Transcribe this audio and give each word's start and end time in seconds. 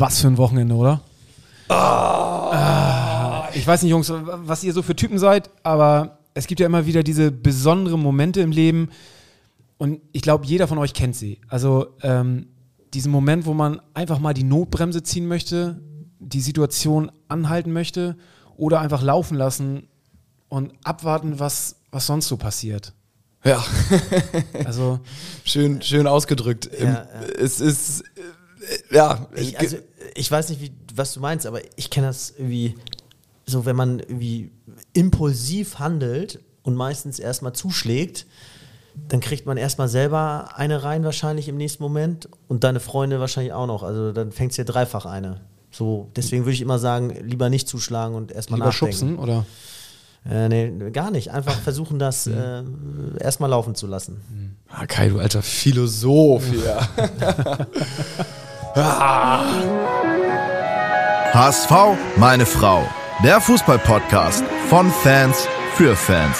Was 0.00 0.18
für 0.22 0.28
ein 0.28 0.38
Wochenende, 0.38 0.74
oder? 0.74 1.02
Ah, 1.68 3.48
ich 3.52 3.66
weiß 3.66 3.82
nicht, 3.82 3.90
Jungs, 3.90 4.10
was 4.10 4.64
ihr 4.64 4.72
so 4.72 4.80
für 4.80 4.96
Typen 4.96 5.18
seid, 5.18 5.50
aber 5.62 6.20
es 6.32 6.46
gibt 6.46 6.58
ja 6.58 6.66
immer 6.66 6.86
wieder 6.86 7.02
diese 7.02 7.30
besonderen 7.30 8.00
Momente 8.00 8.40
im 8.40 8.50
Leben 8.50 8.88
und 9.76 10.00
ich 10.12 10.22
glaube, 10.22 10.46
jeder 10.46 10.66
von 10.68 10.78
euch 10.78 10.94
kennt 10.94 11.16
sie. 11.16 11.38
Also 11.48 11.88
ähm, 12.02 12.46
diesen 12.94 13.12
Moment, 13.12 13.44
wo 13.44 13.52
man 13.52 13.82
einfach 13.92 14.20
mal 14.20 14.32
die 14.32 14.42
Notbremse 14.42 15.02
ziehen 15.02 15.28
möchte, 15.28 15.82
die 16.18 16.40
Situation 16.40 17.12
anhalten 17.28 17.70
möchte 17.70 18.16
oder 18.56 18.80
einfach 18.80 19.02
laufen 19.02 19.36
lassen 19.36 19.86
und 20.48 20.72
abwarten, 20.82 21.38
was, 21.38 21.76
was 21.90 22.06
sonst 22.06 22.28
so 22.28 22.38
passiert. 22.38 22.94
Ja. 23.44 23.62
Also 24.64 25.00
schön, 25.44 25.82
schön 25.82 26.06
ausgedrückt. 26.06 26.70
Ja, 26.78 26.86
ja. 26.86 27.06
Es 27.38 27.60
ist, 27.60 28.00
äh, 28.00 28.22
ja. 28.90 29.26
Ich, 29.34 29.58
also, 29.58 29.76
ich 30.14 30.30
weiß 30.30 30.50
nicht, 30.50 30.60
wie, 30.60 30.72
was 30.94 31.14
du 31.14 31.20
meinst, 31.20 31.46
aber 31.46 31.60
ich 31.76 31.90
kenne 31.90 32.08
das 32.08 32.34
irgendwie 32.36 32.74
so, 33.46 33.64
wenn 33.66 33.76
man 33.76 34.00
irgendwie 34.00 34.50
impulsiv 34.92 35.78
handelt 35.78 36.40
und 36.62 36.74
meistens 36.76 37.18
erstmal 37.18 37.52
zuschlägt, 37.52 38.26
dann 39.08 39.20
kriegt 39.20 39.46
man 39.46 39.56
erstmal 39.56 39.88
selber 39.88 40.50
eine 40.56 40.82
rein 40.82 41.04
wahrscheinlich 41.04 41.48
im 41.48 41.56
nächsten 41.56 41.82
Moment 41.82 42.28
und 42.48 42.64
deine 42.64 42.80
Freunde 42.80 43.20
wahrscheinlich 43.20 43.52
auch 43.52 43.66
noch. 43.66 43.82
Also 43.82 44.12
dann 44.12 44.32
fängt 44.32 44.52
es 44.52 44.56
dir 44.56 44.64
dreifach 44.64 45.06
eine. 45.06 45.40
So, 45.70 46.10
deswegen 46.16 46.44
würde 46.44 46.54
ich 46.54 46.60
immer 46.60 46.78
sagen, 46.78 47.16
lieber 47.22 47.48
nicht 47.48 47.68
zuschlagen 47.68 48.14
und 48.14 48.32
erstmal 48.32 48.58
lieber 48.58 48.66
nachdenken. 48.66 48.92
schubsen 48.92 49.18
oder? 49.18 49.46
Äh, 50.28 50.48
nee, 50.48 50.90
gar 50.90 51.10
nicht. 51.10 51.30
Einfach 51.30 51.58
versuchen, 51.60 51.98
das 51.98 52.26
äh, 52.26 52.62
erstmal 53.18 53.50
laufen 53.50 53.74
zu 53.74 53.86
lassen. 53.86 54.56
Ah, 54.68 54.86
Kai, 54.86 55.08
du 55.08 55.18
alter 55.18 55.42
Philosoph 55.42 56.44
hier. 56.46 56.78
HSV, 61.32 61.72
meine 62.16 62.46
Frau. 62.46 62.86
Der 63.24 63.40
Fußballpodcast 63.40 64.44
von 64.68 64.92
Fans 65.02 65.48
für 65.74 65.96
Fans. 65.96 66.38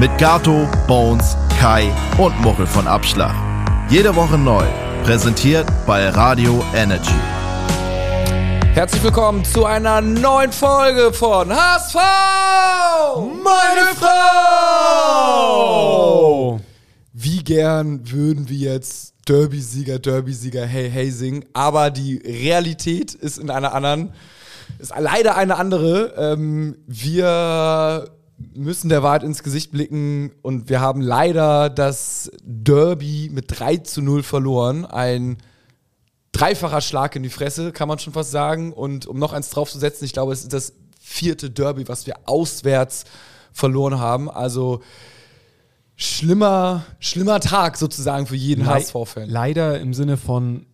Mit 0.00 0.16
Gato, 0.16 0.66
Bones, 0.86 1.36
Kai 1.60 1.92
und 2.16 2.40
Muchel 2.40 2.66
von 2.66 2.86
Abschlag. 2.86 3.34
Jede 3.90 4.16
Woche 4.16 4.38
neu. 4.38 4.64
Präsentiert 5.04 5.66
bei 5.86 6.08
Radio 6.08 6.64
Energy. 6.74 7.12
Herzlich 8.72 9.04
willkommen 9.04 9.44
zu 9.44 9.66
einer 9.66 10.00
neuen 10.00 10.52
Folge 10.52 11.12
von 11.12 11.54
HSV, 11.54 11.96
meine 13.44 13.94
Frau. 13.94 15.68
Wie 17.12 17.44
gern 17.44 18.10
würden 18.10 18.48
wir 18.48 18.56
jetzt 18.56 19.17
Derby-Sieger, 19.28 19.98
Derby-Sieger, 19.98 20.64
hey, 20.64 20.90
hey 20.90 21.10
singen, 21.10 21.44
aber 21.52 21.90
die 21.90 22.16
Realität 22.16 23.14
ist 23.14 23.38
in 23.38 23.50
einer 23.50 23.74
anderen, 23.74 24.12
ist 24.78 24.92
leider 24.98 25.36
eine 25.36 25.56
andere. 25.56 26.14
Ähm, 26.16 26.78
wir 26.86 28.10
müssen 28.54 28.88
der 28.88 29.02
Wahrheit 29.02 29.24
ins 29.24 29.42
Gesicht 29.42 29.70
blicken 29.70 30.32
und 30.42 30.68
wir 30.68 30.80
haben 30.80 31.00
leider 31.00 31.68
das 31.68 32.30
Derby 32.42 33.30
mit 33.32 33.46
3 33.48 33.78
zu 33.78 34.00
0 34.00 34.22
verloren. 34.22 34.86
Ein 34.86 35.38
dreifacher 36.32 36.80
Schlag 36.80 37.16
in 37.16 37.22
die 37.22 37.28
Fresse, 37.28 37.72
kann 37.72 37.88
man 37.88 37.98
schon 37.98 38.12
fast 38.12 38.30
sagen. 38.30 38.72
Und 38.72 39.06
um 39.06 39.18
noch 39.18 39.32
eins 39.32 39.50
draufzusetzen, 39.50 40.04
ich 40.04 40.12
glaube, 40.12 40.32
es 40.32 40.42
ist 40.42 40.52
das 40.52 40.72
vierte 41.00 41.50
Derby, 41.50 41.88
was 41.88 42.06
wir 42.06 42.16
auswärts 42.26 43.04
verloren 43.52 43.98
haben. 43.98 44.30
Also 44.30 44.82
schlimmer, 45.98 46.84
schlimmer 47.00 47.40
Tag 47.40 47.76
sozusagen 47.76 48.26
für 48.26 48.36
jeden 48.36 48.66
HSV-Fan. 48.66 49.28
Leider 49.28 49.80
im 49.80 49.92
Sinne 49.92 50.16
von, 50.16 50.66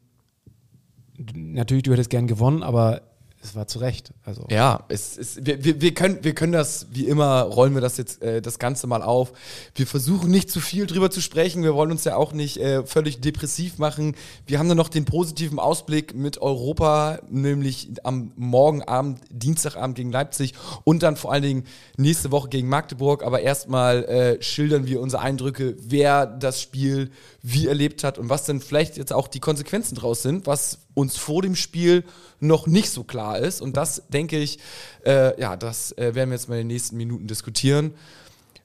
natürlich, 1.35 1.83
du 1.83 1.93
hättest 1.93 2.11
gern 2.11 2.27
gewonnen, 2.27 2.63
aber 2.63 3.01
es 3.45 3.55
war 3.55 3.67
zu 3.67 3.79
Recht. 3.79 4.13
Also. 4.25 4.47
Ja, 4.51 4.85
es 4.89 5.19
ist, 5.19 5.45
wir, 5.45 5.63
wir, 5.63 5.81
wir, 5.81 5.93
können, 5.93 6.19
wir 6.23 6.35
können 6.35 6.53
das, 6.53 6.87
wie 6.93 7.07
immer, 7.07 7.43
rollen 7.43 7.75
wir 7.75 7.83
das 7.83 7.99
jetzt 7.99 8.23
äh, 8.23 8.41
das 8.41 8.59
Ganze 8.59 8.87
mal 8.87 9.03
auf. 9.03 9.33
Wir 9.75 9.87
versuchen 9.87 10.31
nicht 10.31 10.51
zu 10.51 10.61
viel 10.61 10.87
drüber 10.87 11.11
zu 11.11 11.21
sprechen. 11.21 11.63
Wir 11.63 11.75
wollen 11.75 11.91
uns 11.91 12.05
ja 12.05 12.17
auch 12.17 12.33
nicht 12.33 12.57
äh, 12.57 12.87
völlig 12.87 13.21
depressiv 13.21 13.79
machen. 13.79 14.17
Wir 14.47 14.59
haben 14.59 14.69
dann 14.69 14.79
noch 14.79 14.89
den 14.89 15.05
positiven 15.05 15.59
Ausblick 15.59 16.15
mit 16.15 16.39
Europa, 16.39 17.19
nämlich 17.29 17.91
am 18.03 18.33
Morgenabend, 18.37 19.21
Dienstagabend 19.31 19.97
gegen 19.97 20.11
Leipzig 20.11 20.55
und 20.85 21.03
dann 21.03 21.17
vor 21.17 21.31
allen 21.31 21.43
Dingen 21.43 21.65
nächste 21.99 22.31
Woche 22.31 22.49
gegen 22.49 22.69
Magdeburg. 22.69 23.23
Aber 23.23 23.41
erstmal 23.41 24.05
äh, 24.05 24.43
schildern 24.43 24.87
wir 24.87 25.03
unsere 25.03 25.23
Eindrücke, 25.23 25.77
wer 25.79 26.27
das 26.27 26.63
Spiel 26.63 27.11
wie 27.47 27.67
erlebt 27.67 28.05
hat 28.05 28.19
und 28.19 28.31
was 28.31 28.45
denn 28.45 28.63
vielleicht 28.63 28.97
jetzt 28.97 29.13
auch 29.13 29.29
die 29.29 29.39
Konsequenzen 29.39 29.97
draus 29.97 30.23
sind, 30.23 30.47
was 30.47 30.79
uns 30.95 31.19
vor 31.19 31.43
dem 31.43 31.55
Spiel 31.55 32.05
noch 32.41 32.67
nicht 32.67 32.89
so 32.89 33.05
klar 33.05 33.39
ist. 33.39 33.61
Und 33.61 33.77
das 33.77 34.05
denke 34.09 34.39
ich, 34.39 34.59
äh, 35.05 35.39
ja, 35.39 35.55
das 35.55 35.93
äh, 35.99 36.15
werden 36.15 36.31
wir 36.31 36.37
jetzt 36.37 36.49
mal 36.49 36.55
in 36.55 36.63
den 36.63 36.75
nächsten 36.75 36.97
Minuten 36.97 37.27
diskutieren. 37.27 37.93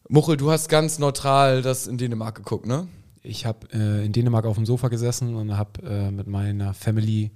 Muchel, 0.07 0.37
du 0.37 0.49
hast 0.49 0.69
ganz 0.69 0.97
neutral 0.97 1.61
das 1.61 1.87
in 1.87 1.97
Dänemark 1.97 2.35
geguckt, 2.35 2.67
ne? 2.67 2.87
Ich 3.21 3.45
habe 3.45 3.67
äh, 3.73 4.05
in 4.05 4.13
Dänemark 4.13 4.45
auf 4.45 4.55
dem 4.55 4.65
Sofa 4.65 4.87
gesessen 4.87 5.35
und 5.35 5.57
habe 5.57 5.81
äh, 5.85 6.09
mit 6.09 6.27
meiner 6.27 6.73
Family 6.73 7.31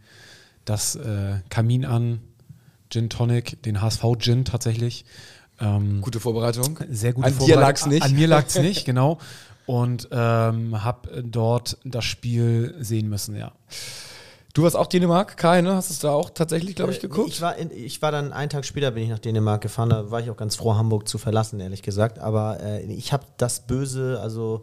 das 0.63 0.95
äh, 0.95 1.41
Kamin 1.49 1.83
an, 1.83 2.21
Gin 2.89 3.09
Tonic, 3.09 3.61
den 3.63 3.81
HSV 3.81 4.01
Gin 4.17 4.45
tatsächlich. 4.45 5.03
Ähm, 5.59 5.99
Gute 5.99 6.21
Vorbereitung. 6.21 6.79
sehr 6.89 7.11
gut 7.11 7.25
An 7.25 7.37
dir 7.37 7.57
lag's 7.57 7.85
nicht. 7.85 8.03
An 8.03 8.15
mir 8.15 8.27
lag 8.27 8.47
es 8.47 8.57
nicht, 8.59 8.85
genau. 8.85 9.19
Und 9.65 10.09
ähm, 10.11 10.83
habe 10.83 11.23
dort 11.23 11.77
das 11.85 12.03
Spiel 12.05 12.75
sehen 12.79 13.09
müssen, 13.09 13.35
ja. 13.35 13.53
Du 14.53 14.61
warst 14.61 14.75
auch 14.75 14.85
Dänemark, 14.85 15.35
Kai, 15.35 15.61
ne? 15.61 15.75
Hast 15.75 15.89
du 15.89 15.93
es 15.93 15.99
da 15.99 16.11
auch 16.11 16.29
tatsächlich, 16.29 16.75
glaube 16.75 16.91
ich, 16.91 16.99
Äh, 16.99 17.01
geguckt? 17.01 17.29
Ich 17.29 17.41
war, 17.41 17.55
in, 17.55 17.71
ich 17.71 18.01
war 18.03 18.11
dann 18.11 18.31
einen 18.31 18.49
Tag 18.49 18.65
später 18.65 18.91
bin 18.91 19.03
ich 19.03 19.09
nach 19.09 19.19
Dänemark 19.19 19.61
gefahren. 19.61 19.89
Da 19.89 20.11
war 20.11 20.19
ich 20.19 20.29
auch 20.29 20.37
ganz 20.37 20.55
froh, 20.55 20.75
Hamburg 20.75 21.07
zu 21.07 21.17
verlassen, 21.17 21.59
ehrlich 21.59 21.81
gesagt. 21.81 22.19
Aber 22.19 22.59
äh, 22.61 22.83
ich 22.83 23.13
habe 23.13 23.25
das 23.37 23.61
Böse, 23.61 24.19
also 24.21 24.61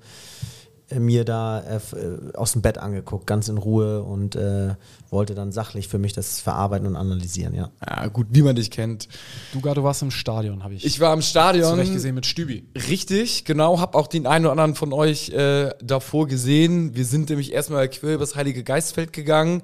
äh, 0.90 1.00
mir 1.00 1.24
da 1.24 1.60
äh, 1.60 1.76
äh, 1.76 2.34
aus 2.34 2.52
dem 2.52 2.62
Bett 2.62 2.78
angeguckt, 2.78 3.26
ganz 3.26 3.48
in 3.48 3.58
Ruhe 3.58 4.02
und 4.02 4.36
äh, 4.36 4.74
wollte 5.12 5.34
dann 5.34 5.52
sachlich 5.52 5.88
für 5.88 5.98
mich 5.98 6.12
das 6.12 6.40
verarbeiten 6.40 6.86
und 6.86 6.96
analysieren. 6.96 7.54
Ja. 7.54 7.70
ja, 7.88 8.06
gut, 8.08 8.28
wie 8.30 8.42
man 8.42 8.56
dich 8.56 8.70
kennt. 8.70 9.08
Du, 9.52 9.60
Gar, 9.60 9.74
du 9.74 9.82
warst 9.82 10.02
im 10.02 10.10
Stadion, 10.10 10.62
habe 10.64 10.74
ich, 10.74 10.84
Ich 10.84 11.00
war 11.00 11.12
im 11.14 11.22
Stadion. 11.22 11.70
zurecht 11.70 11.92
gesehen 11.92 12.14
mit 12.14 12.26
Stübi. 12.26 12.64
Richtig, 12.88 13.44
genau. 13.44 13.80
Hab 13.80 13.94
auch 13.94 14.06
den 14.06 14.26
einen 14.26 14.44
oder 14.46 14.52
anderen 14.52 14.74
von 14.74 14.92
euch 14.92 15.30
äh, 15.30 15.70
davor 15.82 16.26
gesehen. 16.26 16.94
Wir 16.94 17.04
sind 17.04 17.28
nämlich 17.30 17.52
erstmal 17.52 17.88
quer 17.88 18.14
übers 18.14 18.34
Heilige 18.36 18.62
Geistfeld 18.64 19.12
gegangen. 19.12 19.62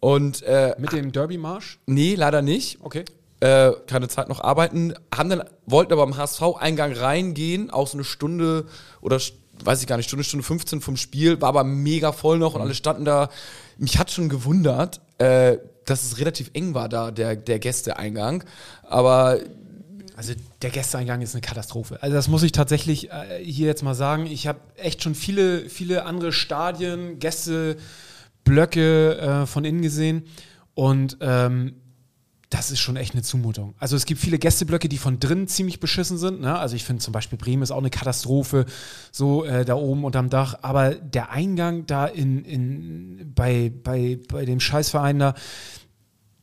Und 0.00 0.42
äh, 0.42 0.74
Mit 0.78 0.92
dem 0.92 1.12
Derby-Marsch? 1.12 1.78
nee, 1.86 2.14
leider 2.14 2.42
nicht. 2.42 2.78
Okay. 2.82 3.04
Äh, 3.40 3.72
keine 3.86 4.08
Zeit 4.08 4.28
noch 4.28 4.40
arbeiten. 4.40 4.94
Haben 5.14 5.28
dann, 5.30 5.42
wollten 5.66 5.92
aber 5.92 6.02
am 6.02 6.16
HSV-Eingang 6.16 6.92
reingehen, 6.92 7.70
auch 7.70 7.88
so 7.88 7.96
eine 7.96 8.04
Stunde 8.04 8.66
oder 9.00 9.16
st- 9.16 9.32
weiß 9.62 9.80
ich 9.80 9.86
gar 9.86 9.96
nicht, 9.96 10.08
Stunde, 10.08 10.24
Stunde 10.24 10.44
15 10.44 10.80
vom 10.80 10.96
Spiel, 10.96 11.40
war 11.40 11.50
aber 11.50 11.64
mega 11.64 12.12
voll 12.12 12.38
noch 12.38 12.54
und 12.54 12.60
alle 12.60 12.74
standen 12.74 13.04
da. 13.04 13.28
Mich 13.78 13.98
hat 13.98 14.10
schon 14.10 14.28
gewundert, 14.28 15.00
äh, 15.18 15.58
dass 15.84 16.04
es 16.04 16.18
relativ 16.18 16.50
eng 16.54 16.74
war 16.74 16.88
da, 16.88 17.10
der, 17.10 17.36
der 17.36 17.58
Gästeeingang. 17.58 18.44
Aber 18.82 19.38
Also 20.16 20.32
der 20.62 20.70
Gästeeingang 20.70 21.22
ist 21.22 21.34
eine 21.34 21.42
Katastrophe. 21.42 22.02
Also 22.02 22.14
das 22.14 22.28
muss 22.28 22.42
ich 22.44 22.52
tatsächlich 22.52 23.10
äh, 23.10 23.42
hier 23.42 23.66
jetzt 23.66 23.82
mal 23.82 23.94
sagen. 23.94 24.26
Ich 24.26 24.46
habe 24.46 24.60
echt 24.76 25.02
schon 25.02 25.14
viele, 25.14 25.68
viele 25.68 26.04
andere 26.04 26.32
Stadien, 26.32 27.18
Gästeblöcke 27.18 29.18
äh, 29.18 29.46
von 29.46 29.64
innen 29.64 29.82
gesehen 29.82 30.24
und 30.74 31.18
ähm, 31.20 31.74
das 32.54 32.70
ist 32.70 32.78
schon 32.78 32.94
echt 32.94 33.14
eine 33.14 33.22
Zumutung. 33.22 33.74
Also 33.80 33.96
es 33.96 34.06
gibt 34.06 34.20
viele 34.20 34.38
Gästeblöcke, 34.38 34.88
die 34.88 34.98
von 34.98 35.18
drinnen 35.18 35.48
ziemlich 35.48 35.80
beschissen 35.80 36.18
sind. 36.18 36.40
Ne? 36.40 36.56
Also 36.56 36.76
ich 36.76 36.84
finde 36.84 37.02
zum 37.02 37.12
Beispiel 37.12 37.36
Bremen 37.36 37.64
ist 37.64 37.72
auch 37.72 37.78
eine 37.78 37.90
Katastrophe, 37.90 38.66
so 39.10 39.44
äh, 39.44 39.64
da 39.64 39.74
oben 39.74 40.04
unterm 40.04 40.30
Dach. 40.30 40.60
Aber 40.62 40.94
der 40.94 41.32
Eingang 41.32 41.84
da 41.86 42.06
in, 42.06 42.44
in, 42.44 43.32
bei, 43.34 43.72
bei, 43.82 44.20
bei 44.28 44.44
dem 44.44 44.60
Scheißverein 44.60 45.18
da, 45.18 45.34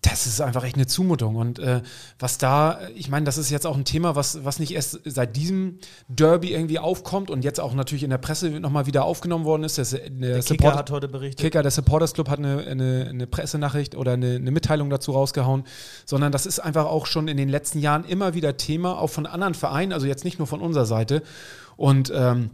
das 0.03 0.25
ist 0.25 0.41
einfach 0.41 0.63
echt 0.63 0.75
eine 0.77 0.87
Zumutung. 0.87 1.35
Und 1.35 1.59
äh, 1.59 1.81
was 2.17 2.39
da, 2.39 2.79
ich 2.95 3.09
meine, 3.09 3.23
das 3.25 3.37
ist 3.37 3.51
jetzt 3.51 3.67
auch 3.67 3.77
ein 3.77 3.85
Thema, 3.85 4.15
was, 4.15 4.43
was 4.43 4.57
nicht 4.57 4.73
erst 4.73 4.99
seit 5.05 5.35
diesem 5.35 5.77
Derby 6.07 6.53
irgendwie 6.53 6.79
aufkommt 6.79 7.29
und 7.29 7.43
jetzt 7.43 7.59
auch 7.59 7.75
natürlich 7.75 8.03
in 8.03 8.09
der 8.09 8.17
Presse 8.17 8.49
nochmal 8.59 8.87
wieder 8.87 9.05
aufgenommen 9.05 9.45
worden 9.45 9.63
ist. 9.63 9.77
Das, 9.77 9.91
der 9.91 10.09
Der 10.09 10.09
Kicker 10.09 10.41
Supporter- 10.41 10.77
hat 10.79 10.89
heute 10.89 11.07
berichtet. 11.07 11.39
Kicker, 11.39 11.61
der 11.61 11.69
Supporters 11.71 12.13
Club 12.13 12.29
hat 12.29 12.39
eine, 12.39 12.61
eine, 12.65 13.07
eine 13.09 13.27
Pressenachricht 13.27 13.95
oder 13.95 14.13
eine, 14.13 14.35
eine 14.35 14.49
Mitteilung 14.51 14.89
dazu 14.89 15.11
rausgehauen, 15.11 15.65
sondern 16.05 16.31
das 16.31 16.47
ist 16.47 16.57
einfach 16.59 16.85
auch 16.85 17.05
schon 17.05 17.27
in 17.27 17.37
den 17.37 17.49
letzten 17.49 17.77
Jahren 17.77 18.03
immer 18.03 18.33
wieder 18.33 18.57
Thema, 18.57 18.99
auch 18.99 19.09
von 19.11 19.27
anderen 19.27 19.53
Vereinen, 19.53 19.93
also 19.93 20.07
jetzt 20.07 20.25
nicht 20.25 20.39
nur 20.39 20.47
von 20.47 20.61
unserer 20.61 20.87
Seite. 20.87 21.21
Und 21.77 22.11
ähm, 22.15 22.49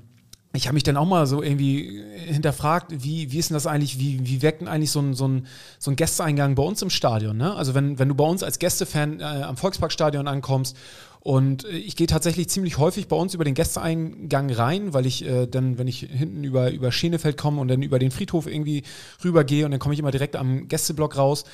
ich 0.58 0.68
habe 0.68 0.74
mich 0.74 0.84
dann 0.84 0.98
auch 0.98 1.06
mal 1.06 1.28
so 1.28 1.44
irgendwie 1.44 2.04
hinterfragt, 2.26 2.92
wie, 2.92 3.32
wie 3.32 3.38
ist 3.38 3.50
denn 3.50 3.54
das 3.54 3.68
eigentlich, 3.68 4.00
wie, 4.00 4.20
wie 4.26 4.42
wirkt 4.42 4.62
denn 4.62 4.68
eigentlich 4.68 4.92
so 4.92 5.00
ein, 5.00 5.14
so, 5.14 5.28
ein, 5.28 5.46
so 5.78 5.92
ein 5.92 5.96
Gästeeingang 5.96 6.56
bei 6.56 6.64
uns 6.64 6.82
im 6.82 6.90
Stadion? 6.90 7.38
Ne? 7.38 7.56
Also 7.56 7.76
wenn, 7.76 8.00
wenn 8.00 8.10
du 8.10 8.16
bei 8.16 8.24
uns 8.24 8.42
als 8.42 8.58
Gästefan 8.58 9.20
äh, 9.20 9.24
am 9.24 9.56
Volksparkstadion 9.56 10.28
ankommst 10.28 10.76
und 11.20 11.66
äh, 11.66 11.78
ich 11.78 11.96
gehe 11.96 12.08
tatsächlich 12.08 12.50
ziemlich 12.50 12.80
häufig 12.80 13.08
bei 13.08 13.16
uns 13.16 13.36
über 13.36 13.44
den 13.44 13.54
Gästeeingang 13.54 14.50
rein, 14.50 14.94
weil 14.94 15.06
ich 15.06 15.24
äh, 15.26 15.46
dann, 15.46 15.78
wenn 15.78 15.88
ich 15.88 16.00
hinten 16.00 16.44
über, 16.44 16.72
über 16.72 16.92
Schenefeld 16.92 17.38
komme 17.38 17.62
und 17.62 17.68
dann 17.68 17.84
über 17.84 18.00
den 18.00 18.10
Friedhof 18.10 18.48
irgendwie 18.48 18.82
rübergehe 19.24 19.64
und 19.64 19.72
dann 19.72 19.80
komme 19.80 19.94
ich 19.94 20.00
immer 20.00 20.12
direkt 20.12 20.36
am 20.36 20.68
Gästeblock 20.68 21.18
raus. 21.18 21.46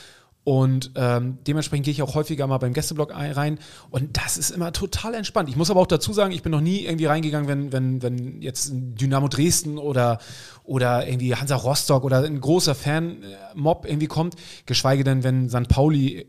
Und 0.46 0.92
ähm, 0.96 1.38
dementsprechend 1.48 1.86
gehe 1.86 1.94
ich 1.94 2.02
auch 2.02 2.16
häufiger 2.16 2.46
mal 2.48 2.58
beim 2.58 2.74
Gästeblock 2.74 3.16
ein- 3.16 3.32
rein. 3.32 3.60
Und 3.92 4.18
das 4.18 4.38
ist 4.38 4.50
immer 4.52 4.74
total 4.74 5.14
entspannt. 5.14 5.48
Ich 5.48 5.56
muss 5.56 5.72
aber 5.72 5.80
auch 5.80 5.88
dazu 5.88 6.12
sagen, 6.12 6.34
ich 6.34 6.44
bin 6.44 6.52
noch 6.52 6.60
nie 6.60 6.82
irgendwie 6.86 7.06
reingegangen, 7.06 7.48
wenn, 7.48 7.72
wenn, 7.72 8.02
wenn 8.02 8.42
jetzt 8.42 8.72
Dynamo 8.74 9.30
Dresden 9.30 9.78
oder, 9.78 10.20
oder 10.66 11.08
irgendwie 11.08 11.34
Hansa 11.36 11.56
Rostock 11.56 12.04
oder 12.04 12.24
ein 12.26 12.42
großer 12.42 12.76
Fan-Mob 12.76 13.86
irgendwie 13.86 14.08
kommt. 14.08 14.36
Geschweige 14.66 15.06
denn, 15.06 15.24
wenn 15.24 15.50
St. 15.50 15.70
Pauli 15.70 16.28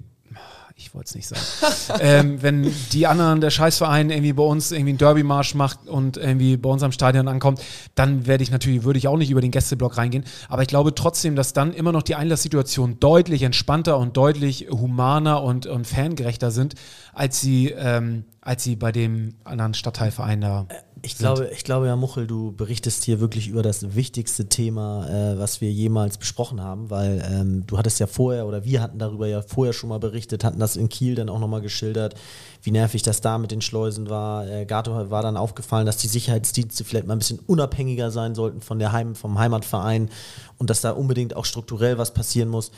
ich 0.77 0.93
wollte 0.93 1.09
es 1.09 1.15
nicht 1.15 1.29
sagen. 1.29 2.01
ähm, 2.01 2.43
wenn 2.43 2.75
die 2.93 3.07
anderen, 3.07 3.41
der 3.41 3.51
Scheißverein 3.51 4.11
irgendwie 4.11 4.33
bei 4.33 4.43
uns 4.43 4.73
irgendwie 4.73 4.91
einen 4.91 4.99
Derby-Marsch 4.99 5.55
macht 5.55 5.87
und 5.87 6.17
irgendwie 6.17 6.57
bei 6.57 6.69
uns 6.69 6.83
am 6.83 6.91
Stadion 6.91 7.29
ankommt, 7.29 7.63
dann 7.95 8.27
werde 8.27 8.43
ich 8.43 8.51
natürlich, 8.51 8.83
würde 8.83 8.99
ich 8.99 9.07
auch 9.07 9.17
nicht 9.17 9.31
über 9.31 9.41
den 9.41 9.53
Gästeblock 9.53 9.97
reingehen. 9.97 10.25
Aber 10.49 10.63
ich 10.63 10.69
glaube 10.69 10.95
trotzdem, 10.95 11.37
dass 11.37 11.53
dann 11.53 11.73
immer 11.73 11.93
noch 11.93 12.03
die 12.03 12.17
Einlasssituationen 12.17 12.99
deutlich 12.99 13.43
entspannter 13.43 13.99
und 13.99 14.17
deutlich 14.17 14.67
humaner 14.69 15.43
und, 15.45 15.67
und 15.67 15.87
fangerechter 15.87 16.51
sind, 16.51 16.75
als 17.13 17.41
sie, 17.41 17.69
ähm, 17.69 18.25
als 18.41 18.65
sie 18.65 18.75
bei 18.75 18.91
dem 18.91 19.35
anderen 19.45 19.75
Stadtteilverein 19.75 20.41
da. 20.41 20.67
Ich 21.05 21.19
glaube, 21.19 21.51
ich 21.53 21.65
glaube 21.65 21.87
ja, 21.87 21.97
Muchel, 21.97 22.27
du 22.27 22.53
berichtest 22.53 23.05
hier 23.05 23.21
wirklich 23.21 23.49
über 23.49 23.63
das 23.63 23.95
wichtigste 23.95 24.49
Thema, 24.49 25.07
äh, 25.07 25.39
was 25.39 25.61
wir 25.61 25.71
jemals 25.71 26.17
besprochen 26.17 26.63
haben, 26.63 26.89
weil 26.89 27.23
ähm, 27.31 27.67
du 27.67 27.77
hattest 27.77 28.01
ja 28.01 28.07
vorher 28.07 28.47
oder 28.47 28.65
wir 28.65 28.81
hatten 28.81 28.99
darüber 28.99 29.27
ja 29.27 29.43
vorher 29.43 29.75
schon 29.75 29.91
mal 29.91 29.99
berichtet, 29.99 30.45
hatten 30.45 30.59
das 30.59 30.77
in 30.77 30.89
Kiel 30.89 31.15
dann 31.15 31.29
auch 31.29 31.39
nochmal 31.39 31.61
geschildert, 31.61 32.15
wie 32.63 32.71
nervig 32.71 33.03
das 33.03 33.21
da 33.21 33.37
mit 33.37 33.51
den 33.51 33.61
Schleusen 33.61 34.09
war. 34.09 34.49
Äh, 34.49 34.65
Gato 34.65 35.11
war 35.11 35.23
dann 35.23 35.37
aufgefallen, 35.37 35.85
dass 35.85 35.99
die 35.99 36.09
Sicherheitsdienste 36.09 36.85
vielleicht 36.85 37.07
mal 37.07 37.15
ein 37.15 37.19
bisschen 37.19 37.41
unabhängiger 37.41 38.11
sein 38.11 38.35
sollten 38.35 38.63
von 38.63 38.79
der 38.79 38.93
Heim, 38.93 39.15
vom 39.15 39.39
Heimatverein 39.39 40.09
und 40.57 40.71
dass 40.71 40.81
da 40.81 40.93
unbedingt 40.93 41.37
auch 41.37 41.45
strukturell 41.45 41.99
was 41.99 42.15
passieren 42.15 42.49
muss. 42.49 42.71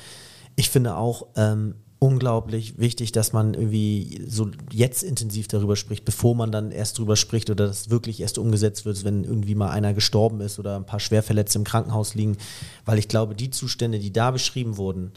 Ich 0.56 0.68
finde 0.68 0.96
auch, 0.96 1.28
ähm, 1.36 1.76
unglaublich 1.98 2.78
wichtig, 2.78 3.12
dass 3.12 3.32
man 3.32 3.54
irgendwie 3.54 4.22
so 4.26 4.50
jetzt 4.70 5.02
intensiv 5.02 5.48
darüber 5.48 5.76
spricht, 5.76 6.04
bevor 6.04 6.34
man 6.34 6.52
dann 6.52 6.70
erst 6.70 6.98
darüber 6.98 7.16
spricht 7.16 7.48
oder 7.48 7.66
das 7.66 7.90
wirklich 7.90 8.20
erst 8.20 8.38
umgesetzt 8.38 8.84
wird, 8.84 9.04
wenn 9.04 9.24
irgendwie 9.24 9.54
mal 9.54 9.70
einer 9.70 9.94
gestorben 9.94 10.40
ist 10.40 10.58
oder 10.58 10.76
ein 10.76 10.86
paar 10.86 11.00
Schwerverletzte 11.00 11.58
im 11.58 11.64
Krankenhaus 11.64 12.14
liegen. 12.14 12.36
Weil 12.84 12.98
ich 12.98 13.08
glaube, 13.08 13.34
die 13.34 13.50
Zustände, 13.50 13.98
die 13.98 14.12
da 14.12 14.30
beschrieben 14.30 14.76
wurden, 14.76 15.12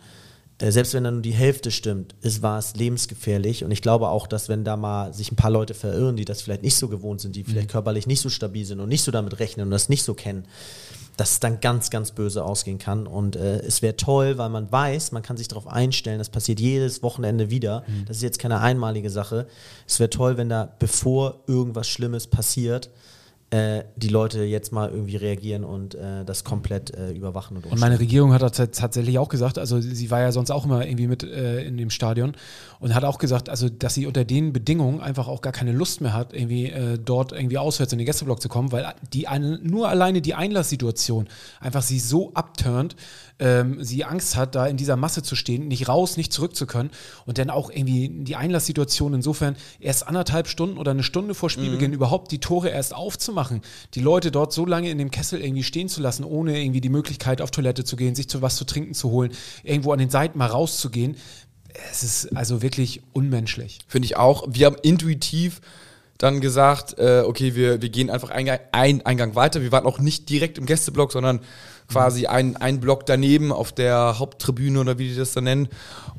äh, 0.59 0.71
selbst 0.71 0.93
wenn 0.93 1.03
dann 1.03 1.15
nur 1.15 1.23
die 1.23 1.31
Hälfte 1.31 1.71
stimmt, 1.71 2.15
ist, 2.21 2.41
war 2.41 2.59
es 2.59 2.75
lebensgefährlich. 2.75 3.63
Und 3.63 3.71
ich 3.71 3.81
glaube 3.81 4.09
auch, 4.09 4.27
dass 4.27 4.49
wenn 4.49 4.63
da 4.63 4.77
mal 4.77 5.13
sich 5.13 5.31
ein 5.31 5.37
paar 5.37 5.51
Leute 5.51 5.73
verirren, 5.73 6.15
die 6.15 6.25
das 6.25 6.41
vielleicht 6.41 6.63
nicht 6.63 6.75
so 6.75 6.87
gewohnt 6.87 7.21
sind, 7.21 7.35
die 7.35 7.43
vielleicht 7.43 7.69
körperlich 7.69 8.07
nicht 8.07 8.21
so 8.21 8.29
stabil 8.29 8.65
sind 8.65 8.79
und 8.79 8.89
nicht 8.89 9.03
so 9.03 9.11
damit 9.11 9.39
rechnen 9.39 9.65
und 9.65 9.71
das 9.71 9.89
nicht 9.89 10.03
so 10.03 10.13
kennen, 10.13 10.45
dass 11.19 11.31
es 11.31 11.39
dann 11.39 11.59
ganz, 11.59 11.89
ganz 11.89 12.11
böse 12.11 12.45
ausgehen 12.45 12.77
kann. 12.77 13.05
Und 13.05 13.35
äh, 13.35 13.59
es 13.59 13.81
wäre 13.81 13.97
toll, 13.97 14.37
weil 14.37 14.49
man 14.49 14.71
weiß, 14.71 15.11
man 15.11 15.21
kann 15.21 15.35
sich 15.35 15.49
darauf 15.49 15.67
einstellen, 15.67 16.17
das 16.17 16.29
passiert 16.29 16.59
jedes 16.59 17.03
Wochenende 17.03 17.49
wieder. 17.49 17.83
Das 18.07 18.17
ist 18.17 18.23
jetzt 18.23 18.39
keine 18.39 18.61
einmalige 18.61 19.09
Sache. 19.09 19.47
Es 19.85 19.99
wäre 19.99 20.09
toll, 20.09 20.37
wenn 20.37 20.49
da, 20.49 20.73
bevor 20.79 21.41
irgendwas 21.47 21.89
Schlimmes 21.89 22.27
passiert, 22.27 22.89
äh, 23.51 23.83
die 23.95 24.09
Leute 24.09 24.43
jetzt 24.43 24.71
mal 24.71 24.89
irgendwie 24.89 25.15
reagieren 25.15 25.63
und 25.63 25.95
äh, 25.95 26.23
das 26.23 26.43
komplett 26.43 26.93
äh, 26.93 27.11
überwachen 27.11 27.57
und 27.57 27.65
Und 27.65 27.79
meine 27.79 27.99
Regierung 27.99 28.31
hat 28.31 28.43
das 28.43 28.51
tatsächlich 28.71 29.17
auch 29.17 29.29
gesagt, 29.29 29.57
also 29.57 29.81
sie 29.81 30.11
war 30.11 30.21
ja 30.21 30.31
sonst 30.31 30.51
auch 30.51 30.65
immer 30.65 30.85
irgendwie 30.85 31.07
mit 31.07 31.23
äh, 31.23 31.63
in 31.63 31.75
dem 31.77 31.89
Stadion 31.89 32.33
und 32.79 32.93
hat 32.93 33.03
auch 33.03 33.17
gesagt, 33.17 33.49
also 33.49 33.67
dass 33.67 33.95
sie 33.95 34.05
unter 34.05 34.23
den 34.23 34.53
Bedingungen 34.53 35.01
einfach 35.01 35.27
auch 35.27 35.41
gar 35.41 35.51
keine 35.51 35.71
Lust 35.71 35.99
mehr 36.01 36.13
hat, 36.13 36.33
irgendwie 36.33 36.67
äh, 36.67 36.99
dort 37.03 37.31
irgendwie 37.31 37.57
auswärts 37.57 37.91
in 37.91 37.97
den 37.97 38.05
Gästeblock 38.05 38.39
zu 38.39 38.49
kommen, 38.49 38.71
weil 38.71 38.93
die 39.13 39.27
eine, 39.27 39.57
nur 39.57 39.89
alleine 39.89 40.21
die 40.21 40.35
Einlasssituation 40.35 41.27
einfach 41.59 41.81
sie 41.81 41.99
so 41.99 42.31
abturnt, 42.35 42.95
ähm, 43.39 43.83
sie 43.83 44.03
Angst 44.03 44.35
hat, 44.35 44.55
da 44.55 44.67
in 44.67 44.77
dieser 44.77 44.95
Masse 44.95 45.23
zu 45.23 45.35
stehen, 45.35 45.67
nicht 45.67 45.87
raus, 45.87 46.17
nicht 46.17 46.33
zurück 46.33 46.55
zu 46.55 46.67
können 46.67 46.91
und 47.25 47.37
dann 47.37 47.49
auch 47.49 47.71
irgendwie 47.71 48.09
die 48.09 48.35
Einlasssituation 48.35 49.13
insofern 49.13 49.55
erst 49.79 50.07
anderthalb 50.07 50.47
Stunden 50.47 50.77
oder 50.77 50.91
eine 50.91 51.03
Stunde 51.03 51.33
vor 51.33 51.49
Spielbeginn 51.49 51.93
überhaupt 51.93 52.31
die 52.31 52.39
Tore 52.39 52.69
erst 52.69 52.93
aufzumachen, 52.93 53.61
die 53.95 54.01
Leute 54.01 54.31
dort 54.31 54.53
so 54.53 54.65
lange 54.65 54.89
in 54.91 54.97
dem 54.97 55.11
Kessel 55.11 55.41
irgendwie 55.41 55.63
stehen 55.63 55.89
zu 55.89 56.01
lassen, 56.01 56.23
ohne 56.23 56.61
irgendwie 56.61 56.81
die 56.81 56.89
Möglichkeit 56.89 57.41
auf 57.41 57.51
Toilette 57.51 57.83
zu 57.83 57.95
gehen, 57.95 58.15
sich 58.15 58.29
zu 58.29 58.41
was 58.41 58.55
zu 58.55 58.65
trinken 58.65 58.93
zu 58.93 59.09
holen, 59.09 59.31
irgendwo 59.63 59.91
an 59.93 59.99
den 59.99 60.09
Seiten 60.09 60.37
mal 60.37 60.47
rauszugehen. 60.47 61.15
Es 61.91 62.03
ist 62.03 62.35
also 62.35 62.61
wirklich 62.61 63.01
unmenschlich. 63.13 63.79
Finde 63.87 64.05
ich 64.07 64.17
auch. 64.17 64.47
Wir 64.49 64.65
haben 64.65 64.77
intuitiv 64.81 65.61
dann 66.19 66.41
gesagt, 66.41 66.99
äh, 66.99 67.23
okay, 67.25 67.55
wir, 67.55 67.81
wir 67.81 67.89
gehen 67.89 68.09
einfach 68.09 68.29
Eingang, 68.29 68.59
ein 68.73 69.05
Eingang 69.05 69.35
weiter. 69.35 69.61
Wir 69.61 69.71
waren 69.71 69.85
auch 69.85 69.99
nicht 69.99 70.29
direkt 70.29 70.57
im 70.57 70.65
Gästeblock, 70.65 71.13
sondern 71.13 71.39
quasi 71.87 72.27
ein, 72.27 72.57
ein 72.57 72.81
Block 72.81 73.05
daneben 73.05 73.51
auf 73.51 73.71
der 73.71 74.19
Haupttribüne 74.19 74.81
oder 74.81 74.99
wie 74.99 75.07
die 75.07 75.15
das 75.15 75.33
dann 75.33 75.45
nennen. 75.45 75.69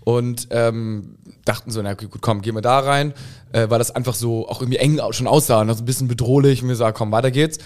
Und 0.02 0.49
ähm, 0.50 1.17
dachten 1.44 1.70
so, 1.70 1.82
na 1.82 1.93
gut, 1.93 2.11
komm, 2.23 2.41
gehen 2.41 2.55
wir 2.55 2.62
da 2.62 2.79
rein, 2.81 3.12
äh, 3.52 3.69
weil 3.69 3.79
das 3.79 3.94
einfach 3.94 4.14
so 4.14 4.49
auch 4.49 4.62
irgendwie 4.62 4.79
eng 4.79 5.00
schon 5.11 5.26
aussah 5.26 5.61
und 5.61 5.69
das 5.69 5.81
ein 5.81 5.85
bisschen 5.85 6.08
bedrohlich. 6.08 6.62
Und 6.62 6.69
wir 6.69 6.76
sagen, 6.76 6.96
komm, 6.96 7.12
weiter 7.12 7.31
geht's. 7.31 7.58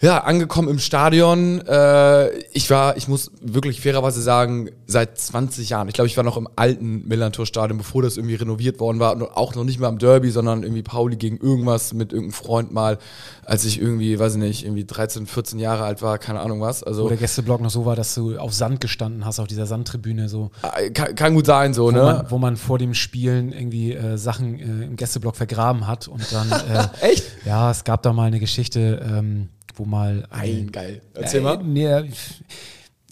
Ja, 0.00 0.18
angekommen 0.18 0.68
im 0.68 0.78
Stadion. 0.78 1.60
Äh, 1.66 2.30
ich 2.52 2.70
war, 2.70 2.96
ich 2.96 3.08
muss 3.08 3.32
wirklich 3.40 3.80
fairerweise 3.80 4.22
sagen, 4.22 4.70
seit 4.86 5.18
20 5.18 5.70
Jahren. 5.70 5.88
Ich 5.88 5.94
glaube, 5.94 6.06
ich 6.06 6.16
war 6.16 6.22
noch 6.22 6.36
im 6.36 6.48
alten 6.54 7.08
Millantor-Stadion, 7.08 7.78
bevor 7.78 8.02
das 8.02 8.16
irgendwie 8.16 8.36
renoviert 8.36 8.78
worden 8.78 9.00
war. 9.00 9.16
Und 9.16 9.22
auch 9.24 9.56
noch 9.56 9.64
nicht 9.64 9.80
mal 9.80 9.88
am 9.88 9.98
Derby, 9.98 10.30
sondern 10.30 10.62
irgendwie 10.62 10.84
Pauli 10.84 11.16
gegen 11.16 11.38
irgendwas 11.38 11.94
mit 11.94 12.12
irgendeinem 12.12 12.32
Freund 12.32 12.72
mal, 12.72 12.98
als 13.44 13.64
ich 13.64 13.80
irgendwie, 13.80 14.16
weiß 14.20 14.34
ich 14.34 14.38
nicht, 14.38 14.64
irgendwie 14.64 14.84
13, 14.84 15.26
14 15.26 15.58
Jahre 15.58 15.82
alt 15.82 16.00
war, 16.00 16.18
keine 16.18 16.40
Ahnung 16.40 16.60
was. 16.60 16.82
Wo 16.82 16.86
Also 16.86 17.08
der 17.08 17.16
Gästeblock 17.16 17.60
noch 17.60 17.70
so 17.70 17.84
war, 17.84 17.96
dass 17.96 18.14
du 18.14 18.38
auf 18.38 18.54
Sand 18.54 18.80
gestanden 18.80 19.24
hast, 19.24 19.40
auf 19.40 19.48
dieser 19.48 19.66
Sandtribüne, 19.66 20.28
so. 20.28 20.52
äh, 20.76 20.90
kann, 20.90 21.16
kann 21.16 21.34
gut 21.34 21.46
sein, 21.46 21.74
so, 21.74 21.86
Wo, 21.86 21.90
ne? 21.90 22.02
man, 22.02 22.30
wo 22.30 22.38
man 22.38 22.56
vor 22.56 22.78
dem 22.78 22.94
Spielen 22.94 23.52
irgendwie 23.52 23.94
äh, 23.94 24.16
Sachen 24.16 24.60
äh, 24.60 24.84
im 24.84 24.94
Gästeblock 24.94 25.34
vergraben 25.34 25.88
hat 25.88 26.06
und 26.06 26.24
dann. 26.32 26.52
Äh, 26.52 26.88
Echt? 27.00 27.24
Ja, 27.44 27.72
es 27.72 27.82
gab 27.82 28.04
da 28.04 28.12
mal 28.12 28.26
eine 28.26 28.38
Geschichte, 28.38 29.04
ähm, 29.04 29.48
wo 29.78 29.84
mal. 29.84 30.26
Nein, 30.30 30.70
geil. 30.72 31.02
Erzähl 31.14 31.40
Äh, 31.40 31.44
mal. 31.44 31.62
Nee, 31.62 32.10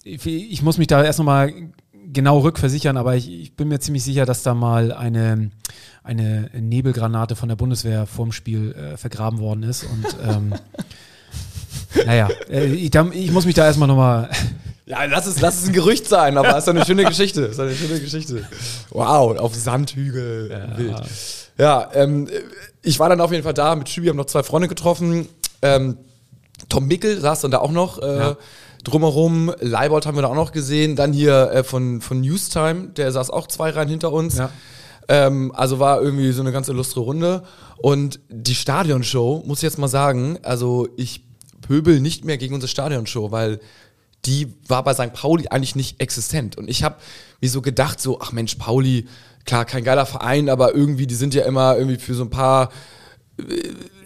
ich, 0.03 0.25
ich 0.25 0.61
muss 0.61 0.77
mich 0.77 0.87
da 0.87 1.03
erst 1.03 1.19
nochmal 1.19 1.53
genau 2.13 2.39
rückversichern, 2.39 2.97
aber 2.97 3.15
ich, 3.15 3.29
ich 3.29 3.55
bin 3.55 3.67
mir 3.67 3.79
ziemlich 3.79 4.03
sicher, 4.03 4.25
dass 4.25 4.43
da 4.43 4.53
mal 4.53 4.91
eine, 4.91 5.51
eine 6.03 6.49
Nebelgranate 6.53 7.35
von 7.35 7.49
der 7.49 7.55
Bundeswehr 7.55 8.05
vorm 8.05 8.31
Spiel 8.31 8.73
äh, 8.73 8.97
vergraben 8.97 9.39
worden 9.39 9.63
ist. 9.63 9.83
Und 9.83 10.05
ähm, 10.27 10.53
naja, 12.05 12.29
äh, 12.49 12.65
ich, 12.65 12.93
ich 12.95 13.31
muss 13.31 13.45
mich 13.45 13.55
da 13.55 13.65
erstmal 13.65 13.87
nochmal. 13.87 14.29
Ja, 14.89 15.03
lass 15.03 15.25
es, 15.25 15.41
lass 15.41 15.61
es 15.61 15.67
ein 15.67 15.73
Gerücht 15.73 16.07
sein, 16.07 16.37
aber 16.37 16.51
es 16.51 16.63
ist 16.63 16.69
eine 16.69 16.85
schöne 16.85 17.03
Geschichte. 17.03 17.41
Ist 17.41 17.59
eine 17.59 17.75
schöne 17.75 17.99
Geschichte. 17.99 18.47
Wow, 18.89 19.37
auf 19.37 19.53
Sandhügel, 19.53 20.49
wild. 20.77 21.01
Ja, 21.57 21.89
ähm, 21.93 22.29
ich 22.83 22.97
war 22.97 23.09
dann 23.09 23.19
auf 23.19 23.33
jeden 23.33 23.43
Fall 23.43 23.53
da 23.53 23.75
mit 23.75 23.89
Schübi, 23.89 24.07
haben 24.07 24.15
noch 24.15 24.27
zwei 24.27 24.43
Freunde 24.43 24.69
getroffen. 24.69 25.27
Ähm, 25.61 25.97
Tom 26.69 26.87
Mickel 26.87 27.19
saß 27.19 27.41
dann 27.41 27.51
da 27.51 27.59
auch 27.59 27.71
noch 27.71 28.01
äh, 28.01 28.17
Ja. 28.17 28.37
drumherum. 28.83 29.53
Leibold 29.59 30.05
haben 30.05 30.15
wir 30.17 30.21
da 30.21 30.27
auch 30.29 30.35
noch 30.35 30.51
gesehen. 30.51 30.95
Dann 30.95 31.13
hier 31.13 31.51
äh, 31.51 31.63
von, 31.63 32.01
von 32.01 32.21
Newstime, 32.21 32.89
der 32.89 33.11
saß 33.11 33.29
auch 33.29 33.47
zwei 33.47 33.69
Reihen 33.71 33.89
hinter 33.89 34.11
uns. 34.11 34.37
Ja. 34.37 34.49
Ähm, 35.09 35.51
also 35.55 35.79
war 35.79 36.01
irgendwie 36.01 36.31
so 36.31 36.41
eine 36.41 36.51
ganz 36.51 36.67
illustre 36.67 36.99
Runde. 37.01 37.43
Und 37.77 38.19
die 38.29 38.55
Stadionshow, 38.55 39.43
muss 39.45 39.59
ich 39.59 39.63
jetzt 39.63 39.77
mal 39.77 39.87
sagen, 39.87 40.39
also 40.43 40.87
ich 40.97 41.23
pöbel 41.61 41.99
nicht 41.99 42.25
mehr 42.25 42.37
gegen 42.37 42.53
unsere 42.53 42.69
Stadionshow, 42.69 43.31
weil 43.31 43.59
die 44.25 44.53
war 44.67 44.83
bei 44.83 44.93
St. 44.93 45.13
Pauli 45.13 45.47
eigentlich 45.47 45.75
nicht 45.75 46.01
existent. 46.01 46.57
Und 46.57 46.69
ich 46.69 46.83
habe 46.83 46.95
mir 47.41 47.49
so 47.49 47.61
gedacht, 47.61 48.01
so, 48.01 48.19
ach 48.19 48.31
Mensch, 48.33 48.55
Pauli, 48.55 49.07
klar, 49.45 49.63
kein 49.63 49.83
geiler 49.85 50.05
Verein, 50.05 50.49
aber 50.49 50.75
irgendwie, 50.75 51.07
die 51.07 51.15
sind 51.15 51.33
ja 51.33 51.45
immer 51.45 51.77
irgendwie 51.77 51.97
für 51.97 52.13
so 52.13 52.23
ein 52.23 52.29
paar 52.29 52.69
äh, 53.39 53.43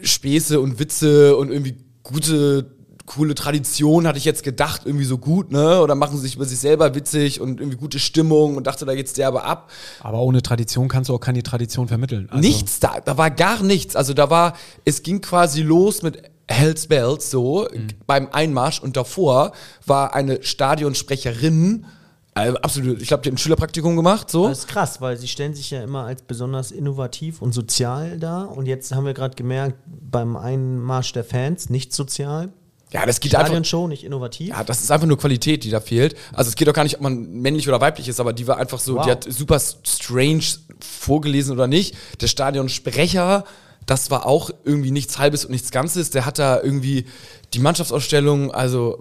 Späße 0.04 0.60
und 0.60 0.78
Witze 0.80 1.36
und 1.36 1.50
irgendwie 1.52 1.78
gute, 2.04 2.66
coole 3.06 3.36
Tradition, 3.36 4.08
hatte 4.08 4.18
ich 4.18 4.26
jetzt 4.26 4.44
gedacht, 4.44 4.84
irgendwie 4.86 5.06
so 5.06 5.18
gut, 5.18 5.52
ne? 5.52 5.82
Oder 5.82 5.96
machen 5.96 6.16
sie 6.18 6.24
sich 6.24 6.36
über 6.36 6.46
sich 6.46 6.60
selber 6.60 6.96
witzig 6.96 7.42
und 7.42 7.60
irgendwie 7.60 7.78
gute 7.78 8.00
Stimmung 8.00 8.56
und 8.56 8.68
dachte, 8.68 8.86
da 8.86 8.96
geht's 8.96 9.14
derbe 9.14 9.44
ab. 9.44 9.70
Aber 10.02 10.20
ohne 10.20 10.42
Tradition 10.42 10.88
kannst 10.88 11.10
du 11.10 11.16
auch 11.16 11.20
keine 11.20 11.44
Tradition 11.44 11.88
vermitteln. 11.88 12.30
Also, 12.30 12.48
Nichts 12.48 12.80
da, 12.80 13.00
da 13.04 13.18
war 13.18 13.30
gar 13.30 13.64
nichts. 13.64 13.96
Also 13.96 14.14
da 14.14 14.30
war, 14.30 14.54
es 14.86 15.04
ging 15.04 15.22
quasi 15.22 15.62
los 15.62 16.02
mit 16.04 16.24
Hells 16.48 16.88
Bells 16.88 17.32
so 17.32 17.68
beim 18.08 18.28
Einmarsch 18.32 18.82
und 18.82 18.98
davor 18.98 19.54
war 19.86 20.14
eine 20.16 20.44
Stadionsprecherin, 20.44 21.86
also 22.34 22.58
absolut, 22.58 23.02
ich 23.02 23.08
glaube, 23.08 23.24
die 23.24 23.30
hat 23.30 23.34
ein 23.36 23.38
Schülerpraktikum 23.38 23.96
gemacht, 23.96 24.30
so. 24.30 24.48
Das 24.48 24.60
ist 24.60 24.68
krass, 24.68 25.02
weil 25.02 25.18
sie 25.18 25.28
stellen 25.28 25.54
sich 25.54 25.72
ja 25.72 25.84
immer 25.84 26.06
als 26.06 26.22
besonders 26.22 26.72
innovativ 26.72 27.42
und 27.42 27.54
sozial 27.54 28.18
dar. 28.20 28.56
Und 28.56 28.68
jetzt 28.68 28.94
haben 28.96 29.06
wir 29.06 29.14
gerade 29.14 29.36
gemerkt, 29.36 29.76
beim 29.86 30.36
Einmarsch 30.38 31.12
der 31.14 31.24
Fans 31.26 31.70
nicht 31.70 31.94
sozial. 31.94 32.50
Ja, 32.94 33.06
das 33.06 33.20
geht 33.22 33.34
einfach. 33.36 33.48
Stadionshow 33.48 33.88
nicht 33.88 34.04
innovativ. 34.04 34.50
Ja, 34.50 34.64
das 34.66 34.82
ist 34.82 34.92
einfach 34.92 35.08
nur 35.08 35.18
Qualität, 35.18 35.64
die 35.64 35.70
da 35.70 35.80
fehlt. 35.80 36.16
Also 36.34 36.50
es 36.50 36.56
geht 36.56 36.68
auch 36.68 36.74
gar 36.74 36.84
nicht, 36.84 36.96
ob 36.96 37.02
man 37.02 37.32
männlich 37.32 37.68
oder 37.68 37.80
weiblich 37.80 38.08
ist, 38.10 38.20
aber 38.20 38.34
die 38.34 38.48
war 38.48 38.58
einfach 38.58 38.80
so, 38.80 38.96
Wow. 38.96 39.06
die 39.06 39.12
hat 39.12 39.24
super 39.30 39.60
strange 39.60 40.44
vorgelesen 40.82 41.54
oder 41.54 41.68
nicht. 41.68 41.96
Der 42.20 42.28
Stadionsprecher 42.28 43.46
das 43.86 44.12
war 44.12 44.26
auch 44.26 44.52
irgendwie 44.64 44.92
nichts 44.92 45.18
Halbes 45.18 45.46
und 45.46 45.52
nichts 45.52 45.72
Ganzes. 45.72 46.12
Der 46.12 46.26
hat 46.26 46.40
da 46.40 46.62
irgendwie 46.62 47.06
die 47.54 47.60
Mannschaftsausstellung, 47.60 48.52
also 48.52 48.98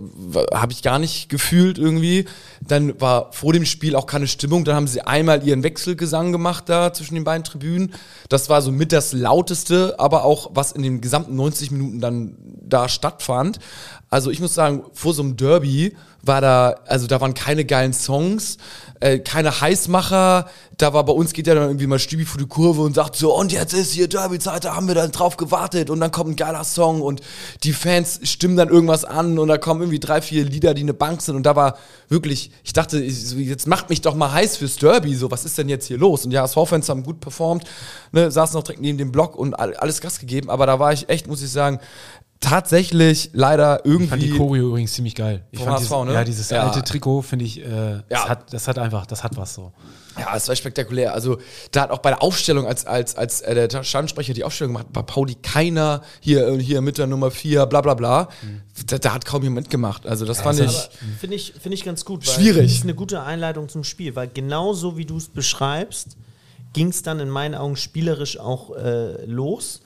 habe 0.53 0.73
ich 0.73 0.83
gar 0.83 0.99
nicht 0.99 1.29
gefühlt 1.29 1.79
irgendwie. 1.79 2.25
Dann 2.67 3.01
war 3.01 3.33
vor 3.33 3.53
dem 3.53 3.65
Spiel 3.65 3.95
auch 3.95 4.07
keine 4.07 4.27
Stimmung. 4.27 4.65
Dann 4.65 4.75
haben 4.75 4.89
sie 4.89 5.03
einmal 5.03 5.47
ihren 5.47 5.63
Wechselgesang 5.63 6.33
gemacht 6.33 6.65
da 6.69 6.93
zwischen 6.93 7.15
den 7.15 7.25
beiden 7.25 7.45
Tribünen. 7.45 7.95
Das 8.29 8.49
war 8.49 8.63
so 8.63 8.73
mit 8.73 8.93
das 8.93 9.13
lauteste, 9.13 9.97
aber 9.99 10.25
auch 10.25 10.51
was 10.55 10.73
in 10.73 10.83
den 10.83 11.01
gesamten 11.01 11.37
90 11.37 11.71
Minuten 11.71 12.01
dann 12.01 12.37
da 12.63 12.89
stattfand. 12.89 13.59
Also 14.09 14.31
ich 14.31 14.41
muss 14.41 14.55
sagen, 14.55 14.85
vor 14.93 15.15
so 15.15 15.23
einem 15.23 15.37
Derby 15.37 15.95
war 16.23 16.41
da, 16.41 16.77
also 16.87 17.07
da 17.07 17.21
waren 17.21 17.35
keine 17.35 17.65
geilen 17.65 17.93
Songs, 17.93 18.59
äh, 19.01 19.19
keine 19.19 19.61
Heißmacher. 19.61 20.49
Da 20.77 20.93
war 20.93 21.05
bei 21.05 21.13
uns 21.13 21.33
geht 21.33 21.47
ja 21.47 21.55
dann 21.55 21.65
irgendwie 21.65 21.87
mal 21.87 21.99
Stübi 21.99 22.25
vor 22.25 22.39
die 22.39 22.47
Kurve 22.47 22.83
und 22.83 22.95
sagt 22.95 23.17
so, 23.17 23.37
und 23.37 23.53
jetzt 23.53 23.73
ist 23.73 23.93
hier 23.93 24.09
Derby-Zeit, 24.09 24.65
da 24.65 24.75
haben 24.75 24.89
wir 24.89 24.95
dann 24.95 25.13
drauf 25.13 25.37
gewartet 25.37 25.91
und 25.91 26.01
dann 26.01 26.11
kommt 26.11 26.31
ein 26.31 26.37
geiler 26.37 26.65
Song 26.65 27.03
und 27.03 27.21
die 27.65 27.73
Fans 27.73 28.21
stimmen 28.25 28.57
dann 28.57 28.69
irgendwas 28.69 29.05
an 29.05 29.39
und 29.39 29.49
da 29.49 29.59
kommen 29.59 29.81
irgendwie 29.81 30.01
drei, 30.01 30.23
vier 30.23 30.45
Lieder, 30.45 30.75
die 30.75 30.83
eine 30.83 30.95
Bank 30.95 31.23
sind 31.23 31.37
und 31.37 31.45
da 31.45 31.57
war 31.57 31.77
wirklich, 32.09 32.51
ich 32.65 32.73
dachte, 32.73 32.99
jetzt 32.99 33.67
macht 33.67 33.91
mich 33.91 34.01
doch 34.01 34.15
mal 34.15 34.33
heiß 34.33 34.57
fürs 34.57 34.77
Derby, 34.77 35.15
so, 35.15 35.31
was 35.31 35.45
ist 35.45 35.59
denn 35.59 35.69
jetzt 35.69 35.87
hier 35.87 35.99
los? 35.99 36.25
Und 36.25 36.33
ja, 36.33 36.43
HSV-Fans 36.43 36.89
haben 36.89 37.03
gut 37.03 37.21
performt, 37.21 37.65
ne, 38.13 38.31
saßen 38.31 38.55
noch 38.55 38.63
direkt 38.63 38.81
neben 38.81 38.99
dem 38.99 39.13
Block 39.13 39.37
und 39.37 39.55
alles 39.55 40.01
Gas 40.01 40.19
gegeben, 40.19 40.51
aber 40.51 40.67
da 40.67 40.79
war 40.79 40.93
ich 40.93 41.09
echt, 41.09 41.27
muss 41.27 41.43
ich 41.43 41.51
sagen, 41.51 41.81
tatsächlich 42.41 43.31
leider 43.33 43.85
irgendwie. 43.85 44.05
Ich 44.05 44.11
fand 44.11 44.23
die 44.23 44.31
Choreo 44.31 44.69
übrigens 44.69 44.95
ziemlich 44.95 45.15
geil. 45.15 45.45
Ich 45.51 45.61
fand 45.61 45.73
HSV, 45.73 45.89
dieses, 45.89 46.05
ne? 46.05 46.13
Ja, 46.15 46.25
dieses 46.25 46.51
ja. 46.51 46.67
alte 46.67 46.83
Trikot 46.83 47.23
finde 47.23 47.45
ich, 47.45 47.61
äh, 47.61 47.93
ja. 47.93 48.03
das, 48.09 48.29
hat, 48.29 48.53
das 48.53 48.69
hat 48.69 48.79
einfach, 48.79 49.07
das 49.07 49.23
hat 49.23 49.37
was 49.37 49.55
so. 49.55 49.73
Ja, 50.19 50.37
es 50.37 50.49
war 50.49 50.57
spektakulär. 50.57 51.15
Also 51.15 51.39
da 51.71 51.83
hat 51.83 51.91
auch 51.91 51.99
bei 51.99 52.11
der 52.11 52.23
Aufstellung, 52.23 52.67
als, 52.67 52.85
als, 52.85 53.15
als 53.15 53.43
äh, 53.43 53.69
der 53.69 53.85
Standsprecher 53.85 54.35
die 54.35 54.43
Aufstellung 54.43 54.73
gemacht 54.73 54.87
hat, 54.87 54.93
bei 54.93 55.03
Pauli 55.03 55.37
keiner 55.37 56.03
hier, 56.21 56.49
äh, 56.49 56.59
hier 56.59 56.81
mit 56.81 56.99
der 56.99 57.07
Nummer 57.07 57.31
4, 57.31 57.67
bla 57.67 57.81
bla 57.81 57.95
bla. 57.95 58.29
Mhm. 58.43 58.63
Da, 58.87 58.99
da, 58.99 59.15
hat 59.15 59.25
kaum 59.25 59.43
jemand 59.43 59.71
gemacht. 59.71 60.07
Also 60.07 60.25
das 60.25 60.39
ja, 60.39 60.45
fand 60.45 60.61
ich. 60.61 60.91
Finde 61.21 61.37
ich, 61.37 61.55
find 61.61 61.75
ich 61.75 61.85
ganz 61.85 62.05
gut. 62.05 62.27
Schwierig. 62.27 62.65
Das 62.65 62.73
ist 62.73 62.85
eine 62.85 62.95
gute 62.95 63.23
Einleitung 63.23 63.69
zum 63.69 63.85
Spiel, 63.85 64.17
weil 64.17 64.29
genauso 64.29 64.97
wie 64.97 65.05
du 65.05 65.17
es 65.17 65.29
beschreibst, 65.29 66.17
ging 66.73 66.89
es 66.89 67.03
dann 67.03 67.21
in 67.21 67.29
meinen 67.29 67.55
Augen 67.55 67.77
spielerisch 67.77 68.39
auch 68.39 68.77
äh, 68.77 69.25
los. 69.27 69.83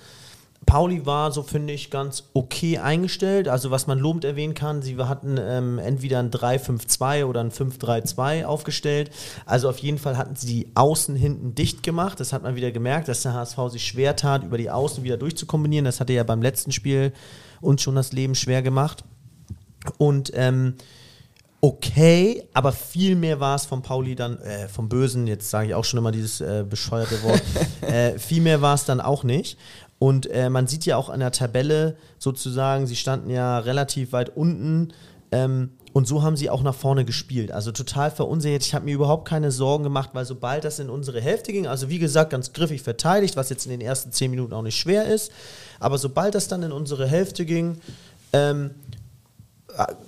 Pauli 0.67 1.05
war, 1.07 1.33
so 1.33 1.43
finde 1.43 1.73
ich, 1.73 1.91
ganz 1.91 2.25
okay 2.33 2.79
eingestellt. 2.79 3.49
Also 3.49 3.71
was 3.71 3.87
man 3.87 3.99
lobend 3.99 4.25
erwähnen 4.25 4.55
kann, 4.55 4.83
sie 4.83 4.97
hatten 4.97 5.39
ähm, 5.39 5.79
entweder 5.79 6.19
ein 6.19 6.31
3-5-2 6.31 7.25
oder 7.25 7.41
ein 7.41 7.51
5-3-2 7.51 8.45
aufgestellt. 8.45 9.11
Also 9.47 9.69
auf 9.69 9.79
jeden 9.79 9.99
Fall 9.99 10.17
hatten 10.17 10.37
sie 10.37 10.47
die 10.47 10.73
Außen 10.75 11.17
hinten 11.17 11.55
dicht 11.55 11.83
gemacht. 11.83 12.21
Das 12.21 12.33
hat 12.33 12.43
man 12.43 12.57
wieder 12.57 12.73
gemerkt, 12.73 13.09
dass 13.09 13.23
der 13.23 13.35
HSV 13.35 13.59
sich 13.71 13.85
schwer 13.85 14.17
tat, 14.17 14.45
über 14.45 14.59
die 14.59 14.71
Außen 14.71 15.05
wieder 15.05 15.17
durchzukombinieren. 15.17 15.85
Das 15.85 16.01
hatte 16.01 16.13
ja 16.13 16.23
beim 16.23 16.43
letzten 16.43 16.73
Spiel 16.73 17.13
uns 17.61 17.83
schon 17.83 17.95
das 17.95 18.13
Leben 18.13 18.35
schwer 18.35 18.63
gemacht. 18.63 19.05
Und 19.99 20.33
ähm, 20.35 20.75
okay, 21.61 22.47
aber 22.53 22.73
viel 22.73 23.17
mehr 23.17 23.41
war 23.41 23.57
es 23.57 23.65
von 23.65 23.81
Pauli 23.83 24.15
dann, 24.15 24.39
äh, 24.39 24.69
vom 24.69 24.89
Bösen, 24.89 25.27
jetzt 25.27 25.49
sage 25.49 25.69
ich 25.69 25.75
auch 25.75 25.85
schon 25.85 25.99
immer 25.99 26.13
dieses 26.13 26.41
äh, 26.43 26.65
bescheuerte 26.69 27.23
Wort, 27.23 27.43
äh, 27.81 28.19
viel 28.19 28.43
mehr 28.43 28.61
war 28.61 28.75
es 28.75 28.85
dann 28.85 29.01
auch 29.01 29.25
nicht. 29.25 29.59
Und 30.05 30.31
äh, 30.31 30.51
man 30.51 30.67
sieht 30.67 30.85
ja 30.85 30.99
auch 30.99 31.09
an 31.09 31.21
der 31.21 31.33
Tabelle 31.33 31.97
sozusagen, 32.19 32.87
sie 32.87 32.95
standen 32.95 33.31
ja 33.31 33.59
relativ 33.59 34.13
weit 34.13 34.37
unten. 34.37 34.93
Ähm, 35.33 35.71
und 35.95 36.07
so 36.07 36.23
haben 36.23 36.37
sie 36.37 36.51
auch 36.51 36.63
nach 36.63 36.75
vorne 36.75 37.07
gespielt. 37.07 37.51
Also 37.51 37.73
total 37.73 38.11
verunsichert. 38.11 38.67
Ich 38.67 38.75
habe 38.75 38.85
mir 38.85 38.93
überhaupt 38.93 39.27
keine 39.27 39.51
Sorgen 39.51 39.83
gemacht, 39.83 40.11
weil 40.13 40.27
sobald 40.27 40.65
das 40.65 40.79
in 40.79 40.91
unsere 40.91 41.23
Hälfte 41.23 41.55
ging, 41.55 41.67
also 41.67 41.89
wie 41.89 41.99
gesagt, 41.99 42.29
ganz 42.29 42.53
griffig 42.53 42.83
verteidigt, 42.83 43.35
was 43.39 43.49
jetzt 43.49 43.65
in 43.65 43.71
den 43.71 43.81
ersten 43.81 44.13
zehn 44.13 44.31
Minuten 44.31 44.53
auch 44.53 44.61
nicht 44.61 44.77
schwer 44.77 45.07
ist, 45.07 45.33
aber 45.81 45.97
sobald 45.97 46.35
das 46.35 46.49
dann 46.49 46.63
in 46.63 46.73
unsere 46.73 47.07
Hälfte 47.07 47.47
ging, 47.47 47.79
ähm, 48.35 48.73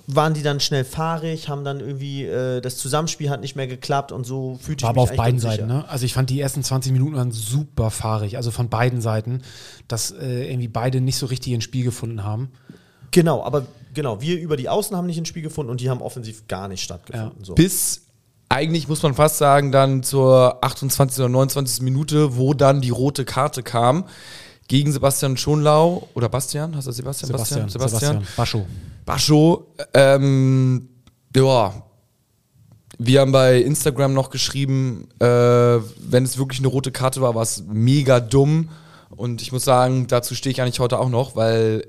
waren 0.07 0.35
die 0.35 0.43
dann 0.43 0.61
schnell 0.61 0.85
fahrig, 0.85 1.49
haben 1.49 1.65
dann 1.65 1.81
irgendwie, 1.81 2.25
äh, 2.25 2.61
das 2.61 2.77
Zusammenspiel 2.77 3.31
hat 3.31 3.41
nicht 3.41 3.57
mehr 3.57 3.67
geklappt 3.67 4.13
und 4.13 4.25
so 4.25 4.59
fühlte 4.61 4.81
ich 4.81 4.83
mich 4.83 4.89
aber 4.89 5.03
auf 5.03 5.15
beiden 5.15 5.41
Seiten, 5.41 5.67
ne? 5.67 5.85
Also 5.89 6.07
ich 6.07 6.15
fand 6.15 6.31
die 6.31 6.41
ersten 6.41 6.63
20 6.63 6.93
Minuten 6.93 7.17
waren 7.17 7.33
super 7.33 7.91
fahrig, 7.91 8.37
also 8.37 8.51
von 8.51 8.69
beiden 8.69 9.01
Seiten, 9.01 9.43
dass 9.89 10.13
äh, 10.13 10.51
irgendwie 10.51 10.69
beide 10.69 11.01
nicht 11.01 11.17
so 11.17 11.27
richtig 11.27 11.53
ins 11.53 11.65
Spiel 11.65 11.85
gefunden 11.85 12.23
haben. 12.23 12.51
Genau, 13.11 13.43
aber 13.43 13.67
genau, 13.95 14.21
wir 14.21 14.39
über 14.39 14.57
die 14.57 14.69
Außen 14.69 14.97
haben 14.97 15.07
nicht 15.07 15.19
ins 15.19 15.29
Spiel 15.29 15.43
gefunden 15.43 15.71
und 15.71 15.81
die 15.81 15.91
haben 15.91 16.03
offensiv 16.03 16.47
gar 16.47 16.69
nicht 16.69 16.83
stattgefunden. 16.83 17.39
Ja. 17.41 17.45
So. 17.45 17.55
Bis 17.55 18.03
eigentlich 18.49 18.87
muss 18.87 19.03
man 19.03 19.15
fast 19.15 19.39
sagen, 19.39 19.73
dann 19.73 20.05
zur 20.05 20.63
28. 20.65 21.19
oder 21.19 21.29
29. 21.29 21.83
Minute, 21.83 22.37
wo 22.37 22.55
dann 22.55 22.81
die 22.81 22.91
rote 22.91 23.25
Karte 23.25 23.65
kam 23.65 24.05
gegen 24.69 24.93
Sebastian 24.93 25.37
Schonlau 25.37 26.09
oder 26.15 26.29
Bastian, 26.29 26.75
hast 26.77 26.87
du 26.87 26.93
Sebastian? 26.93 27.29
Sebastian, 27.29 27.69
Sebastian, 27.69 28.01
Sebastian. 28.01 28.37
Bascho. 28.37 28.67
Bascho, 29.05 29.75
ähm, 29.95 30.89
ja, 31.35 31.75
wir 32.99 33.21
haben 33.21 33.33
bei 33.33 33.61
Instagram 33.61 34.15
noch 34.15 34.31
geschrieben, 34.31 35.09
äh, 35.21 35.27
wenn 35.27 36.25
es 36.25 36.39
wirklich 36.39 36.61
eine 36.61 36.69
rote 36.69 36.93
Karte 36.93 37.21
war, 37.21 37.35
war 37.35 37.43
es 37.43 37.65
mega 37.67 38.21
dumm. 38.21 38.71
Und 39.11 39.43
ich 39.43 39.53
muss 39.53 39.65
sagen, 39.65 40.07
dazu 40.09 40.35
stehe 40.35 40.51
ich 40.53 40.61
eigentlich 40.61 40.81
heute 40.81 40.99
auch 40.99 41.09
noch, 41.09 41.37
weil 41.37 41.87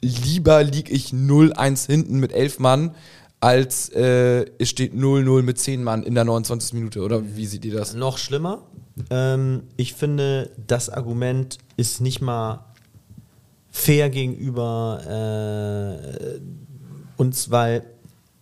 lieber 0.00 0.62
liege 0.62 0.92
ich 0.92 1.08
0-1 1.08 1.86
hinten 1.86 2.20
mit 2.20 2.32
11 2.32 2.58
Mann, 2.58 2.94
als 3.40 3.88
äh, 3.90 4.44
es 4.58 4.68
steht 4.68 4.94
0-0 4.94 5.42
mit 5.42 5.58
10 5.58 5.82
Mann 5.82 6.02
in 6.02 6.14
der 6.14 6.24
29. 6.24 6.74
Minute. 6.74 7.00
Oder 7.00 7.22
wie 7.36 7.46
seht 7.46 7.64
ihr 7.64 7.74
das? 7.74 7.94
Noch 7.94 8.18
schlimmer. 8.18 8.62
Ähm, 9.10 9.64
ich 9.76 9.94
finde, 9.94 10.50
das 10.66 10.90
Argument 10.90 11.58
ist 11.76 12.00
nicht 12.00 12.20
mal 12.20 12.64
fair 13.70 14.10
gegenüber 14.10 15.02
äh, 15.06 16.40
uns, 17.16 17.50
weil 17.50 17.84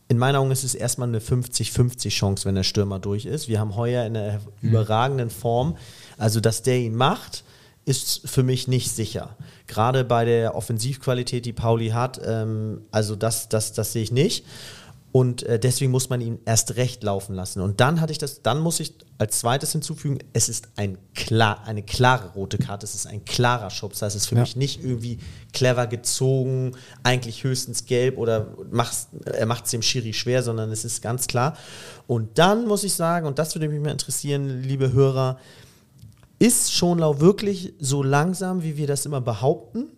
in 0.08 0.16
meinen 0.16 0.36
Augen 0.36 0.50
ist 0.50 0.64
es 0.64 0.74
erstmal 0.74 1.08
eine 1.08 1.18
50-50 1.20 2.08
Chance, 2.08 2.46
wenn 2.46 2.54
der 2.54 2.62
Stürmer 2.62 2.98
durch 2.98 3.26
ist. 3.26 3.48
Wir 3.48 3.60
haben 3.60 3.76
heuer 3.76 4.06
in 4.06 4.16
einer 4.16 4.38
mhm. 4.38 4.70
überragenden 4.70 5.30
Form. 5.30 5.76
Also, 6.16 6.40
dass 6.40 6.62
der 6.62 6.78
ihn 6.78 6.94
macht, 6.94 7.44
ist 7.84 8.28
für 8.28 8.42
mich 8.42 8.68
nicht 8.68 8.90
sicher. 8.90 9.36
Gerade 9.66 10.04
bei 10.04 10.24
der 10.24 10.54
Offensivqualität, 10.54 11.44
die 11.44 11.52
Pauli 11.52 11.88
hat, 11.88 12.20
ähm, 12.24 12.82
also 12.90 13.16
das, 13.16 13.48
das, 13.48 13.72
das 13.74 13.92
sehe 13.92 14.02
ich 14.02 14.12
nicht. 14.12 14.44
Und 15.18 15.42
äh, 15.42 15.58
deswegen 15.58 15.90
muss 15.90 16.10
man 16.10 16.20
ihn 16.20 16.38
erst 16.44 16.76
recht 16.76 17.02
laufen 17.02 17.34
lassen. 17.34 17.60
Und 17.60 17.80
dann 17.80 18.00
hatte 18.00 18.12
ich 18.12 18.18
das, 18.18 18.40
dann 18.42 18.60
muss 18.60 18.78
ich 18.78 18.94
als 19.18 19.40
zweites 19.40 19.72
hinzufügen, 19.72 20.18
es 20.32 20.48
ist 20.48 20.68
ein 20.76 20.96
klar, 21.12 21.66
eine 21.66 21.82
klare 21.82 22.34
rote 22.34 22.56
Karte, 22.56 22.86
es 22.86 22.94
ist 22.94 23.08
ein 23.08 23.24
klarer 23.24 23.68
Schubs. 23.70 23.98
Das 23.98 24.06
heißt, 24.06 24.16
es 24.16 24.22
ist 24.22 24.28
für 24.28 24.36
ja. 24.36 24.42
mich 24.42 24.54
nicht 24.54 24.84
irgendwie 24.84 25.18
clever 25.52 25.88
gezogen, 25.88 26.76
eigentlich 27.02 27.42
höchstens 27.42 27.84
gelb 27.86 28.16
oder 28.16 28.54
er 29.24 29.46
macht 29.46 29.64
es 29.64 29.70
dem 29.72 29.82
Schiri 29.82 30.12
schwer, 30.12 30.44
sondern 30.44 30.70
es 30.70 30.84
ist 30.84 31.02
ganz 31.02 31.26
klar. 31.26 31.56
Und 32.06 32.38
dann 32.38 32.68
muss 32.68 32.84
ich 32.84 32.94
sagen, 32.94 33.26
und 33.26 33.40
das 33.40 33.56
würde 33.56 33.68
mich 33.68 33.80
mal 33.80 33.90
interessieren, 33.90 34.62
liebe 34.62 34.92
Hörer, 34.92 35.40
ist 36.38 36.72
Schonlau 36.72 37.18
wirklich 37.18 37.74
so 37.80 38.04
langsam, 38.04 38.62
wie 38.62 38.76
wir 38.76 38.86
das 38.86 39.04
immer 39.04 39.20
behaupten? 39.20 39.88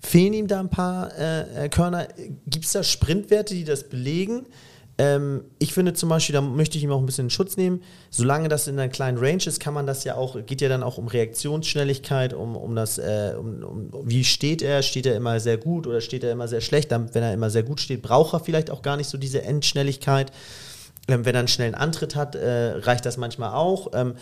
Fehlen 0.00 0.32
ihm 0.34 0.46
da 0.46 0.60
ein 0.60 0.70
paar 0.70 1.10
äh, 1.18 1.64
äh 1.64 1.68
Körner? 1.68 2.08
Gibt 2.46 2.64
es 2.64 2.72
da 2.72 2.82
Sprintwerte, 2.82 3.54
die 3.54 3.64
das 3.64 3.88
belegen? 3.88 4.46
Ähm, 4.98 5.44
ich 5.58 5.74
finde 5.74 5.92
zum 5.92 6.08
Beispiel, 6.08 6.32
da 6.32 6.40
möchte 6.40 6.78
ich 6.78 6.84
ihm 6.84 6.90
auch 6.90 7.00
ein 7.00 7.06
bisschen 7.06 7.28
Schutz 7.28 7.56
nehmen. 7.56 7.82
Solange 8.10 8.48
das 8.48 8.66
in 8.66 8.78
einer 8.78 8.88
kleinen 8.88 9.18
Range 9.18 9.42
ist, 9.44 9.60
kann 9.60 9.74
man 9.74 9.86
das 9.86 10.04
ja 10.04 10.14
auch, 10.14 10.38
geht 10.46 10.62
ja 10.62 10.68
dann 10.68 10.82
auch 10.82 10.96
um 10.96 11.08
Reaktionsschnelligkeit, 11.08 12.32
um, 12.32 12.56
um 12.56 12.74
das, 12.74 12.98
äh, 12.98 13.34
um, 13.38 13.62
um, 13.62 13.90
wie 14.08 14.24
steht 14.24 14.62
er? 14.62 14.82
Steht 14.82 15.06
er 15.06 15.16
immer 15.16 15.38
sehr 15.38 15.58
gut 15.58 15.86
oder 15.86 16.00
steht 16.00 16.24
er 16.24 16.32
immer 16.32 16.48
sehr 16.48 16.62
schlecht? 16.62 16.92
Dann, 16.92 17.14
wenn 17.14 17.22
er 17.22 17.34
immer 17.34 17.50
sehr 17.50 17.62
gut 17.62 17.80
steht, 17.80 18.00
braucht 18.02 18.32
er 18.32 18.40
vielleicht 18.40 18.70
auch 18.70 18.82
gar 18.82 18.96
nicht 18.96 19.08
so 19.08 19.18
diese 19.18 19.42
Endschnelligkeit. 19.42 20.32
Ähm, 21.08 21.26
wenn 21.26 21.34
er 21.34 21.40
einen 21.40 21.48
schnellen 21.48 21.74
Antritt 21.74 22.16
hat, 22.16 22.34
äh, 22.34 22.72
reicht 22.78 23.04
das 23.04 23.18
manchmal 23.18 23.52
auch. 23.52 23.90
Ähm, 23.92 24.14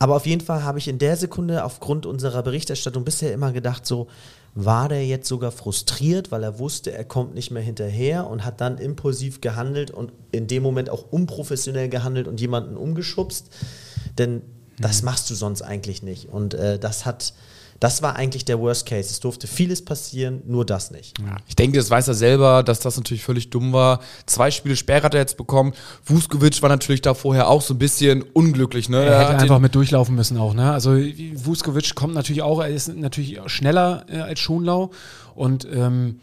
aber 0.00 0.16
auf 0.16 0.26
jeden 0.26 0.40
Fall 0.40 0.64
habe 0.64 0.78
ich 0.78 0.88
in 0.88 0.98
der 0.98 1.16
Sekunde 1.16 1.62
aufgrund 1.62 2.06
unserer 2.06 2.42
Berichterstattung 2.42 3.04
bisher 3.04 3.34
immer 3.34 3.52
gedacht, 3.52 3.86
so, 3.86 4.08
war 4.54 4.88
der 4.88 5.06
jetzt 5.06 5.28
sogar 5.28 5.52
frustriert, 5.52 6.32
weil 6.32 6.42
er 6.42 6.58
wusste, 6.58 6.90
er 6.90 7.04
kommt 7.04 7.34
nicht 7.34 7.50
mehr 7.50 7.62
hinterher 7.62 8.26
und 8.26 8.44
hat 8.44 8.62
dann 8.62 8.78
impulsiv 8.78 9.42
gehandelt 9.42 9.90
und 9.90 10.10
in 10.32 10.46
dem 10.46 10.62
Moment 10.62 10.88
auch 10.88 11.04
unprofessionell 11.10 11.90
gehandelt 11.90 12.26
und 12.26 12.40
jemanden 12.40 12.78
umgeschubst. 12.78 13.50
Denn 14.16 14.40
das 14.78 15.02
mhm. 15.02 15.06
machst 15.06 15.28
du 15.28 15.34
sonst 15.34 15.60
eigentlich 15.60 16.02
nicht. 16.02 16.30
Und 16.30 16.54
äh, 16.54 16.78
das 16.78 17.04
hat 17.04 17.34
das 17.80 18.02
war 18.02 18.14
eigentlich 18.16 18.44
der 18.44 18.60
Worst 18.60 18.84
Case. 18.84 19.08
Es 19.10 19.20
durfte 19.20 19.46
vieles 19.46 19.82
passieren, 19.82 20.42
nur 20.46 20.66
das 20.66 20.90
nicht. 20.90 21.18
Ja. 21.18 21.36
Ich 21.48 21.56
denke, 21.56 21.78
das 21.78 21.90
weiß 21.90 22.08
er 22.08 22.14
selber, 22.14 22.62
dass 22.62 22.80
das 22.80 22.98
natürlich 22.98 23.24
völlig 23.24 23.48
dumm 23.48 23.72
war. 23.72 24.00
Zwei 24.26 24.50
Spiele 24.50 24.76
Sperre 24.76 25.04
hat 25.04 25.14
er 25.14 25.20
jetzt 25.20 25.38
bekommen. 25.38 25.72
Vuskovic 26.04 26.60
war 26.60 26.68
natürlich 26.68 27.00
da 27.00 27.14
vorher 27.14 27.48
auch 27.48 27.62
so 27.62 27.72
ein 27.72 27.78
bisschen 27.78 28.22
unglücklich. 28.22 28.90
Ne? 28.90 29.02
Er, 29.02 29.12
er 29.12 29.28
hätte 29.30 29.42
einfach 29.42 29.58
mit 29.60 29.74
durchlaufen 29.74 30.14
müssen 30.14 30.36
auch. 30.36 30.52
Ne? 30.52 30.70
Also 30.70 30.90
Vuskovic 30.90 31.94
kommt 31.94 32.12
natürlich 32.12 32.42
auch, 32.42 32.60
er 32.60 32.68
ist 32.68 32.94
natürlich 32.94 33.40
schneller 33.46 34.04
äh, 34.10 34.18
als 34.18 34.40
Schonlau 34.40 34.90
und 35.34 35.66
ähm, 35.72 36.20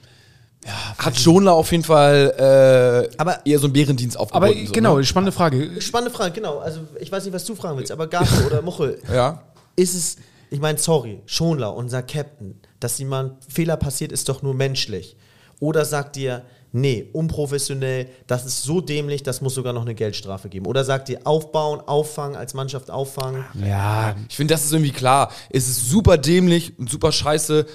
ja, 0.63 0.73
hat 0.99 1.17
Schonlau 1.17 1.57
auf 1.57 1.71
jeden 1.71 1.83
Fall 1.83 3.09
äh, 3.09 3.15
aber, 3.17 3.43
eher 3.47 3.57
so 3.57 3.65
einen 3.65 3.73
Bärendienst 3.73 4.19
aufgebaut. 4.19 4.43
Aber 4.43 4.53
genau, 4.53 4.91
so, 4.91 4.97
ne? 4.97 5.05
spannende 5.05 5.31
Frage. 5.31 5.81
Spannende 5.81 6.15
Frage, 6.15 6.33
genau. 6.33 6.59
Also 6.59 6.81
ich 6.99 7.11
weiß 7.11 7.23
nicht, 7.25 7.33
was 7.33 7.45
du 7.45 7.55
fragen 7.55 7.79
willst, 7.79 7.91
aber 7.91 8.05
Gato 8.05 8.35
oder 8.45 8.61
Muchel, 8.61 9.01
ja. 9.11 9.41
ist 9.75 9.95
es 9.95 10.17
ich 10.49 10.59
meine, 10.59 10.77
sorry, 10.77 11.21
Schonlau, 11.25 11.73
unser 11.73 12.03
Captain, 12.03 12.59
dass 12.79 12.97
jemand 12.97 13.43
Fehler 13.45 13.77
passiert, 13.77 14.11
ist 14.11 14.29
doch 14.29 14.41
nur 14.41 14.53
menschlich. 14.53 15.17
Oder 15.59 15.85
sagt 15.85 16.17
ihr, 16.17 16.45
nee, 16.71 17.09
unprofessionell, 17.13 18.07
das 18.27 18.45
ist 18.45 18.63
so 18.63 18.81
dämlich, 18.81 19.23
das 19.23 19.41
muss 19.41 19.55
sogar 19.55 19.73
noch 19.73 19.81
eine 19.81 19.95
Geldstrafe 19.95 20.49
geben. 20.49 20.65
Oder 20.65 20.83
sagt 20.83 21.09
ihr, 21.09 21.25
aufbauen, 21.25 21.79
auffangen, 21.79 22.35
als 22.35 22.53
Mannschaft 22.53 22.91
auffangen. 22.91 23.45
Ja, 23.65 24.15
Ich 24.29 24.35
finde, 24.35 24.53
das 24.53 24.65
ist 24.65 24.73
irgendwie 24.73 24.91
klar. 24.91 25.31
Es 25.49 25.67
ist 25.67 25.89
super 25.89 26.17
dämlich 26.17 26.77
und 26.77 26.89
super 26.89 27.11
scheiße. 27.11 27.65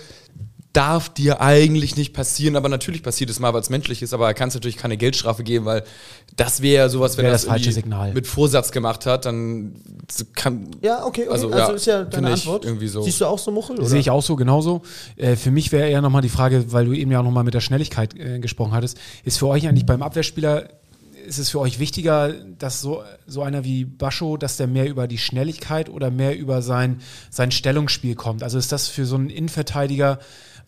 Darf 0.73 1.11
dir 1.11 1.43
eigentlich 1.43 1.97
nicht 1.97 2.15
passieren, 2.15 2.57
aber 2.57 2.71
natürlich 2.71 3.03
passiert 3.03 3.29
es 3.29 3.39
mal, 3.41 3.53
weil 3.53 3.61
es 3.61 3.69
menschlich 3.69 4.01
ist, 4.01 4.15
aber 4.15 4.29
er 4.29 4.35
kann 4.35 4.49
es 4.49 4.55
natürlich 4.55 4.79
keine 4.79 4.97
Geldstrafe 4.97 5.43
geben, 5.43 5.67
weil 5.67 5.85
das 6.37 6.63
wäre 6.63 6.85
ja 6.85 6.89
sowas, 6.89 7.17
wenn 7.17 7.25
Wäre 7.25 7.33
er 7.33 7.35
das 7.35 7.43
das 7.43 7.51
falsche 7.51 7.73
Signal. 7.73 8.13
mit 8.15 8.27
Vorsatz 8.27 8.73
gemacht 8.73 9.07
hat, 9.07 9.27
dann 9.27 9.75
kann. 10.35 10.69
Ja, 10.81 11.05
okay, 11.05 11.23
okay. 11.23 11.31
Also, 11.31 11.51
Also, 11.51 11.59
ja, 11.71 11.77
ist 11.77 11.87
ja 11.87 12.05
deine 12.05 12.33
Antwort. 12.33 12.65
irgendwie 12.65 12.89
so. 12.89 13.03
Siehst 13.03 13.21
du 13.21 13.27
auch 13.27 13.39
so 13.39 13.51
Muchel? 13.51 13.77
Oder? 13.79 13.87
Sehe 13.87 14.01
ich 14.01 14.11
auch 14.11 14.23
so, 14.23 14.37
genauso. 14.37 14.83
Äh, 15.17 15.37
für 15.37 15.51
mich 15.51 15.73
wäre 15.73 15.89
eher 15.89 16.01
nochmal 16.01 16.23
die 16.23 16.29
Frage, 16.29 16.73
weil 16.73 16.87
du 16.87 16.93
eben 16.93 17.11
ja 17.11 17.21
auch 17.21 17.25
nochmal 17.25 17.45
mit 17.45 17.55
der 17.55 17.61
Schnelligkeit 17.61 18.19
äh, 18.19 18.39
gesprochen 18.39 18.73
hattest, 18.73 18.99
ist 19.25 19.39
für 19.39 19.49
euch 19.49 19.69
eigentlich 19.69 19.87
beim 19.87 20.03
Abwehrspieler, 20.03 20.69
ist 21.27 21.39
es 21.39 21.51
für 21.51 21.61
euch 21.61 21.79
wichtiger, 21.79 22.33
dass 22.59 22.81
so, 22.81 23.03
so 23.27 23.43
einer 23.43 23.65
wie 23.65 23.85
Bascho, 23.85 24.37
dass 24.37 24.57
der 24.57 24.67
mehr 24.67 24.89
über 24.89 25.07
die 25.07 25.19
Schnelligkeit 25.19 25.89
oder 25.89 26.11
mehr 26.11 26.37
über 26.37 26.63
sein, 26.63 27.01
sein 27.31 27.51
Stellungsspiel 27.53 28.15
kommt? 28.17 28.43
Also 28.43 28.59
ist 28.59 28.73
das 28.73 28.89
für 28.89 29.05
so 29.07 29.15
einen 29.17 29.31
Innenverteidiger, 29.31 30.19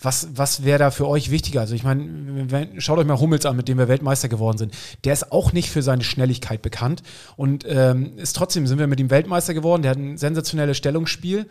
was, 0.04 0.28
was 0.34 0.64
wäre 0.64 0.78
da 0.78 0.90
für 0.90 1.08
euch 1.08 1.30
wichtiger? 1.30 1.60
Also 1.60 1.74
ich 1.74 1.84
meine, 1.84 2.68
schaut 2.78 2.98
euch 2.98 3.06
mal 3.06 3.18
Hummels 3.18 3.46
an, 3.46 3.56
mit 3.56 3.68
dem 3.68 3.78
wir 3.78 3.88
Weltmeister 3.88 4.28
geworden 4.28 4.58
sind. 4.58 4.74
Der 5.04 5.12
ist 5.12 5.32
auch 5.32 5.52
nicht 5.52 5.70
für 5.70 5.82
seine 5.82 6.04
Schnelligkeit 6.04 6.62
bekannt 6.62 7.02
und 7.36 7.64
ähm, 7.68 8.16
ist 8.16 8.36
trotzdem, 8.36 8.66
sind 8.66 8.78
wir 8.78 8.86
mit 8.86 9.00
ihm 9.00 9.10
Weltmeister 9.10 9.54
geworden. 9.54 9.82
Der 9.82 9.92
hat 9.92 9.98
ein 9.98 10.16
sensationelles 10.18 10.76
Stellungsspiel 10.76 11.46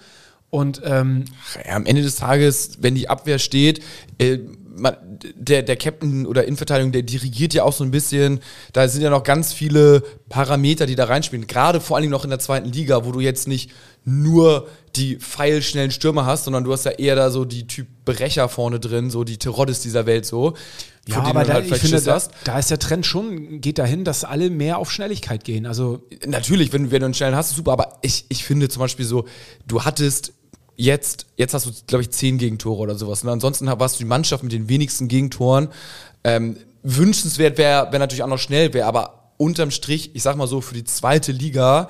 und 0.50 0.82
ähm, 0.86 1.26
Ja, 1.68 1.76
am 1.76 1.88
Ende 1.88 2.04
des 2.04 2.18
Tages, 2.18 2.78
wenn 2.80 2.94
die 2.94 3.10
Abwehr 3.10 3.40
steht, 3.40 3.82
äh, 4.20 4.38
man, 4.76 4.96
der, 5.36 5.64
der 5.64 5.76
Captain 5.76 6.26
oder 6.26 6.46
Innenverteidigung, 6.46 6.92
der 6.92 7.04
dirigiert 7.04 7.54
ja 7.54 7.64
auch 7.64 7.74
so 7.74 7.84
ein 7.84 7.92
bisschen. 7.92 8.40
Da 8.72 8.88
sind 8.88 9.02
ja 9.02 9.10
noch 9.10 9.24
ganz 9.24 9.54
viele 9.54 10.04
Parameter, 10.30 10.86
die 10.86 10.96
da 10.96 11.06
reinspielen. 11.06 11.48
Gerade 11.48 11.80
vor 11.80 11.96
allen 11.96 12.04
Dingen 12.04 12.12
noch 12.12 12.24
in 12.24 12.30
der 12.30 12.40
zweiten 12.40 12.70
Liga, 12.70 13.06
wo 13.06 13.12
du 13.12 13.20
jetzt 13.20 13.48
nicht 13.48 13.72
nur 14.06 14.68
die 14.96 15.18
pfeilschnellen 15.18 15.92
Stürmer 15.92 16.26
hast, 16.26 16.46
sondern 16.46 16.64
du 16.64 16.74
hast 16.74 16.86
ja 16.86 16.92
eher 16.92 17.16
da 17.16 17.30
so 17.32 17.46
die 17.46 17.68
Typ 17.68 17.88
Brecher 18.06 18.50
vorne 18.50 18.80
drin, 18.80 19.10
so 19.10 19.24
die 19.24 19.38
Teroddes 19.38 19.82
dieser 19.82 20.06
Welt 20.06 20.26
so. 20.26 20.54
Ja, 21.08 21.22
aber 21.24 21.44
da, 21.44 21.54
halt 21.54 21.68
ich 21.68 21.76
finde, 21.76 22.02
da, 22.02 22.22
da 22.46 22.60
ist 22.60 22.72
der 22.72 22.80
Trend 22.80 23.06
schon, 23.06 23.60
geht 23.60 23.78
dahin, 23.78 24.06
dass 24.06 24.24
alle 24.24 24.50
mehr 24.50 24.78
auf 24.78 24.92
Schnelligkeit 24.92 25.44
gehen. 25.44 25.66
Also 25.66 26.04
Natürlich, 26.26 26.72
wenn, 26.74 26.92
wenn 26.92 27.00
du 27.00 27.06
einen 27.06 27.14
schnellen 27.14 27.36
hast, 27.36 27.56
super, 27.56 27.74
aber 27.74 28.00
ich, 28.02 28.26
ich 28.30 28.46
finde 28.46 28.70
zum 28.70 28.80
Beispiel 28.80 29.06
so, 29.06 29.26
du 29.68 29.84
hattest 29.84 30.34
jetzt, 30.76 31.28
jetzt 31.38 31.54
hast 31.54 31.66
du, 31.66 31.72
glaube 31.88 32.04
ich, 32.04 32.12
zehn 32.12 32.38
Gegentore 32.38 32.82
oder 32.82 32.96
sowas. 32.96 33.24
Und 33.24 33.30
ansonsten 33.30 33.68
warst 33.68 33.96
du 33.96 34.04
die 34.04 34.10
Mannschaft 34.10 34.44
mit 34.44 34.52
den 34.52 34.70
wenigsten 34.70 35.08
Gegentoren. 35.08 35.70
Ähm, 36.24 36.58
wünschenswert 36.84 37.58
wäre 37.58 37.92
wär 37.92 38.00
natürlich 38.00 38.24
auch 38.24 38.28
noch 38.28 38.40
schnell 38.40 38.74
wäre, 38.74 38.88
aber 38.88 39.32
unterm 39.38 39.72
Strich, 39.72 40.12
ich 40.14 40.24
sag 40.24 40.36
mal 40.36 40.48
so, 40.48 40.62
für 40.62 40.74
die 40.74 40.84
zweite 40.84 41.32
Liga 41.32 41.90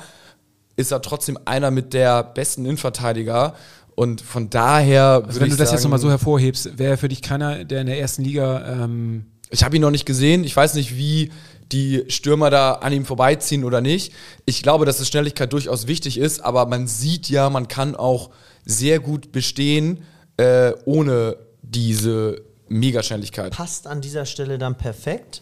ist 0.76 0.92
er 0.92 1.02
trotzdem 1.02 1.38
einer 1.46 1.72
mit 1.72 1.94
der 1.94 2.24
besten 2.24 2.66
Innenverteidiger. 2.66 3.56
Und 3.96 4.22
von 4.22 4.50
daher. 4.50 5.24
Also 5.26 5.40
wenn 5.40 5.50
du 5.50 5.56
das 5.56 5.72
jetzt 5.72 5.84
nochmal 5.84 6.00
so 6.00 6.10
hervorhebst, 6.10 6.80
wäre 6.80 6.98
für 6.98 7.10
dich 7.10 7.22
keiner, 7.22 7.64
der 7.64 7.82
in 7.82 7.88
der 7.88 8.00
ersten 8.00 8.24
Liga, 8.24 8.84
ähm, 8.84 9.26
Ich 9.52 9.64
habe 9.64 9.76
ihn 9.76 9.84
noch 9.84 9.92
nicht 9.92 10.06
gesehen. 10.06 10.44
Ich 10.44 10.56
weiß 10.56 10.74
nicht, 10.74 10.98
wie 10.98 11.32
die 11.72 12.04
Stürmer 12.08 12.50
da 12.50 12.74
an 12.74 12.92
ihm 12.92 13.06
vorbeiziehen 13.06 13.64
oder 13.64 13.82
nicht. 13.82 14.14
Ich 14.46 14.64
glaube, 14.64 14.86
dass 14.86 14.98
die 14.98 15.06
Schnelligkeit 15.06 15.54
durchaus 15.54 15.86
wichtig 15.86 16.18
ist, 16.18 16.44
aber 16.44 16.66
man 16.66 16.88
sieht 16.88 17.30
ja, 17.30 17.50
man 17.52 17.68
kann 17.68 17.96
auch 17.96 18.32
sehr 18.66 19.00
gut 19.00 19.32
bestehen 19.32 20.04
äh, 20.38 20.72
ohne 20.86 21.38
diese 21.62 22.42
Megaschnelligkeit. 22.70 23.54
passt 23.54 23.88
an 23.88 24.02
dieser 24.02 24.26
Stelle 24.26 24.58
dann 24.58 24.78
perfekt. 24.78 25.42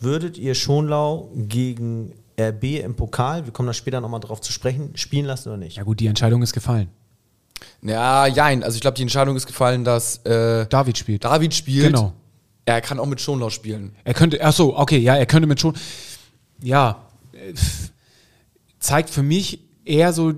Würdet 0.00 0.38
ihr 0.38 0.54
Schonlau 0.54 1.30
gegen 1.34 2.14
RB 2.40 2.64
im 2.84 2.94
Pokal, 2.94 3.46
wir 3.46 3.52
kommen 3.52 3.66
da 3.66 3.72
später 3.72 4.00
nochmal 4.00 4.20
drauf 4.20 4.40
zu 4.40 4.52
sprechen, 4.52 4.96
spielen 4.96 5.26
lassen 5.26 5.48
oder 5.48 5.58
nicht? 5.58 5.76
ja 5.76 5.82
gut, 5.82 5.98
die 5.98 6.06
Entscheidung 6.06 6.42
ist 6.42 6.52
gefallen. 6.52 6.88
Ja, 7.82 8.26
jein. 8.26 8.62
Also 8.62 8.76
ich 8.76 8.80
glaube, 8.80 8.96
die 8.96 9.02
Entscheidung 9.02 9.36
ist 9.36 9.46
gefallen, 9.46 9.84
dass 9.84 10.18
äh, 10.24 10.66
David 10.66 10.98
spielt. 10.98 11.24
David 11.24 11.54
spielt. 11.54 11.86
Genau. 11.86 12.12
Er 12.64 12.80
kann 12.80 12.98
auch 12.98 13.06
mit 13.06 13.20
Schonlau 13.20 13.50
spielen. 13.50 13.94
Er 14.04 14.14
könnte, 14.14 14.44
ach 14.44 14.52
so, 14.52 14.76
okay, 14.76 14.98
ja, 14.98 15.16
er 15.16 15.26
könnte 15.26 15.48
mit 15.48 15.60
schon, 15.60 15.74
ja, 16.62 17.08
äh, 17.32 17.54
zeigt 18.78 19.10
für 19.10 19.22
mich 19.22 19.60
eher 19.84 20.12
so, 20.12 20.34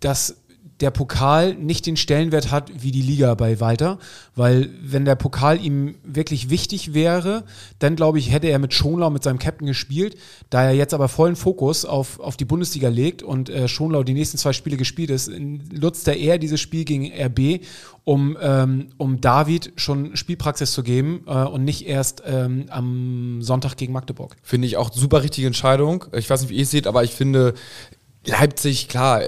dass 0.00 0.41
der 0.82 0.90
Pokal 0.90 1.54
nicht 1.54 1.86
den 1.86 1.96
Stellenwert 1.96 2.50
hat 2.50 2.70
wie 2.82 2.90
die 2.90 3.02
Liga 3.02 3.34
bei 3.34 3.60
Walter, 3.60 3.98
weil 4.34 4.68
wenn 4.82 5.04
der 5.04 5.14
Pokal 5.14 5.64
ihm 5.64 5.94
wirklich 6.02 6.50
wichtig 6.50 6.92
wäre, 6.92 7.44
dann 7.78 7.94
glaube 7.94 8.18
ich, 8.18 8.32
hätte 8.32 8.48
er 8.48 8.58
mit 8.58 8.74
Schonlau, 8.74 9.08
mit 9.08 9.22
seinem 9.22 9.38
Captain 9.38 9.66
gespielt. 9.66 10.16
Da 10.50 10.64
er 10.64 10.72
jetzt 10.72 10.92
aber 10.92 11.08
vollen 11.08 11.36
Fokus 11.36 11.84
auf, 11.84 12.18
auf 12.18 12.36
die 12.36 12.44
Bundesliga 12.44 12.88
legt 12.88 13.22
und 13.22 13.48
äh, 13.48 13.68
Schonlau 13.68 14.02
die 14.02 14.12
nächsten 14.12 14.38
zwei 14.38 14.52
Spiele 14.52 14.76
gespielt 14.76 15.10
ist, 15.10 15.30
nutzt 15.30 16.08
er 16.08 16.16
eher 16.16 16.38
dieses 16.38 16.60
Spiel 16.60 16.84
gegen 16.84 17.12
RB, 17.12 17.64
um, 18.02 18.36
ähm, 18.42 18.88
um 18.96 19.20
David 19.20 19.72
schon 19.76 20.16
Spielpraxis 20.16 20.72
zu 20.72 20.82
geben 20.82 21.22
äh, 21.28 21.44
und 21.44 21.64
nicht 21.64 21.86
erst 21.86 22.24
ähm, 22.26 22.66
am 22.70 23.40
Sonntag 23.40 23.76
gegen 23.76 23.92
Magdeburg. 23.92 24.34
Finde 24.42 24.66
ich 24.66 24.76
auch 24.76 24.92
super 24.92 25.22
richtige 25.22 25.46
Entscheidung. 25.46 26.06
Ich 26.12 26.28
weiß 26.28 26.40
nicht, 26.40 26.50
wie 26.50 26.56
ihr 26.56 26.64
es 26.64 26.72
seht, 26.72 26.88
aber 26.88 27.04
ich 27.04 27.12
finde, 27.12 27.54
Leipzig, 28.26 28.88
klar, 28.88 29.20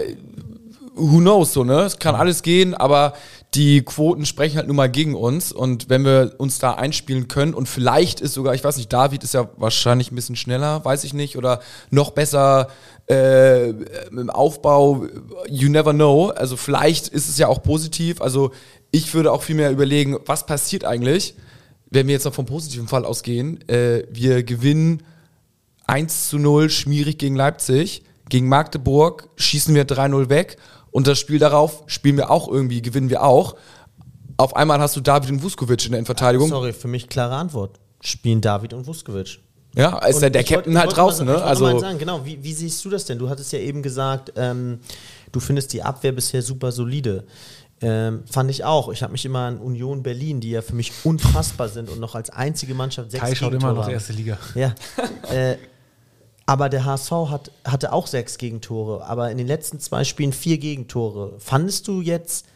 who 0.94 1.18
knows 1.18 1.52
so, 1.52 1.64
ne? 1.64 1.80
Es 1.82 1.98
kann 1.98 2.14
alles 2.14 2.42
gehen, 2.42 2.74
aber 2.74 3.14
die 3.54 3.82
Quoten 3.82 4.26
sprechen 4.26 4.56
halt 4.56 4.66
nun 4.66 4.76
mal 4.76 4.90
gegen 4.90 5.14
uns. 5.14 5.52
Und 5.52 5.88
wenn 5.88 6.04
wir 6.04 6.34
uns 6.38 6.58
da 6.58 6.74
einspielen 6.74 7.28
können 7.28 7.54
und 7.54 7.68
vielleicht 7.68 8.20
ist 8.20 8.34
sogar, 8.34 8.54
ich 8.54 8.64
weiß 8.64 8.76
nicht, 8.76 8.92
David 8.92 9.22
ist 9.22 9.34
ja 9.34 9.48
wahrscheinlich 9.56 10.10
ein 10.10 10.16
bisschen 10.16 10.36
schneller, 10.36 10.84
weiß 10.84 11.04
ich 11.04 11.14
nicht, 11.14 11.36
oder 11.36 11.60
noch 11.90 12.10
besser 12.12 12.68
äh, 13.08 13.70
im 13.70 14.30
Aufbau, 14.30 15.06
you 15.48 15.68
never 15.68 15.92
know. 15.92 16.28
Also 16.30 16.56
vielleicht 16.56 17.08
ist 17.08 17.28
es 17.28 17.38
ja 17.38 17.48
auch 17.48 17.62
positiv. 17.62 18.20
Also 18.20 18.52
ich 18.90 19.12
würde 19.14 19.32
auch 19.32 19.42
viel 19.42 19.56
mehr 19.56 19.70
überlegen, 19.70 20.16
was 20.26 20.46
passiert 20.46 20.84
eigentlich, 20.84 21.34
wenn 21.90 22.06
wir 22.06 22.14
jetzt 22.14 22.24
noch 22.24 22.34
vom 22.34 22.46
positiven 22.46 22.88
Fall 22.88 23.04
ausgehen. 23.04 23.66
Äh, 23.68 24.04
wir 24.10 24.42
gewinnen 24.42 25.02
1 25.86 26.28
zu 26.28 26.38
0 26.38 26.70
schmierig 26.70 27.18
gegen 27.18 27.36
Leipzig. 27.36 28.04
Gegen 28.34 28.48
Magdeburg 28.48 29.28
schießen 29.36 29.76
wir 29.76 29.86
3-0 29.86 30.28
weg. 30.28 30.56
Und 30.90 31.06
das 31.06 31.20
Spiel 31.20 31.38
darauf 31.38 31.84
spielen 31.86 32.16
wir 32.16 32.32
auch 32.32 32.48
irgendwie, 32.48 32.82
gewinnen 32.82 33.08
wir 33.08 33.22
auch. 33.22 33.54
Auf 34.38 34.56
einmal 34.56 34.80
hast 34.80 34.96
du 34.96 35.00
David 35.00 35.30
und 35.30 35.40
Vuskovic 35.40 35.84
in 35.84 35.92
der 35.92 36.00
Innenverteidigung. 36.00 36.48
Sorry, 36.48 36.72
für 36.72 36.88
mich 36.88 37.08
klare 37.08 37.36
Antwort. 37.36 37.78
Spielen 38.00 38.40
David 38.40 38.72
und 38.72 38.88
Vuskovic. 38.88 39.38
Ja, 39.76 39.98
ist 39.98 40.20
ja 40.20 40.30
der 40.30 40.42
Captain 40.42 40.76
halt 40.76 40.88
mal 40.88 40.92
draußen, 40.96 41.24
sa- 41.28 41.32
ne? 41.32 41.38
ich 41.38 41.44
wollte 41.44 41.60
mal 41.62 41.68
Also, 41.68 41.78
sagen, 41.78 41.98
genau, 42.00 42.26
wie, 42.26 42.42
wie 42.42 42.52
siehst 42.52 42.84
du 42.84 42.90
das 42.90 43.04
denn? 43.04 43.20
Du 43.20 43.28
hattest 43.28 43.52
ja 43.52 43.60
eben 43.60 43.84
gesagt, 43.84 44.32
ähm, 44.34 44.80
du 45.30 45.38
findest 45.38 45.72
die 45.72 45.84
Abwehr 45.84 46.10
bisher 46.10 46.42
super 46.42 46.72
solide. 46.72 47.26
Ähm, 47.80 48.24
fand 48.28 48.50
ich 48.50 48.64
auch. 48.64 48.88
Ich 48.88 49.04
habe 49.04 49.12
mich 49.12 49.24
immer 49.24 49.46
an 49.46 49.58
Union 49.58 50.02
Berlin, 50.02 50.40
die 50.40 50.50
ja 50.50 50.62
für 50.62 50.74
mich 50.74 50.90
unfassbar 51.04 51.68
sind 51.68 51.88
und 51.88 52.00
noch 52.00 52.16
als 52.16 52.30
einzige 52.30 52.74
Mannschaft 52.74 53.12
sechs 53.12 53.22
Kai 53.22 53.36
schaut 53.36 53.54
immer 53.54 53.74
noch 53.74 53.88
erste 53.88 54.12
Liga. 54.12 54.38
Ja. 54.56 54.74
äh, 55.32 55.56
aber 56.46 56.68
der 56.68 56.84
HSV 56.84 57.10
hat, 57.30 57.50
hatte 57.64 57.92
auch 57.92 58.06
sechs 58.06 58.38
Gegentore, 58.38 59.04
aber 59.06 59.30
in 59.30 59.38
den 59.38 59.46
letzten 59.46 59.80
zwei 59.80 60.04
Spielen 60.04 60.32
vier 60.32 60.58
Gegentore. 60.58 61.34
Fandest 61.38 61.88
du 61.88 62.00
jetzt, 62.00 62.46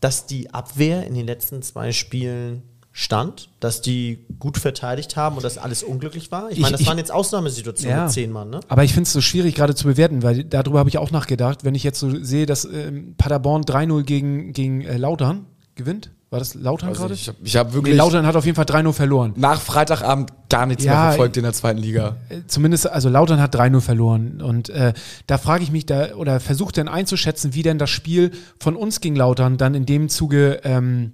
dass 0.00 0.26
die 0.26 0.52
Abwehr 0.52 1.06
in 1.06 1.14
den 1.14 1.26
letzten 1.26 1.62
zwei 1.62 1.92
Spielen 1.92 2.62
stand, 2.94 3.48
dass 3.60 3.80
die 3.80 4.26
gut 4.38 4.58
verteidigt 4.58 5.16
haben 5.16 5.36
und 5.36 5.44
dass 5.44 5.56
alles 5.56 5.82
unglücklich 5.82 6.30
war? 6.30 6.50
Ich 6.50 6.56
Ich- 6.56 6.62
meine, 6.62 6.72
das 6.72 6.80
ich- 6.82 6.86
waren 6.86 6.98
jetzt 6.98 7.12
Ausnahmesituationen 7.12 7.96
Ja. 7.96 8.04
mit 8.04 8.12
zehn 8.12 8.30
Mann, 8.32 8.50
ne? 8.50 8.60
Aber 8.68 8.84
ich 8.84 8.92
finde 8.92 9.06
es 9.06 9.12
so 9.12 9.20
schwierig 9.20 9.54
gerade 9.54 9.74
zu 9.74 9.84
bewerten, 9.86 10.22
weil 10.22 10.44
darüber 10.44 10.80
habe 10.80 10.88
ich 10.90 10.98
auch 10.98 11.10
nachgedacht, 11.10 11.64
wenn 11.64 11.74
ich 11.74 11.84
jetzt 11.84 12.00
so 12.00 12.22
sehe, 12.22 12.44
dass 12.44 12.64
ähm, 12.66 13.14
Paderborn 13.16 13.62
3-0 13.62 14.02
gegen, 14.02 14.52
gegen 14.52 14.82
äh, 14.82 14.96
Lautern 14.98 15.46
gewinnt. 15.74 16.10
War 16.32 16.38
das 16.38 16.54
Lautern 16.54 16.88
also 16.88 17.02
gerade? 17.02 17.14
ich 17.14 17.28
habe 17.28 17.38
ich 17.44 17.56
hab 17.56 17.68
Nee, 17.68 17.74
wirklich 17.74 17.94
Lautern 17.96 18.26
hat 18.26 18.34
auf 18.36 18.44
jeden 18.46 18.56
Fall 18.56 18.64
3-0 18.64 18.92
verloren. 18.92 19.34
nach 19.36 19.60
Freitagabend 19.60 20.32
gar 20.48 20.66
nichts 20.66 20.82
Ja, 20.82 20.92
mehr 20.94 21.02
verfolgt 21.10 21.36
in 21.36 21.42
der 21.44 21.52
zweiten 21.52 21.78
Liga. 21.78 22.16
Äh, 22.30 22.40
Zumindest, 22.46 22.90
also 22.90 23.08
Lautern 23.10 23.40
hat 23.40 23.54
3-0 23.54 23.80
verloren. 23.82 24.40
Und 24.40 24.68
äh, 24.70 24.94
da 25.26 25.36
frage 25.38 25.62
ich 25.62 25.70
mich 25.70 25.84
da, 25.86 26.14
oder 26.14 26.40
versuche 26.40 26.72
dann 26.72 26.88
einzuschätzen, 26.88 27.54
wie 27.54 27.62
denn 27.62 27.78
das 27.78 27.90
Spiel 27.90 28.32
von 28.58 28.76
uns 28.76 29.00
gegen 29.00 29.14
Lautern 29.14 29.58
dann 29.58 29.74
in 29.74 29.84
dem 29.86 30.08
Zuge, 30.08 30.60
ähm, 30.64 31.12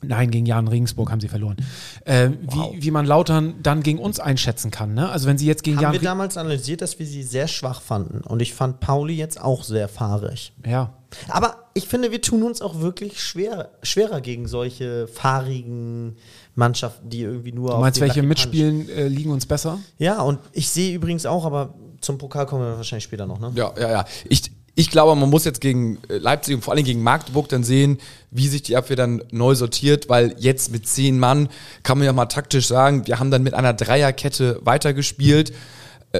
nein, 0.00 0.30
gegen 0.30 0.46
Jan 0.46 0.68
Regensburg 0.68 1.10
haben 1.10 1.20
sie 1.20 1.28
verloren, 1.28 1.56
äh, 2.04 2.30
wie, 2.40 2.82
wie 2.84 2.90
man 2.92 3.04
Lautern 3.04 3.54
dann 3.62 3.82
gegen 3.82 3.98
uns 3.98 4.20
einschätzen 4.20 4.70
kann. 4.70 4.94
Ne? 4.94 5.08
Also 5.10 5.26
wenn 5.28 5.38
sie 5.38 5.46
jetzt 5.46 5.64
gegen 5.64 5.76
Haben 5.78 5.82
Jan 5.82 5.92
wir 5.94 6.00
Re- 6.00 6.04
damals 6.04 6.36
analysiert, 6.36 6.82
dass 6.82 6.98
wir 7.00 7.06
sie 7.06 7.22
sehr 7.24 7.48
schwach 7.48 7.80
fanden. 7.82 8.20
Und 8.20 8.40
ich 8.40 8.54
fand 8.54 8.78
Pauli 8.80 9.14
jetzt 9.14 9.40
auch 9.40 9.64
sehr 9.64 9.88
fahrig. 9.88 10.52
Ja. 10.64 10.92
Aber 11.28 11.68
ich 11.74 11.88
finde, 11.88 12.10
wir 12.10 12.20
tun 12.20 12.42
uns 12.42 12.62
auch 12.62 12.80
wirklich 12.80 13.20
schwer, 13.20 13.70
schwerer 13.82 14.20
gegen 14.20 14.46
solche 14.48 15.08
fahrigen 15.08 16.16
Mannschaften, 16.54 17.08
die 17.08 17.22
irgendwie 17.22 17.52
nur 17.52 17.70
Du 17.70 17.78
meinst, 17.78 18.00
welche 18.00 18.22
mitspielen, 18.22 18.88
äh, 18.88 19.08
liegen 19.08 19.30
uns 19.30 19.46
besser? 19.46 19.78
Ja, 19.98 20.20
und 20.22 20.38
ich 20.52 20.68
sehe 20.68 20.94
übrigens 20.94 21.26
auch, 21.26 21.44
aber 21.44 21.74
zum 22.00 22.18
Pokal 22.18 22.46
kommen 22.46 22.64
wir 22.64 22.76
wahrscheinlich 22.76 23.04
später 23.04 23.26
noch, 23.26 23.38
ne? 23.38 23.52
Ja, 23.54 23.72
ja, 23.78 23.90
ja. 23.90 24.04
Ich, 24.28 24.50
ich 24.74 24.90
glaube, 24.90 25.18
man 25.18 25.30
muss 25.30 25.44
jetzt 25.44 25.60
gegen 25.60 25.98
äh, 26.08 26.18
Leipzig 26.18 26.54
und 26.54 26.62
vor 26.62 26.74
allem 26.74 26.84
gegen 26.84 27.02
Magdeburg 27.02 27.48
dann 27.48 27.64
sehen, 27.64 27.98
wie 28.30 28.48
sich 28.48 28.62
die 28.62 28.76
Abwehr 28.76 28.96
dann 28.96 29.22
neu 29.30 29.54
sortiert, 29.54 30.08
weil 30.08 30.34
jetzt 30.38 30.72
mit 30.72 30.86
zehn 30.86 31.18
Mann 31.18 31.48
kann 31.82 31.98
man 31.98 32.06
ja 32.06 32.12
mal 32.12 32.26
taktisch 32.26 32.66
sagen, 32.66 33.06
wir 33.06 33.18
haben 33.18 33.30
dann 33.30 33.42
mit 33.42 33.54
einer 33.54 33.72
Dreierkette 33.72 34.60
weitergespielt, 34.62 35.50
äh, 35.50 35.54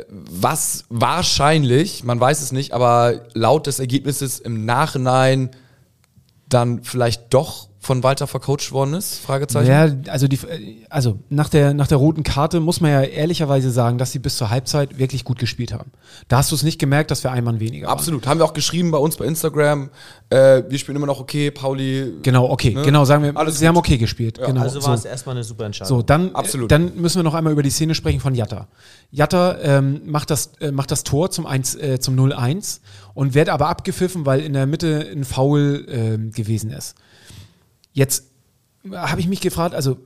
was 0.08 0.84
wahrscheinlich, 0.88 2.02
man 2.04 2.18
weiß 2.18 2.40
es 2.40 2.52
nicht, 2.52 2.72
aber 2.72 3.26
laut 3.34 3.66
des 3.66 3.78
Ergebnisses 3.78 4.38
im 4.38 4.64
Nachhinein 4.64 5.50
dann 6.48 6.82
vielleicht 6.82 7.34
doch 7.34 7.68
von 7.82 8.04
Walter 8.04 8.28
vercoacht 8.28 8.70
worden 8.70 8.94
ist? 8.94 9.18
Fragezeichen. 9.18 9.68
Ja, 9.68 9.88
also, 10.12 10.28
die, 10.28 10.38
also 10.88 11.18
nach, 11.30 11.48
der, 11.48 11.74
nach 11.74 11.88
der 11.88 11.98
roten 11.98 12.22
Karte 12.22 12.60
muss 12.60 12.80
man 12.80 12.92
ja 12.92 13.02
ehrlicherweise 13.02 13.72
sagen, 13.72 13.98
dass 13.98 14.12
sie 14.12 14.20
bis 14.20 14.36
zur 14.36 14.50
Halbzeit 14.50 14.98
wirklich 14.98 15.24
gut 15.24 15.40
gespielt 15.40 15.72
haben. 15.72 15.90
Da 16.28 16.38
hast 16.38 16.52
du 16.52 16.54
es 16.54 16.62
nicht 16.62 16.78
gemerkt, 16.78 17.10
dass 17.10 17.24
wir 17.24 17.32
ein 17.32 17.42
Mann 17.42 17.58
weniger 17.58 17.88
waren. 17.88 17.98
Absolut. 17.98 18.28
Haben 18.28 18.38
wir 18.38 18.44
auch 18.44 18.52
geschrieben 18.52 18.92
bei 18.92 18.98
uns 18.98 19.16
bei 19.16 19.24
Instagram. 19.24 19.90
Äh, 20.30 20.62
wir 20.68 20.78
spielen 20.78 20.94
immer 20.94 21.08
noch 21.08 21.18
okay, 21.18 21.50
Pauli. 21.50 22.12
Genau, 22.22 22.48
okay. 22.50 22.72
Ne? 22.72 22.82
Genau, 22.82 23.04
sagen 23.04 23.24
wir, 23.24 23.36
Alles 23.36 23.58
sie 23.58 23.64
gut. 23.64 23.68
haben 23.70 23.76
okay 23.78 23.98
gespielt. 23.98 24.38
Ja. 24.38 24.46
Genau, 24.46 24.60
Also 24.60 24.78
so. 24.78 24.86
war 24.86 24.94
es 24.94 25.04
erstmal 25.04 25.34
eine 25.34 25.42
super 25.42 25.64
Entscheidung. 25.66 25.88
So, 25.98 26.02
dann, 26.02 26.36
Absolut. 26.36 26.70
dann 26.70 26.94
müssen 26.94 27.18
wir 27.18 27.24
noch 27.24 27.34
einmal 27.34 27.52
über 27.52 27.64
die 27.64 27.70
Szene 27.70 27.96
sprechen 27.96 28.20
von 28.20 28.36
Jatta. 28.36 28.68
Jatta 29.10 29.58
ähm, 29.60 30.02
macht, 30.06 30.30
das, 30.30 30.52
äh, 30.60 30.70
macht 30.70 30.92
das 30.92 31.02
Tor 31.02 31.32
zum, 31.32 31.46
1, 31.46 31.74
äh, 31.74 31.98
zum 31.98 32.16
0-1 32.16 32.78
und 33.14 33.34
wird 33.34 33.48
aber 33.48 33.68
abgepfiffen, 33.68 34.24
weil 34.24 34.40
in 34.40 34.52
der 34.52 34.66
Mitte 34.66 35.04
ein 35.12 35.24
Foul 35.24 35.84
ähm, 35.88 36.30
gewesen 36.30 36.70
ist. 36.70 36.94
Jetzt 37.92 38.30
habe 38.90 39.20
ich 39.20 39.28
mich 39.28 39.40
gefragt, 39.40 39.74
also 39.74 39.98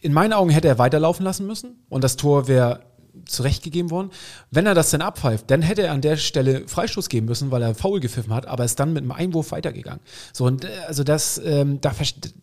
in 0.00 0.12
meinen 0.12 0.32
Augen 0.32 0.50
hätte 0.50 0.68
er 0.68 0.78
weiterlaufen 0.78 1.24
lassen 1.24 1.46
müssen 1.46 1.76
und 1.88 2.04
das 2.04 2.16
Tor 2.16 2.48
wäre 2.48 2.80
zurechtgegeben 3.24 3.90
worden. 3.90 4.10
Wenn 4.50 4.66
er 4.66 4.74
das 4.74 4.90
dann 4.90 5.00
abpfeift, 5.00 5.50
dann 5.50 5.62
hätte 5.62 5.82
er 5.82 5.92
an 5.92 6.00
der 6.00 6.16
Stelle 6.16 6.68
Freistoß 6.68 7.08
geben 7.08 7.26
müssen, 7.26 7.50
weil 7.50 7.62
er 7.62 7.74
faul 7.74 8.00
gepfiffen 8.00 8.32
hat, 8.34 8.46
aber 8.46 8.64
ist 8.64 8.78
dann 8.78 8.92
mit 8.92 9.02
einem 9.02 9.12
Einwurf 9.12 9.52
weitergegangen. 9.52 10.00
So, 10.32 10.44
und 10.44 10.64
äh, 10.64 10.68
also 10.86 11.02
das, 11.02 11.40
ähm, 11.44 11.80
da, 11.80 11.92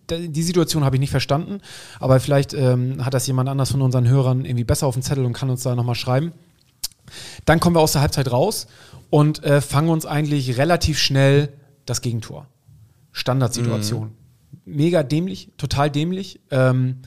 die 0.09 0.43
Situation 0.43 0.83
habe 0.83 0.95
ich 0.95 0.99
nicht 0.99 1.11
verstanden, 1.11 1.61
aber 1.99 2.19
vielleicht 2.19 2.53
ähm, 2.53 3.05
hat 3.05 3.13
das 3.13 3.27
jemand 3.27 3.49
anders 3.49 3.71
von 3.71 3.81
unseren 3.81 4.07
Hörern 4.07 4.45
irgendwie 4.45 4.63
besser 4.63 4.87
auf 4.87 4.95
dem 4.95 5.03
Zettel 5.03 5.25
und 5.25 5.33
kann 5.33 5.49
uns 5.49 5.63
da 5.63 5.75
nochmal 5.75 5.95
schreiben. 5.95 6.33
Dann 7.45 7.59
kommen 7.59 7.75
wir 7.75 7.81
aus 7.81 7.91
der 7.91 8.01
Halbzeit 8.01 8.31
raus 8.31 8.67
und 9.09 9.43
äh, 9.43 9.61
fangen 9.61 9.89
uns 9.89 10.05
eigentlich 10.05 10.57
relativ 10.57 10.97
schnell 10.97 11.53
das 11.85 12.01
Gegentor. 12.01 12.47
Standardsituation. 13.11 14.11
Mega 14.65 15.03
dämlich, 15.03 15.49
total 15.57 15.89
dämlich. 15.89 16.39
Ähm, 16.51 16.97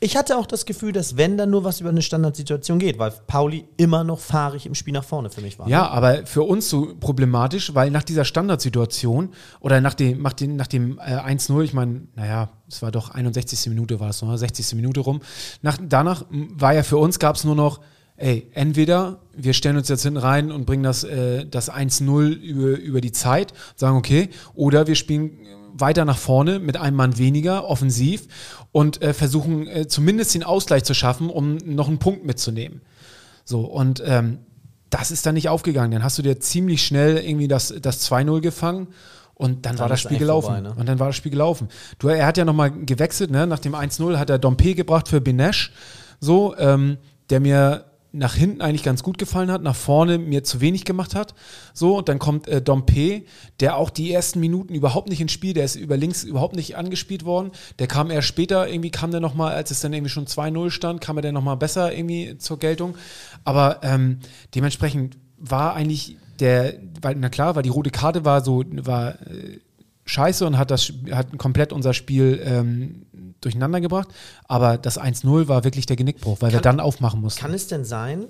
Ich 0.00 0.16
hatte 0.16 0.36
auch 0.36 0.46
das 0.46 0.66
Gefühl, 0.66 0.92
dass 0.92 1.16
wenn 1.16 1.38
dann 1.38 1.48
nur 1.48 1.64
was 1.64 1.80
über 1.80 1.88
eine 1.88 2.02
Standardsituation 2.02 2.78
geht, 2.78 2.98
weil 2.98 3.12
Pauli 3.26 3.64
immer 3.78 4.04
noch 4.04 4.20
fahrig 4.20 4.66
im 4.66 4.74
Spiel 4.74 4.92
nach 4.92 5.04
vorne 5.04 5.30
für 5.30 5.40
mich 5.40 5.58
war. 5.58 5.66
Ja, 5.68 5.88
aber 5.88 6.26
für 6.26 6.42
uns 6.42 6.68
so 6.68 6.94
problematisch, 7.00 7.74
weil 7.74 7.90
nach 7.90 8.02
dieser 8.02 8.26
Standardsituation 8.26 9.30
oder 9.60 9.80
nach 9.80 9.94
dem, 9.94 10.20
nach 10.20 10.34
dem, 10.34 10.56
nach 10.56 10.66
dem 10.66 10.98
äh, 10.98 11.16
1-0, 11.16 11.62
ich 11.62 11.72
meine, 11.72 12.02
naja, 12.14 12.50
es 12.68 12.82
war 12.82 12.90
doch 12.90 13.10
61. 13.10 13.70
Minute 13.70 13.98
war 13.98 14.10
es 14.10 14.20
noch, 14.20 14.36
60. 14.36 14.74
Minute 14.74 15.00
rum. 15.00 15.20
Nach, 15.62 15.78
danach 15.80 16.26
war 16.30 16.74
ja 16.74 16.82
für 16.82 16.98
uns, 16.98 17.18
gab 17.18 17.36
es 17.36 17.44
nur 17.44 17.54
noch, 17.54 17.80
ey, 18.18 18.50
entweder 18.52 19.20
wir 19.34 19.54
stellen 19.54 19.76
uns 19.78 19.88
jetzt 19.88 20.02
hinten 20.02 20.18
rein 20.18 20.52
und 20.52 20.66
bringen 20.66 20.82
das, 20.82 21.04
äh, 21.04 21.46
das 21.46 21.70
1-0 21.70 22.28
über, 22.28 22.78
über 22.78 23.00
die 23.00 23.12
Zeit, 23.12 23.54
sagen 23.76 23.96
okay, 23.96 24.28
oder 24.54 24.86
wir 24.86 24.94
spielen 24.94 25.38
weiter 25.80 26.04
nach 26.04 26.18
vorne 26.18 26.58
mit 26.58 26.76
einem 26.76 26.96
Mann 26.96 27.18
weniger, 27.18 27.68
offensiv 27.68 28.26
und 28.72 29.02
äh, 29.02 29.12
versuchen 29.12 29.66
äh, 29.66 29.86
zumindest 29.86 30.34
den 30.34 30.42
Ausgleich 30.42 30.84
zu 30.84 30.94
schaffen, 30.94 31.30
um 31.30 31.56
noch 31.56 31.88
einen 31.88 31.98
Punkt 31.98 32.24
mitzunehmen. 32.24 32.82
So, 33.44 33.60
und 33.60 34.02
ähm, 34.04 34.38
das 34.90 35.10
ist 35.10 35.26
dann 35.26 35.34
nicht 35.34 35.48
aufgegangen. 35.48 35.92
Dann 35.92 36.02
hast 36.02 36.18
du 36.18 36.22
dir 36.22 36.40
ziemlich 36.40 36.84
schnell 36.84 37.18
irgendwie 37.18 37.48
das, 37.48 37.74
das 37.80 38.10
2-0 38.10 38.40
gefangen 38.40 38.88
und 39.34 39.66
dann, 39.66 39.78
war 39.78 39.88
das 39.88 40.00
Spiel 40.00 40.18
gelaufen. 40.18 40.46
vorbei, 40.46 40.60
ne? 40.62 40.74
Und 40.76 40.88
dann 40.88 40.98
war 40.98 41.08
das 41.08 41.16
Spiel 41.16 41.30
gelaufen. 41.30 41.68
Du, 41.98 42.08
er 42.08 42.26
hat 42.26 42.38
ja 42.38 42.44
nochmal 42.44 42.70
gewechselt, 42.70 43.30
ne? 43.30 43.46
Nach 43.46 43.58
dem 43.58 43.74
1-0 43.74 44.16
hat 44.16 44.30
er 44.30 44.38
Dompe 44.38 44.74
gebracht 44.74 45.08
für 45.08 45.20
Benesch, 45.20 45.72
so, 46.20 46.56
ähm, 46.56 46.96
der 47.28 47.40
mir 47.40 47.84
nach 48.16 48.34
hinten 48.34 48.60
eigentlich 48.60 48.82
ganz 48.82 49.02
gut 49.02 49.18
gefallen 49.18 49.50
hat, 49.50 49.62
nach 49.62 49.76
vorne 49.76 50.18
mir 50.18 50.42
zu 50.42 50.60
wenig 50.60 50.84
gemacht 50.84 51.14
hat. 51.14 51.34
So, 51.74 51.98
und 51.98 52.08
dann 52.08 52.18
kommt 52.18 52.48
äh, 52.48 52.62
Dompe, 52.62 53.22
der 53.60 53.76
auch 53.76 53.90
die 53.90 54.12
ersten 54.12 54.40
Minuten 54.40 54.74
überhaupt 54.74 55.08
nicht 55.08 55.20
ins 55.20 55.32
Spiel, 55.32 55.52
der 55.52 55.64
ist 55.64 55.76
über 55.76 55.96
links 55.96 56.24
überhaupt 56.24 56.56
nicht 56.56 56.76
angespielt 56.76 57.24
worden. 57.24 57.52
Der 57.78 57.86
kam 57.86 58.10
erst 58.10 58.28
später, 58.28 58.68
irgendwie 58.68 58.90
kam 58.90 59.10
der 59.10 59.20
nochmal, 59.20 59.54
als 59.54 59.70
es 59.70 59.80
dann 59.80 59.92
irgendwie 59.92 60.10
schon 60.10 60.26
2-0 60.26 60.70
stand, 60.70 61.00
kam 61.00 61.18
er 61.18 61.22
dann 61.22 61.34
nochmal 61.34 61.56
besser 61.56 61.92
irgendwie 61.92 62.38
zur 62.38 62.58
Geltung. 62.58 62.96
Aber 63.44 63.80
ähm, 63.82 64.20
dementsprechend 64.54 65.18
war 65.38 65.74
eigentlich 65.74 66.16
der, 66.40 66.74
weil, 67.02 67.16
na 67.16 67.28
klar, 67.28 67.56
weil 67.56 67.62
die 67.62 67.68
rote 67.68 67.90
Karte 67.90 68.24
war 68.24 68.44
so, 68.44 68.64
war 68.66 69.20
äh, 69.26 69.60
scheiße 70.06 70.46
und 70.46 70.56
hat 70.56 70.70
das 70.70 70.92
hat 71.10 71.36
komplett 71.36 71.72
unser 71.72 71.92
Spiel 71.92 72.40
ähm, 72.44 73.05
durcheinander 73.40 73.80
gebracht. 73.80 74.08
Aber 74.44 74.78
das 74.78 75.00
1-0 75.00 75.48
war 75.48 75.64
wirklich 75.64 75.86
der 75.86 75.96
Genickbruch, 75.96 76.38
weil 76.40 76.52
wir 76.52 76.60
dann 76.60 76.80
aufmachen 76.80 77.20
mussten. 77.20 77.40
Kann 77.40 77.54
es 77.54 77.66
denn 77.66 77.84
sein, 77.84 78.26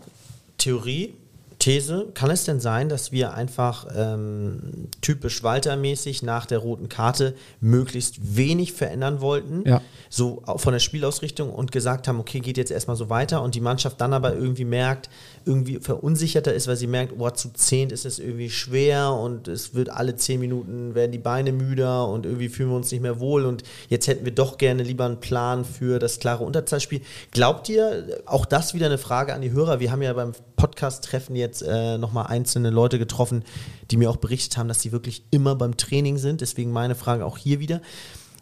Theorie, 0.59 1.15
These, 1.59 2.09
kann 2.15 2.31
es 2.31 2.45
denn 2.45 2.61
sein, 2.61 2.89
dass 2.89 3.13
wir 3.13 3.33
einfach 3.35 3.87
ähm, 3.97 4.89
typisch 5.01 5.43
Walter-mäßig 5.43 6.23
nach 6.23 6.45
der 6.47 6.59
roten 6.59 6.89
Karte 6.89 7.35
möglichst 7.61 8.37
wenig 8.37 8.73
verändern 8.75 9.21
wollten, 9.21 9.63
Ja. 9.67 9.81
so 10.11 10.43
von 10.57 10.73
der 10.75 10.81
Spielausrichtung 10.81 11.51
und 11.51 11.73
gesagt 11.73 12.09
haben, 12.09 12.21
okay, 12.21 12.41
geht 12.41 12.59
jetzt 12.59 12.71
erstmal 12.71 12.97
so 12.97 13.09
weiter 13.09 13.43
und 13.43 13.55
die 13.55 13.61
Mannschaft 13.63 14.01
dann 14.01 14.13
aber 14.13 14.35
irgendwie 14.35 14.65
merkt, 14.67 15.09
irgendwie 15.45 15.79
verunsicherter 15.81 16.53
ist, 16.53 16.69
weil 16.69 16.77
sie 16.77 16.87
merkt, 16.87 17.17
boah, 17.17 17.33
zu 17.35 17.53
zehnt 17.53 17.91
ist 17.91 18.05
es 18.05 18.19
irgendwie 18.19 18.51
schwer 18.51 19.13
und 19.15 19.49
es 19.49 19.75
wird 19.75 19.89
alle 19.89 20.15
zehn 20.17 20.39
Minuten 20.41 20.95
werden 20.95 21.13
die 21.13 21.19
Beine 21.19 21.53
müder 21.53 22.07
und 22.09 22.27
irgendwie 22.27 22.49
fühlen 22.49 22.69
wir 22.69 22.77
uns 22.77 22.91
nicht 22.93 23.01
mehr 23.01 23.19
wohl 23.19 23.47
und 23.47 23.63
jetzt 23.89 24.07
hätten 24.09 24.25
wir 24.25 24.33
doch 24.35 24.59
gerne 24.59 24.83
lieber 24.83 25.07
einen 25.07 25.21
Plan 25.21 25.65
für 25.65 25.99
das 25.99 26.19
klare 26.21 26.45
Unterzahlspiel. 26.45 27.01
Glaubt 27.31 27.69
ihr, 27.69 28.21
auch 28.27 28.45
das 28.45 28.75
wieder 28.75 28.87
eine 28.87 28.99
Frage 28.99 29.33
an 29.35 29.41
die 29.41 29.53
Hörer, 29.53 29.81
wir 29.81 29.91
haben 29.91 30.03
ja 30.03 30.13
beim 30.13 30.33
Podcast-Treffen 30.57 31.35
jetzt 31.35 31.46
äh, 31.63 31.99
nochmal 31.99 32.27
einzelne 32.27 32.71
Leute 32.71 32.99
getroffen, 32.99 33.45
die 33.91 33.97
mir 33.97 34.11
auch 34.11 34.17
berichtet 34.17 34.57
haben, 34.57 34.69
dass 34.69 34.83
sie 34.83 34.93
wirklich 34.93 35.25
immer 35.31 35.55
beim 35.55 35.77
Training 35.77 36.19
sind, 36.19 36.41
deswegen 36.41 36.73
meine 36.73 36.95
Frage 36.95 37.25
auch 37.25 37.39
hier 37.39 37.61
wieder. 37.61 37.81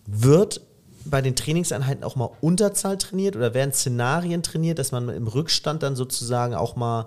Wird 0.07 0.61
bei 1.05 1.21
den 1.21 1.37
Trainingseinheiten 1.37 2.05
auch 2.05 2.17
mal 2.17 2.31
Unterzahl 2.41 2.97
trainiert 2.97 3.37
oder 3.37 3.55
werden 3.55 3.73
Szenarien 3.73 4.43
trainiert, 4.43 4.79
dass 4.79 4.93
man 4.93 5.09
im 5.09 5.27
Rückstand 5.27 5.83
dann 5.83 5.97
sozusagen 5.97 6.55
auch 6.55 6.77
mal 6.77 7.07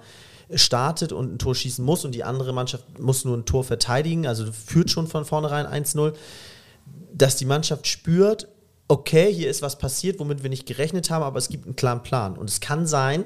startet 0.53 1.11
und 1.11 1.33
ein 1.33 1.39
Tor 1.39 1.55
schießen 1.55 1.83
muss 1.83 2.05
und 2.05 2.13
die 2.13 2.23
andere 2.23 2.53
Mannschaft 2.53 2.99
muss 2.99 3.25
nur 3.25 3.35
ein 3.35 3.45
Tor 3.45 3.63
verteidigen, 3.63 4.27
also 4.27 4.49
führt 4.51 4.89
schon 4.89 5.07
von 5.07 5.25
vornherein 5.25 5.65
1-0, 5.65 6.13
dass 7.13 7.35
die 7.35 7.45
Mannschaft 7.45 7.87
spürt, 7.87 8.47
okay, 8.87 9.33
hier 9.33 9.49
ist 9.49 9.61
was 9.61 9.77
passiert, 9.77 10.19
womit 10.19 10.43
wir 10.43 10.49
nicht 10.49 10.65
gerechnet 10.65 11.09
haben, 11.09 11.23
aber 11.23 11.39
es 11.39 11.49
gibt 11.49 11.65
einen 11.65 11.75
klaren 11.75 12.03
Plan. 12.03 12.37
Und 12.37 12.49
es 12.49 12.61
kann 12.61 12.87
sein, 12.87 13.25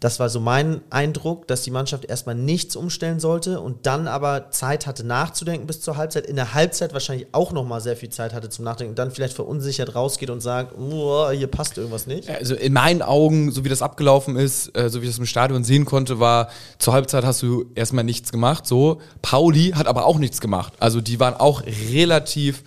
das 0.00 0.18
war 0.18 0.30
so 0.30 0.40
mein 0.40 0.80
Eindruck, 0.88 1.46
dass 1.46 1.62
die 1.62 1.70
Mannschaft 1.70 2.06
erstmal 2.06 2.34
nichts 2.34 2.74
umstellen 2.74 3.20
sollte 3.20 3.60
und 3.60 3.84
dann 3.86 4.08
aber 4.08 4.50
Zeit 4.50 4.86
hatte 4.86 5.06
nachzudenken 5.06 5.66
bis 5.66 5.82
zur 5.82 5.98
Halbzeit. 5.98 6.24
In 6.24 6.36
der 6.36 6.54
Halbzeit 6.54 6.94
wahrscheinlich 6.94 7.28
auch 7.32 7.52
nochmal 7.52 7.82
sehr 7.82 7.96
viel 7.96 8.08
Zeit 8.08 8.32
hatte 8.32 8.48
zum 8.48 8.64
Nachdenken 8.64 8.92
und 8.92 8.98
dann 8.98 9.10
vielleicht 9.10 9.34
verunsichert 9.34 9.94
rausgeht 9.94 10.30
und 10.30 10.40
sagt, 10.40 10.76
"Uah, 10.78 11.32
hier 11.32 11.48
passt 11.48 11.76
irgendwas 11.76 12.06
nicht. 12.06 12.30
Also 12.30 12.54
in 12.54 12.72
meinen 12.72 13.02
Augen, 13.02 13.52
so 13.52 13.62
wie 13.64 13.68
das 13.68 13.82
abgelaufen 13.82 14.36
ist, 14.36 14.74
äh, 14.74 14.88
so 14.88 15.02
wie 15.02 15.04
ich 15.04 15.10
das 15.10 15.18
im 15.18 15.26
Stadion 15.26 15.64
sehen 15.64 15.84
konnte, 15.84 16.18
war 16.18 16.48
zur 16.78 16.94
Halbzeit 16.94 17.24
hast 17.24 17.42
du 17.42 17.66
erstmal 17.74 18.04
nichts 18.04 18.32
gemacht. 18.32 18.66
So, 18.66 19.02
Pauli 19.20 19.72
hat 19.74 19.86
aber 19.86 20.06
auch 20.06 20.18
nichts 20.18 20.40
gemacht. 20.40 20.72
Also 20.80 21.02
die 21.02 21.20
waren 21.20 21.34
auch 21.34 21.62
relativ 21.92 22.64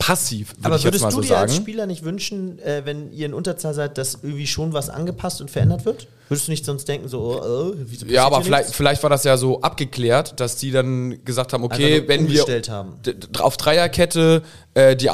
passiv, 0.00 0.54
würde 0.56 0.66
Aber 0.66 0.82
würdest 0.82 1.04
du 1.04 1.10
so 1.10 1.20
dir 1.20 1.38
als 1.38 1.52
sagen. 1.52 1.62
Spieler 1.62 1.86
nicht 1.86 2.02
wünschen, 2.04 2.58
äh, 2.60 2.82
wenn 2.84 3.12
ihr 3.12 3.26
in 3.26 3.34
Unterzahl 3.34 3.74
seid, 3.74 3.98
dass 3.98 4.14
irgendwie 4.22 4.46
schon 4.46 4.72
was 4.72 4.88
angepasst 4.88 5.40
und 5.40 5.50
verändert 5.50 5.84
wird? 5.84 6.08
Würdest 6.28 6.48
du 6.48 6.52
nicht 6.52 6.64
sonst 6.64 6.88
denken, 6.88 7.06
so, 7.06 7.20
oh, 7.20 7.42
oh, 7.44 7.72
wieso 7.76 8.06
Ja, 8.06 8.24
aber 8.24 8.42
vielleicht, 8.42 8.64
nichts? 8.64 8.76
vielleicht 8.76 9.02
war 9.02 9.10
das 9.10 9.24
ja 9.24 9.36
so 9.36 9.60
abgeklärt, 9.60 10.40
dass 10.40 10.56
die 10.56 10.70
dann 10.70 11.22
gesagt 11.24 11.52
haben, 11.52 11.62
okay, 11.62 12.02
wenn 12.08 12.28
wir 12.28 12.44
haben. 12.68 12.94
auf 13.38 13.56
Dreierkette, 13.58 14.42
äh, 14.72 14.96
die, 14.96 15.10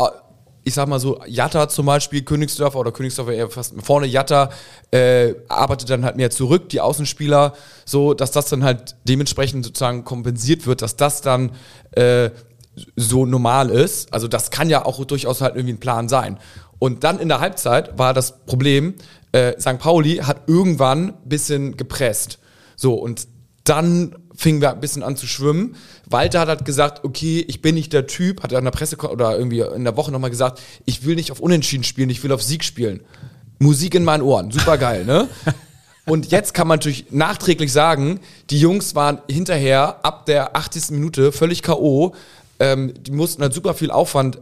ich 0.62 0.75
sag 0.75 0.87
mal 0.88 1.01
so, 1.01 1.20
Jatta 1.27 1.68
zum 1.68 1.87
Beispiel, 1.87 2.22
Königsdörfer 2.22 2.79
oder 2.79 2.92
Königsdörfer 2.92 3.33
eher 3.33 3.51
fast 3.51 3.75
vorne, 3.83 4.07
Jatta 4.07 4.51
äh, 4.92 5.35
arbeitet 5.49 5.90
dann 5.90 6.05
halt 6.05 6.16
mehr 6.16 6.31
zurück, 6.31 6.68
die 6.68 6.81
Außenspieler, 6.81 7.55
so, 7.85 8.14
dass 8.14 8.31
das 8.31 8.51
dann 8.51 8.62
halt 8.62 8.94
dementsprechend 9.05 9.64
sozusagen 9.64 10.05
kompensiert 10.05 10.66
wird, 10.66 10.81
dass 10.83 10.94
das 10.94 11.22
dann 11.22 11.51
äh, 11.92 12.31
so 12.97 13.27
normal 13.27 13.71
ist. 13.71 14.12
Also 14.12 14.29
das 14.29 14.51
kann 14.51 14.71
ja 14.71 14.85
auch 14.85 15.05
durchaus 15.05 15.41
halt 15.41 15.57
irgendwie 15.57 15.75
ein 15.75 15.81
Plan 15.81 16.09
sein. 16.09 16.39
Und 16.79 17.05
dann 17.05 17.19
in 17.19 17.29
der 17.29 17.41
Halbzeit 17.41 17.99
war 17.99 18.12
das 18.12 18.45
Problem, 18.45 18.95
äh, 19.33 19.59
St. 19.61 19.79
Pauli 19.79 20.17
hat 20.17 20.43
irgendwann 20.47 21.09
ein 21.09 21.29
bisschen 21.29 21.77
gepresst. 21.77 22.39
So, 22.77 22.95
und 22.95 23.29
dann 23.65 24.15
fingen 24.35 24.61
wir 24.61 24.73
ein 24.73 24.81
bisschen 24.81 25.03
an 25.03 25.17
zu 25.17 25.27
schwimmen. 25.27 25.77
Walter 26.09 26.41
hat 26.41 26.49
halt 26.49 26.65
gesagt, 26.65 27.05
okay, 27.05 27.45
ich 27.49 27.62
bin 27.62 27.75
nicht 27.75 27.93
der 27.93 28.07
Typ, 28.07 28.43
hat 28.43 28.53
er 28.53 28.59
in 28.59 28.65
der 28.65 28.71
Presse 28.71 28.97
oder 28.97 29.37
irgendwie 29.37 29.61
in 29.61 29.85
der 29.85 29.97
Woche 29.97 30.12
nochmal 30.12 30.31
gesagt, 30.31 30.61
ich 30.85 31.05
will 31.05 31.17
nicht 31.17 31.33
auf 31.33 31.41
Unentschieden 31.41 31.85
spielen, 31.85 32.11
ich 32.11 32.23
will 32.23 32.33
auf 32.33 32.43
Sieg 32.43 32.62
spielen. 32.62 33.01
Musik 33.59 33.95
in 33.95 34.05
meinen 34.05 34.23
Ohren, 34.23 34.51
super 34.51 34.77
geil, 34.77 35.05
ne? 35.05 35.29
Und 36.09 36.31
jetzt 36.31 36.55
kann 36.55 36.69
man 36.69 36.77
natürlich 36.77 37.07
nachträglich 37.11 37.73
sagen, 37.73 38.21
die 38.51 38.61
Jungs 38.61 38.95
waren 38.95 39.19
hinterher 39.29 40.05
ab 40.05 40.25
der 40.27 40.57
80. 40.57 40.91
Minute 40.91 41.33
völlig 41.33 41.62
K.O. 41.62 42.15
Ähm, 42.59 42.95
die 42.99 43.12
mussten 43.12 43.42
halt 43.42 43.55
super 43.55 43.75
viel 43.75 43.90
Aufwand 43.90 44.40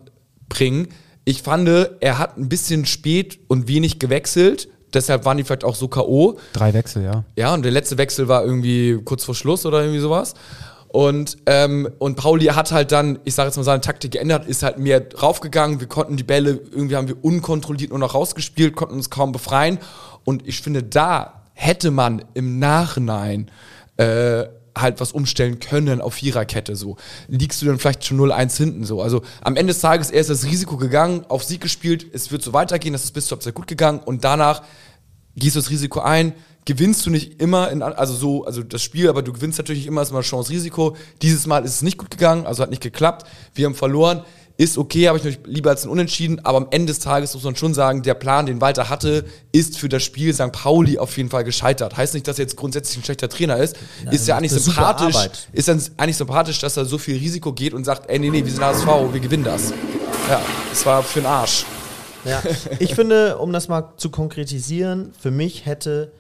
bringen. 0.49 0.89
Ich 1.25 1.43
fand, 1.43 1.69
er 1.69 2.19
hat 2.19 2.37
ein 2.37 2.49
bisschen 2.49 2.85
spät 2.85 3.39
und 3.49 3.67
wenig 3.67 3.99
gewechselt. 3.99 4.69
Deshalb 4.93 5.25
waren 5.25 5.37
die 5.37 5.45
vielleicht 5.45 5.65
auch 5.65 5.75
so 5.75 5.89
K.O. 5.89 6.39
Drei 6.53 6.73
Wechsel, 6.73 7.03
ja. 7.03 7.25
Ja, 7.37 7.55
und 7.55 7.65
der 7.65 7.73
letzte 7.73 7.99
Wechsel 7.99 8.29
war 8.29 8.45
irgendwie 8.45 9.01
kurz 9.05 9.25
vor 9.25 9.35
Schluss 9.35 9.67
oder 9.67 9.81
irgendwie 9.81 10.01
sowas. 10.01 10.35
Und, 10.89 11.39
ähm, 11.47 11.89
und 11.99 12.15
Pauli 12.15 12.47
hat 12.47 12.71
halt 12.71 12.93
dann, 12.93 13.19
ich 13.25 13.35
sage 13.35 13.49
jetzt 13.49 13.57
mal, 13.57 13.65
seine 13.65 13.81
Taktik 13.81 14.13
geändert, 14.13 14.47
ist 14.47 14.63
halt 14.63 14.79
mehr 14.79 15.01
draufgegangen. 15.01 15.81
Wir 15.81 15.89
konnten 15.89 16.17
die 16.17 16.23
Bälle, 16.23 16.61
irgendwie 16.71 16.95
haben 16.95 17.09
wir 17.09 17.25
unkontrolliert 17.25 17.91
nur 17.91 17.99
noch 17.99 18.15
rausgespielt, 18.15 18.77
konnten 18.77 18.95
uns 18.95 19.11
kaum 19.11 19.33
befreien. 19.33 19.81
Und 20.23 20.47
ich 20.47 20.61
finde, 20.61 20.85
da 20.85 21.43
hätte 21.55 21.91
man 21.91 22.25
im 22.35 22.61
Nachhinein 22.61 23.51
äh, 23.97 24.45
halt 24.77 25.01
was 25.01 25.13
umstellen 25.13 25.61
können 25.61 26.01
auf 26.01 26.15
Viererkette 26.15 26.77
so. 26.77 26.97
Liegst 27.29 27.63
du 27.63 27.67
dann 27.67 27.79
vielleicht 27.79 28.05
schon 28.05 28.19
0-1 28.19 28.57
hinten 28.57 28.85
so. 28.85 29.01
Also 29.01 29.23
am 29.43 29.57
Ende 29.57 29.73
des 29.73 29.81
Tages, 29.81 30.11
er 30.11 30.21
ist 30.21 30.31
das 30.31 30.45
Risiko 30.45 30.77
gegangen, 30.77 31.25
auf 31.29 31.45
Sieg 31.45 31.61
gespielt, 31.61 32.07
es 32.13 32.33
wird 32.33 32.43
so 32.43 32.53
weitergehen, 32.53 32.93
das 32.93 33.05
ist 33.05 33.13
bis 33.13 33.27
zur 33.27 33.37
Halbzeit 33.37 33.55
gut 33.55 33.67
gegangen 33.67 34.01
und 34.05 34.25
danach 34.25 34.63
gehst 35.37 35.57
du 35.57 35.61
das 35.61 35.71
Risiko 35.71 36.01
ein, 36.01 36.33
gewinnst 36.65 37.05
du 37.05 37.11
nicht 37.11 37.41
immer 37.41 37.71
in, 37.71 37.83
also 37.83 38.15
so, 38.15 38.45
also 38.45 38.63
das 38.63 38.83
Spiel, 38.83 39.09
aber 39.09 39.23
du 39.23 39.33
gewinnst 39.33 39.59
natürlich 39.59 39.87
immer, 39.87 40.03
ist 40.03 40.13
mal 40.13 40.23
Chance, 40.23 40.51
Risiko. 40.51 40.97
Dieses 41.23 41.47
Mal 41.47 41.65
ist 41.65 41.75
es 41.75 41.83
nicht 41.83 41.99
gut 41.99 42.11
gegangen, 42.11 42.47
also 42.47 42.63
hat 42.63 42.71
nicht 42.71 42.83
geklappt. 42.83 43.27
Wir 43.55 43.67
haben 43.67 43.75
verloren 43.75 44.23
ist 44.57 44.79
okay, 44.79 45.09
habe 45.09 45.19
ich 45.19 45.25
natürlich 45.25 45.47
lieber 45.47 45.71
als 45.71 45.85
ein 45.85 45.89
Unentschieden, 45.89 46.45
aber 46.45 46.59
am 46.59 46.69
Ende 46.71 46.93
des 46.93 47.01
Tages 47.01 47.35
muss 47.35 47.43
man 47.43 47.57
schon 47.57 47.75
sagen, 47.75 48.03
der 48.03 48.15
Plan, 48.15 48.47
den 48.47 48.61
Walter 48.61 48.89
hatte, 48.89 49.25
ist 49.51 49.79
für 49.79 49.89
das 49.89 50.05
Spiel 50.05 50.33
St. 50.33 50.53
Pauli 50.53 50.99
auf 50.99 51.17
jeden 51.17 51.29
Fall 51.29 51.43
gescheitert. 51.43 51.97
Heißt 51.97 52.15
nicht, 52.15 52.29
dass 52.29 52.39
er 52.39 52.45
jetzt 52.45 52.57
grundsätzlich 52.57 52.99
ein 52.99 53.05
schlechter 53.05 53.29
Trainer 53.29 53.57
ist. 53.57 53.77
Nein, 54.05 54.15
ist 54.15 54.29
ja 54.29 54.37
eigentlich 54.37 54.53
sympathisch, 54.53 55.17
ist 55.53 55.67
dann 55.67 55.83
eigentlich 55.97 56.17
sympathisch, 56.17 56.61
dass 56.61 56.77
er 56.77 56.85
so 56.85 56.99
viel 56.99 57.17
Risiko 57.17 57.53
geht 57.53 57.75
und 57.75 57.85
sagt, 57.85 58.09
ey, 58.09 58.21
nee, 58.21 58.31
nee, 58.31 58.45
wir 58.45 58.53
sind 58.53 58.63
HSV, 58.63 58.87
wir 59.13 59.21
gewinnen 59.21 59.45
das. 59.45 59.73
Ja, 60.29 60.41
das 60.71 60.87
war 60.87 61.03
für 61.03 61.21
den 61.21 61.27
Arsch. 61.27 61.65
Ja, 62.25 62.41
ich 62.79 62.95
finde, 62.95 63.39
um 63.39 63.53
das 63.53 63.67
mal 63.67 63.93
zu 63.97 64.11
konkretisieren, 64.11 65.13
für 65.19 65.33
mich 65.33 65.67
hätte 65.67 66.13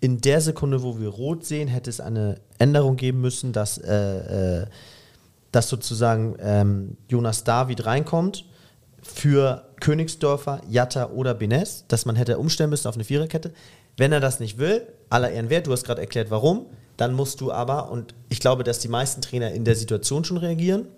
in 0.00 0.20
der 0.20 0.40
Sekunde, 0.40 0.82
wo 0.82 1.00
wir 1.00 1.08
rot 1.08 1.44
sehen, 1.44 1.68
hätte 1.68 1.90
es 1.90 2.00
eine 2.00 2.36
Änderung 2.58 2.96
geben 2.96 3.20
müssen, 3.20 3.52
dass 3.52 3.78
äh, 3.78 4.62
äh, 4.62 4.66
dass 5.52 5.68
sozusagen 5.68 6.36
ähm, 6.40 6.96
Jonas 7.08 7.44
David 7.44 7.86
reinkommt 7.86 8.44
für 9.02 9.64
Königsdörfer, 9.80 10.60
Jatta 10.68 11.10
oder 11.10 11.34
Benes, 11.34 11.84
dass 11.88 12.06
man 12.06 12.16
hätte 12.16 12.38
umstellen 12.38 12.70
müssen 12.70 12.88
auf 12.88 12.94
eine 12.94 13.04
Viererkette. 13.04 13.52
Wenn 13.96 14.12
er 14.12 14.20
das 14.20 14.40
nicht 14.40 14.58
will, 14.58 14.86
aller 15.10 15.30
Ehren 15.30 15.50
wert, 15.50 15.66
du 15.66 15.72
hast 15.72 15.84
gerade 15.84 16.00
erklärt, 16.00 16.30
warum, 16.30 16.66
dann 16.96 17.12
musst 17.12 17.40
du 17.40 17.52
aber, 17.52 17.90
und 17.90 18.14
ich 18.28 18.40
glaube, 18.40 18.64
dass 18.64 18.78
die 18.78 18.88
meisten 18.88 19.20
Trainer 19.20 19.52
in 19.52 19.64
der 19.64 19.74
Situation 19.74 20.24
schon 20.24 20.38
reagieren, 20.38 20.88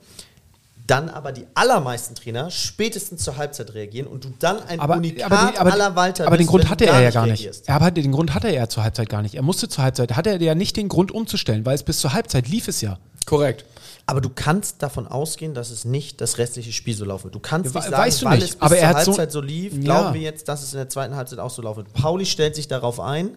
dann 0.87 1.09
aber 1.09 1.33
die 1.33 1.47
allermeisten 1.55 2.15
Trainer 2.15 2.51
spätestens 2.51 3.25
zur 3.25 3.39
Halbzeit 3.39 3.73
reagieren 3.73 4.07
und 4.07 4.25
du 4.25 4.35
dann 4.39 4.61
ein 4.65 4.81
aber, 4.81 4.97
Unikat 4.97 5.33
aber, 5.33 5.51
die, 5.51 5.59
aber, 5.59 5.73
aller 5.73 5.97
Walter 5.97 6.27
Aber 6.27 6.37
den 6.37 6.47
Grund 6.47 6.69
hatte 6.69 6.85
er 6.85 7.01
ja 7.01 7.11
gar 7.11 7.27
nicht. 7.27 7.41
Reagierst. 7.41 7.69
Er 7.69 7.81
hatte 7.81 8.03
den 8.03 8.13
Grund 8.13 8.35
hatte 8.35 8.49
er 8.49 8.55
ja 8.55 8.69
zur 8.69 8.85
Halbzeit 8.85 9.09
gar 9.09 9.23
nicht. 9.23 9.35
Er 9.35 9.43
musste 9.43 9.69
zur 9.69 9.83
Halbzeit, 9.83 10.15
hatte 10.15 10.31
er 10.31 10.41
ja 10.41 10.55
nicht 10.55 10.77
den 10.77 10.89
Grund 10.89 11.11
umzustellen, 11.11 11.65
weil 11.65 11.75
es 11.75 11.83
bis 11.83 12.01
zur 12.01 12.13
Halbzeit 12.13 12.49
lief 12.49 12.69
es 12.69 12.83
ja. 12.83 12.99
Korrekt. 13.25 13.65
Aber 14.07 14.21
du 14.21 14.29
kannst 14.29 14.83
davon 14.83 15.07
ausgehen, 15.07 15.55
dass 15.55 15.71
es 15.71 15.85
nicht 15.85 16.21
das 16.21 16.37
restliche 16.37 16.73
Spiel 16.73 16.95
so 16.95 17.05
laufen 17.05 17.25
wird. 17.25 17.35
Du 17.35 17.41
kannst 17.41 17.75
nicht 17.75 17.85
sagen, 17.85 17.97
weißt 17.97 18.23
du 18.23 18.27
weil 18.27 18.39
nicht. 18.39 18.51
es 18.51 18.57
bis 18.57 18.63
aber 18.63 18.77
zur 18.77 18.87
Halbzeit 18.89 19.33
so, 19.33 19.41
so 19.41 19.47
lief, 19.47 19.73
ja. 19.75 19.81
glauben 19.81 20.15
wir 20.15 20.21
jetzt, 20.21 20.49
dass 20.49 20.63
es 20.63 20.73
in 20.75 20.79
der 20.79 20.91
zweiten 20.91 21.17
Halbzeit 21.17 21.39
auch 21.39 21.51
so 21.51 21.63
laufen 21.63 21.79
wird. 21.79 21.93
Pauli 21.95 22.27
stellt 22.27 22.55
sich 22.55 22.69
darauf 22.69 23.01
ein. 23.01 23.31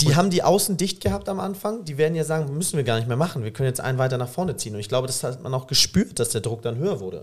Die 0.00 0.06
und 0.06 0.16
haben 0.16 0.30
die 0.30 0.42
Außen 0.42 0.76
dicht 0.76 1.00
gehabt 1.00 1.28
am 1.28 1.40
Anfang. 1.40 1.84
Die 1.84 1.98
werden 1.98 2.14
ja 2.14 2.24
sagen, 2.24 2.56
müssen 2.56 2.76
wir 2.76 2.84
gar 2.84 2.96
nicht 2.96 3.08
mehr 3.08 3.16
machen. 3.16 3.44
Wir 3.44 3.52
können 3.52 3.68
jetzt 3.68 3.80
einen 3.80 3.98
weiter 3.98 4.18
nach 4.18 4.28
vorne 4.28 4.56
ziehen. 4.56 4.74
Und 4.74 4.80
ich 4.80 4.88
glaube, 4.88 5.06
das 5.06 5.22
hat 5.22 5.42
man 5.42 5.54
auch 5.54 5.66
gespürt, 5.66 6.18
dass 6.18 6.30
der 6.30 6.40
Druck 6.40 6.62
dann 6.62 6.76
höher 6.76 7.00
wurde. 7.00 7.22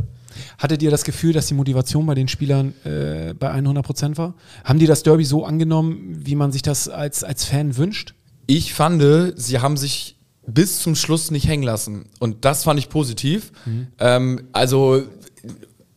Hattet 0.57 0.81
ihr 0.81 0.89
das 0.89 1.03
Gefühl, 1.03 1.33
dass 1.33 1.47
die 1.47 1.53
Motivation 1.53 2.05
bei 2.05 2.15
den 2.15 2.27
Spielern 2.27 2.73
äh, 2.85 3.33
bei 3.33 3.51
100 3.51 3.85
Prozent 3.85 4.17
war? 4.17 4.33
Haben 4.63 4.79
die 4.79 4.87
das 4.87 5.03
Derby 5.03 5.25
so 5.25 5.45
angenommen, 5.45 6.21
wie 6.25 6.35
man 6.35 6.51
sich 6.51 6.61
das 6.61 6.87
als, 6.87 7.23
als 7.23 7.45
Fan 7.45 7.75
wünscht? 7.77 8.15
Ich 8.47 8.73
fand, 8.73 9.03
sie 9.35 9.59
haben 9.59 9.77
sich 9.77 10.17
bis 10.47 10.79
zum 10.79 10.95
Schluss 10.95 11.31
nicht 11.31 11.47
hängen 11.47 11.63
lassen. 11.63 12.09
Und 12.19 12.45
das 12.45 12.63
fand 12.63 12.79
ich 12.79 12.89
positiv. 12.89 13.51
Mhm. 13.65 13.87
Ähm, 13.99 14.47
also, 14.53 15.03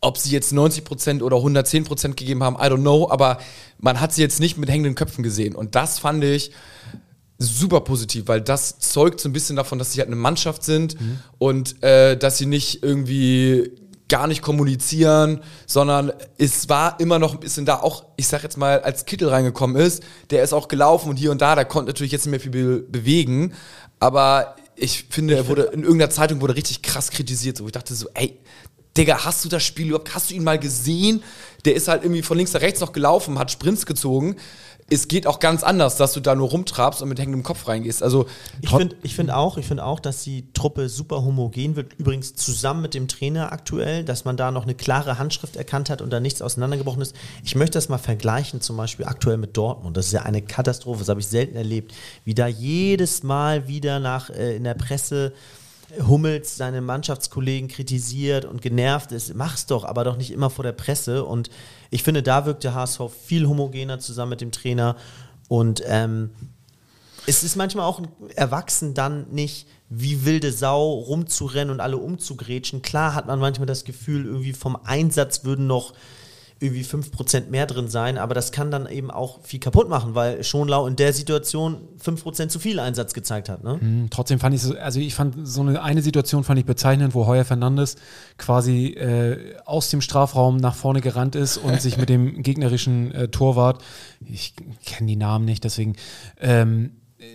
ob 0.01 0.19
sie 0.19 0.31
jetzt 0.31 0.53
90% 0.53 1.23
oder 1.23 1.39
110% 1.39 2.15
gegeben 2.15 2.43
haben, 2.43 2.57
I 2.57 2.71
don't 2.71 2.81
know, 2.81 3.11
aber 3.11 3.39
man 3.79 4.01
hat 4.01 4.13
sie 4.13 4.23
jetzt 4.23 4.41
nicht 4.41 4.59
mit 4.59 4.69
hängenden 4.69 4.95
Köpfen 4.95 5.23
gesehen. 5.23 5.55
Und 5.55 5.75
das 5.75 5.99
fand 5.99 6.23
ich 6.25 6.53
super 7.39 7.81
positiv, 7.81 8.29
weil 8.29 8.41
das 8.41 8.79
zeugt 8.79 9.21
so 9.21 9.29
ein 9.29 9.33
bisschen 9.33 9.57
davon, 9.57 9.79
dass 9.79 9.93
sie 9.93 10.01
halt 10.01 10.09
eine 10.09 10.17
Mannschaft 10.17 10.63
sind 10.63 11.01
mhm. 11.01 11.19
und 11.39 11.83
äh, 11.83 12.17
dass 12.17 12.39
sie 12.39 12.47
nicht 12.47 12.83
irgendwie 12.83 13.73
gar 14.09 14.27
nicht 14.27 14.43
kommunizieren, 14.43 15.41
sondern 15.67 16.13
es 16.37 16.69
war 16.69 17.01
immer 17.01 17.19
noch 17.19 17.35
ein 17.35 17.41
bisschen 17.41 17.65
da, 17.65 17.77
auch 17.77 18.05
ich 18.17 18.29
sag 18.29 18.43
jetzt 18.43 18.59
mal, 18.59 18.81
als 18.81 19.07
Kittel 19.07 19.29
reingekommen 19.29 19.77
ist, 19.77 20.03
der 20.31 20.43
ist 20.43 20.53
auch 20.53 20.69
gelaufen 20.69 21.09
und 21.09 21.17
hier 21.17 21.31
und 21.31 21.41
da, 21.41 21.55
der 21.55 21.65
konnte 21.65 21.91
natürlich 21.91 22.13
jetzt 22.13 22.27
nicht 22.27 22.31
mehr 22.31 22.41
viel 22.41 22.51
be 22.51 22.81
bewegen, 22.83 23.55
aber 24.05 24.57
ich 24.77 25.07
finde, 25.09 25.35
er 25.35 25.49
wurde 25.49 25.63
in 25.73 25.81
irgendeiner 25.81 26.11
Zeitung 26.11 26.43
wurde 26.43 26.57
richtig 26.57 26.83
krass 26.83 27.11
kritisiert. 27.11 27.57
So, 27.57 27.65
ich 27.65 27.73
dachte 27.73 27.95
so, 27.95 28.07
ey, 28.13 28.39
Digga, 28.99 29.25
hast 29.25 29.43
du 29.47 29.49
das 29.49 29.65
Spiel 29.65 29.87
überhaupt, 29.87 30.15
hast 30.15 30.31
du 30.31 30.35
ihn 30.35 30.45
mal 30.45 30.59
gesehen? 30.59 31.23
Der 31.65 31.75
ist 31.75 31.89
halt 31.89 32.03
irgendwie 32.03 32.21
von 32.21 32.37
links 32.37 32.53
nach 32.53 32.61
rechts 32.61 32.81
noch 32.81 32.93
gelaufen, 32.93 33.39
hat 33.39 33.51
Sprints 33.51 33.87
gezogen 33.87 34.37
es 34.91 35.09
geht 35.09 35.27
auch 35.27 35.41
ganz 35.41 35.63
anders, 35.63 35.97
dass 35.97 36.13
du 36.13 36.21
da 36.21 36.35
nur 36.35 36.51
rumtrabst 36.51 37.01
und 37.01 37.09
mit 37.09 37.19
hängendem 37.19 37.43
Kopf 37.43 37.67
reingehst. 37.69 38.03
Also 38.03 38.27
ich 38.61 38.71
finde 38.71 38.97
ich 39.03 39.15
find 39.15 39.31
auch, 39.31 39.59
find 39.63 39.81
auch, 39.81 39.99
dass 39.99 40.23
die 40.23 40.53
Truppe 40.53 40.89
super 40.89 41.25
homogen 41.25 41.75
wird. 41.75 41.95
Übrigens 41.95 42.35
zusammen 42.35 42.83
mit 42.83 42.95
dem 42.95 43.09
Trainer 43.09 43.53
aktuell, 43.53 44.05
dass 44.05 44.25
man 44.25 44.37
da 44.37 44.51
noch 44.51 44.65
eine 44.65 44.75
klare 44.75 45.19
Handschrift 45.19 45.57
erkannt 45.57 45.89
hat 45.89 46.03
und 46.03 46.11
da 46.11 46.21
nichts 46.21 46.43
auseinandergebrochen 46.43 47.01
ist. 47.01 47.17
Ich 47.45 47.55
möchte 47.55 47.79
das 47.79 47.89
mal 47.89 47.99
vergleichen, 47.99 48.61
zum 48.61 48.77
Beispiel 48.77 49.07
aktuell 49.07 49.39
mit 49.39 49.57
Dortmund. 49.57 49.97
Das 49.97 50.07
ist 50.07 50.13
ja 50.13 50.23
eine 50.23 50.43
Katastrophe, 50.43 51.01
das 51.01 51.09
habe 51.09 51.21
ich 51.21 51.29
selten 51.29 51.57
erlebt. 51.57 51.95
Wie 52.25 52.35
da 52.35 52.47
jedes 52.47 53.23
Mal 53.23 53.67
wieder 53.67 54.01
nach 54.01 54.29
äh, 54.31 54.57
in 54.57 54.65
der 54.65 54.75
Presse 54.75 55.33
Hummels 56.07 56.57
seine 56.57 56.81
Mannschaftskollegen 56.81 57.69
kritisiert 57.69 58.45
und 58.45 58.63
genervt 58.63 59.13
ist, 59.13 59.35
mach's 59.35 59.67
doch, 59.67 59.85
aber 59.85 60.05
doch 60.05 60.17
nicht 60.17 60.31
immer 60.31 60.51
vor 60.51 60.63
der 60.63 60.73
Presse. 60.73 61.25
Und 61.25 61.51
ich 61.91 62.03
finde, 62.03 62.23
da 62.23 62.47
wirkt 62.47 62.65
der 62.65 62.75
HSV 62.75 63.01
viel 63.27 63.47
homogener 63.47 63.99
zusammen 63.99 64.31
mit 64.31 64.41
dem 64.41 64.53
Trainer. 64.53 64.97
Und 65.49 65.83
ähm, 65.87 66.31
es 67.27 67.43
ist 67.43 67.57
manchmal 67.57 67.87
auch 67.87 68.03
erwachsen, 68.35 68.95
dann 68.95 69.27
nicht 69.31 69.67
wie 69.89 70.25
wilde 70.25 70.53
Sau 70.53 70.93
rumzurennen 70.93 71.73
und 71.73 71.81
alle 71.81 71.97
umzugrätschen. 71.97 72.83
Klar 72.83 73.15
hat 73.15 73.27
man 73.27 73.39
manchmal 73.39 73.67
das 73.67 73.85
Gefühl, 73.85 74.27
irgendwie 74.27 74.53
vom 74.53 74.77
Einsatz 74.85 75.45
würden 75.45 75.67
noch 75.67 75.95
irgendwie 76.65 76.83
5% 76.83 77.51
mehr 77.51 77.67
drin 77.67 77.89
sein, 77.89 78.19
aber 78.19 78.35
das 78.35 78.51
kann 78.51 78.71
dann 78.71 78.87
eben 78.87 79.11
auch 79.11 79.43
viel 79.43 79.61
kaputt 79.61 79.89
machen, 79.89 80.15
weil 80.15 80.43
Schonlau 80.43 80.87
in 80.87 80.97
der 80.97 81.13
Situation 81.13 81.77
5% 82.03 82.49
zu 82.49 82.59
viel 82.59 82.81
Einsatz 82.81 83.15
gezeigt 83.15 83.49
hat. 83.49 83.63
Ne? 83.63 83.79
Mhm, 83.81 84.09
trotzdem 84.11 84.39
fand 84.39 84.55
ich 84.55 84.63
so, 84.63 84.77
also 84.77 84.99
ich 84.99 85.15
fand 85.15 85.47
so 85.47 85.61
eine, 85.61 85.83
eine 85.83 86.03
Situation 86.03 86.45
fand 86.45 86.59
ich 86.59 86.67
bezeichnend, 86.67 87.15
wo 87.15 87.27
Heuer 87.27 87.45
Fernandes 87.45 87.97
quasi 88.39 88.87
äh, 88.89 89.57
aus 89.65 89.91
dem 89.91 90.01
Strafraum 90.01 90.57
nach 90.57 90.75
vorne 90.75 91.01
gerannt 91.01 91.37
ist 91.37 91.59
und 91.59 91.81
sich 91.81 91.99
mit 91.99 92.09
dem 92.09 92.43
gegnerischen 92.43 93.13
äh, 93.13 93.29
Torwart, 93.29 93.83
ich 94.25 94.55
kenne 94.85 95.09
die 95.09 95.17
Namen 95.17 95.45
nicht, 95.45 95.65
deswegen 95.65 95.97
ähm, 96.41 96.93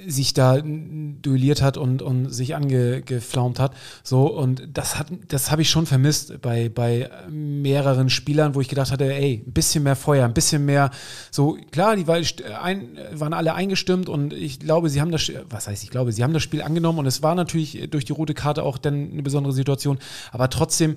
sich 0.08 0.34
da 0.34 0.60
duelliert 0.62 1.62
hat 1.62 1.78
und, 1.78 2.02
und 2.02 2.30
sich 2.30 2.56
angeflaumt 2.56 3.60
hat. 3.60 3.73
So, 4.04 4.28
und 4.28 4.67
das 4.73 4.97
hat, 4.97 5.08
das 5.28 5.52
habe 5.52 5.62
ich 5.62 5.69
schon 5.69 5.86
vermisst 5.86 6.41
bei, 6.41 6.69
bei 6.69 7.10
mehreren 7.30 8.10
Spielern, 8.10 8.56
wo 8.56 8.62
ich 8.62 8.67
gedacht 8.67 8.91
hatte, 8.91 9.13
ey, 9.13 9.43
ein 9.45 9.52
bisschen 9.52 9.84
mehr 9.84 9.95
Feuer, 9.95 10.25
ein 10.25 10.34
bisschen 10.34 10.65
mehr, 10.65 10.91
so, 11.32 11.58
klar, 11.71 11.95
die 11.95 12.08
war, 12.08 12.17
ein, 12.62 12.97
waren 13.13 13.34
alle 13.34 13.54
eingestimmt 13.54 14.10
und 14.10 14.34
ich 14.34 14.60
glaube, 14.60 14.89
sie 14.89 15.02
haben 15.02 15.12
das, 15.12 15.32
was 15.49 15.67
heißt, 15.67 15.84
ich 15.84 15.89
glaube, 15.89 16.12
sie 16.12 16.23
haben 16.23 16.34
das 16.34 16.43
Spiel 16.43 16.62
angenommen 16.62 16.99
und 16.99 17.06
es 17.06 17.21
war 17.21 17.36
natürlich 17.36 17.89
durch 17.89 18.06
die 18.06 18.13
rote 18.13 18.34
Karte 18.34 18.63
auch 18.63 18.78
dann 18.78 19.12
eine 19.12 19.23
besondere 19.23 19.54
Situation, 19.54 19.99
aber 20.32 20.49
trotzdem 20.49 20.95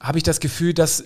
habe 0.00 0.18
ich 0.18 0.24
das 0.24 0.40
Gefühl, 0.40 0.72
dass 0.72 1.04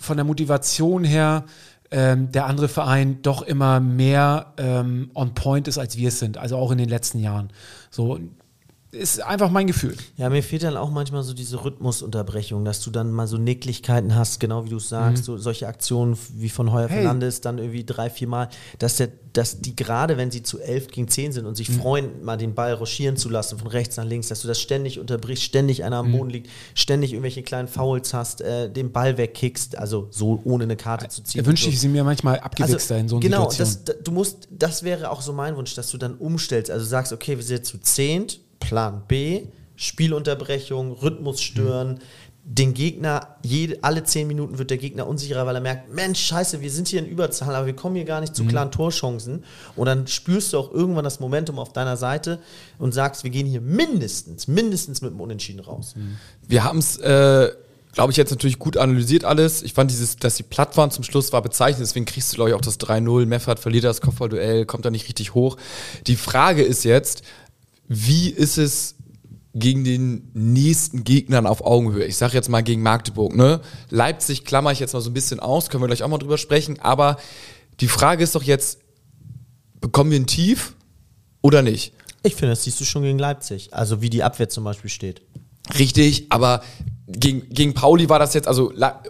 von 0.00 0.16
der 0.16 0.24
Motivation 0.24 1.04
her 1.04 1.44
ähm, 1.90 2.32
der 2.32 2.46
andere 2.46 2.68
Verein 2.68 3.22
doch 3.22 3.42
immer 3.42 3.80
mehr 3.80 4.52
ähm, 4.58 5.10
on 5.14 5.34
point 5.34 5.68
ist, 5.68 5.78
als 5.78 5.96
wir 5.96 6.08
es 6.08 6.18
sind. 6.18 6.38
Also 6.38 6.56
auch 6.56 6.70
in 6.70 6.78
den 6.78 6.88
letzten 6.88 7.18
Jahren. 7.18 7.50
So, 7.90 8.18
ist 8.92 9.20
einfach 9.22 9.50
mein 9.50 9.66
Gefühl. 9.66 9.96
Ja, 10.16 10.30
mir 10.30 10.42
fehlt 10.42 10.62
dann 10.62 10.76
auch 10.76 10.90
manchmal 10.90 11.22
so 11.22 11.34
diese 11.34 11.62
Rhythmusunterbrechung, 11.64 12.64
dass 12.64 12.80
du 12.82 12.90
dann 12.90 13.10
mal 13.10 13.26
so 13.26 13.36
Nicklichkeiten 13.36 14.14
hast, 14.14 14.40
genau 14.40 14.64
wie 14.64 14.70
du 14.70 14.76
es 14.76 14.88
sagst, 14.88 15.24
so, 15.24 15.36
solche 15.36 15.66
Aktionen 15.68 16.16
wie 16.34 16.48
von 16.48 16.72
Heuer 16.72 16.88
Hey. 16.88 17.02
Fernandes, 17.02 17.40
dann 17.40 17.58
irgendwie 17.58 17.84
drei, 17.84 18.08
vier 18.10 18.28
Mal, 18.28 18.48
dass, 18.78 18.96
der, 18.96 19.08
dass 19.32 19.60
die 19.60 19.76
gerade, 19.76 20.16
wenn 20.16 20.30
sie 20.30 20.42
zu 20.42 20.60
elf 20.60 20.86
gegen 20.88 21.08
zehn 21.08 21.32
sind 21.32 21.46
und 21.46 21.56
sich 21.56 21.68
freuen, 21.70 22.24
mal 22.24 22.36
den 22.36 22.54
Ball 22.54 22.72
ruschieren 22.74 23.16
zu 23.16 23.28
lassen, 23.28 23.58
von 23.58 23.66
rechts 23.68 23.96
nach 23.96 24.04
links, 24.04 24.28
dass 24.28 24.40
du 24.42 24.48
das 24.48 24.60
ständig 24.60 24.98
unterbrichst, 24.98 25.42
ständig 25.44 25.84
einer 25.84 25.96
am 25.98 26.12
Boden 26.12 26.30
liegt, 26.30 26.48
ständig 26.74 27.12
irgendwelche 27.12 27.42
kleinen 27.42 27.68
Fouls 27.68 28.14
hast, 28.14 28.40
äh, 28.40 28.70
den 28.70 28.92
Ball 28.92 29.18
wegkickst, 29.18 29.76
also 29.76 30.08
so 30.10 30.40
ohne 30.44 30.64
eine 30.64 30.76
Karte 30.76 31.08
zu 31.08 31.22
ziehen. 31.22 31.42
Da 31.42 31.46
wünschte 31.48 31.66
und 31.66 31.72
ich 31.74 31.78
so. 31.80 31.82
sie 31.82 31.88
mir 31.88 32.04
manchmal 32.04 32.38
abgewichster 32.40 32.96
in 32.96 33.08
so 33.08 33.16
einer 33.16 33.22
genau, 33.22 33.50
Situation. 33.50 33.84
das, 33.84 33.96
da- 33.96 34.02
du 34.02 34.12
musst, 34.12 34.48
das 34.50 34.82
wäre 34.84 35.10
auch 35.10 35.20
so 35.20 35.32
mein 35.32 35.56
Wunsch, 35.56 35.74
dass 35.74 35.90
du 35.90 35.98
dann 35.98 36.14
umstellst. 36.14 36.70
Also 36.70 36.86
sagst, 36.86 37.12
okay, 37.12 37.36
wir 37.36 37.44
sind 37.44 37.56
jetzt 37.56 37.68
zu 37.68 37.78
zehnt, 37.78 38.40
Plan 38.66 39.02
B, 39.06 39.44
Spielunterbrechung, 39.76 40.92
Rhythmus 40.92 41.40
stören, 41.40 42.00
den 42.48 42.74
Gegner, 42.74 43.36
jede, 43.42 43.82
alle 43.82 44.04
zehn 44.04 44.26
Minuten 44.28 44.58
wird 44.58 44.70
der 44.70 44.78
Gegner 44.78 45.06
unsicherer, 45.06 45.46
weil 45.46 45.56
er 45.56 45.60
merkt, 45.60 45.92
Mensch, 45.92 46.20
scheiße, 46.20 46.60
wir 46.60 46.70
sind 46.70 46.86
hier 46.86 47.00
in 47.00 47.06
Überzahl, 47.06 47.54
aber 47.54 47.66
wir 47.66 47.74
kommen 47.74 47.96
hier 47.96 48.04
gar 48.04 48.20
nicht 48.20 48.36
zu 48.36 48.44
klaren 48.44 48.70
Torchancen. 48.70 49.44
Und 49.74 49.86
dann 49.86 50.06
spürst 50.06 50.52
du 50.52 50.58
auch 50.58 50.72
irgendwann 50.72 51.02
das 51.02 51.18
Momentum 51.18 51.58
auf 51.58 51.72
deiner 51.72 51.96
Seite 51.96 52.38
und 52.78 52.92
sagst, 52.92 53.24
wir 53.24 53.30
gehen 53.30 53.46
hier 53.46 53.60
mindestens, 53.60 54.46
mindestens 54.46 55.02
mit 55.02 55.10
dem 55.10 55.20
Unentschieden 55.20 55.60
raus. 55.60 55.94
Wir 56.46 56.62
haben 56.62 56.78
es, 56.78 56.98
äh, 56.98 57.50
glaube 57.92 58.12
ich, 58.12 58.16
jetzt 58.16 58.30
natürlich 58.30 58.60
gut 58.60 58.76
analysiert 58.76 59.24
alles. 59.24 59.62
Ich 59.62 59.72
fand 59.72 59.90
dieses, 59.90 60.14
dass 60.16 60.36
sie 60.36 60.44
platt 60.44 60.76
waren 60.76 60.92
zum 60.92 61.02
Schluss, 61.02 61.32
war 61.32 61.42
bezeichnend. 61.42 61.82
Deswegen 61.82 62.06
kriegst 62.06 62.30
du, 62.30 62.36
glaube 62.36 62.50
ich, 62.50 62.54
auch 62.54 62.60
das 62.60 62.78
3-0. 62.78 63.26
Meffert 63.26 63.58
verliert 63.58 63.82
das 63.82 64.00
Kopfballduell, 64.00 64.66
kommt 64.66 64.84
da 64.84 64.90
nicht 64.90 65.08
richtig 65.08 65.34
hoch. 65.34 65.56
Die 66.06 66.16
Frage 66.16 66.62
ist 66.62 66.84
jetzt, 66.84 67.22
wie 67.88 68.30
ist 68.30 68.58
es 68.58 68.96
gegen 69.54 69.84
den 69.84 70.30
nächsten 70.34 71.04
Gegnern 71.04 71.46
auf 71.46 71.64
Augenhöhe? 71.64 72.04
Ich 72.04 72.16
sage 72.16 72.34
jetzt 72.34 72.48
mal 72.48 72.62
gegen 72.62 72.82
Magdeburg. 72.82 73.34
Ne? 73.34 73.60
Leipzig 73.90 74.44
klammer 74.44 74.72
ich 74.72 74.80
jetzt 74.80 74.92
mal 74.92 75.00
so 75.00 75.10
ein 75.10 75.14
bisschen 75.14 75.40
aus, 75.40 75.70
können 75.70 75.82
wir 75.82 75.86
gleich 75.88 76.02
auch 76.02 76.08
mal 76.08 76.18
drüber 76.18 76.38
sprechen. 76.38 76.78
Aber 76.80 77.16
die 77.80 77.88
Frage 77.88 78.22
ist 78.22 78.34
doch 78.34 78.42
jetzt, 78.42 78.78
bekommen 79.80 80.10
wir 80.10 80.20
ein 80.20 80.26
Tief 80.26 80.74
oder 81.42 81.62
nicht? 81.62 81.92
Ich 82.22 82.34
finde, 82.34 82.52
das 82.52 82.64
siehst 82.64 82.80
du 82.80 82.84
schon 82.84 83.02
gegen 83.02 83.18
Leipzig. 83.18 83.72
Also 83.72 84.02
wie 84.02 84.10
die 84.10 84.22
Abwehr 84.22 84.48
zum 84.48 84.64
Beispiel 84.64 84.90
steht. 84.90 85.22
Richtig, 85.78 86.26
aber 86.30 86.62
gegen, 87.06 87.48
gegen 87.50 87.74
Pauli 87.74 88.08
war 88.08 88.18
das 88.18 88.34
jetzt, 88.34 88.48
also 88.48 88.72
La 88.74 89.02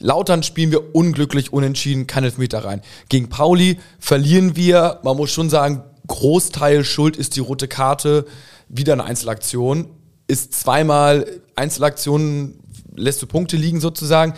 Lautern 0.00 0.42
spielen 0.42 0.72
wir 0.72 0.94
unglücklich, 0.94 1.52
unentschieden, 1.52 2.08
kein 2.08 2.24
Elfmeter 2.24 2.64
rein. 2.64 2.82
Gegen 3.08 3.28
Pauli 3.28 3.78
verlieren 4.00 4.56
wir, 4.56 4.98
man 5.04 5.16
muss 5.16 5.30
schon 5.30 5.48
sagen, 5.48 5.84
Großteil 6.06 6.84
Schuld 6.84 7.16
ist 7.16 7.36
die 7.36 7.40
rote 7.40 7.68
Karte, 7.68 8.26
wieder 8.68 8.92
eine 8.92 9.04
Einzelaktion, 9.04 9.88
ist 10.26 10.54
zweimal 10.54 11.40
Einzelaktionen, 11.56 12.60
lässt 12.94 13.22
du 13.22 13.26
Punkte 13.26 13.56
liegen 13.56 13.80
sozusagen. 13.80 14.34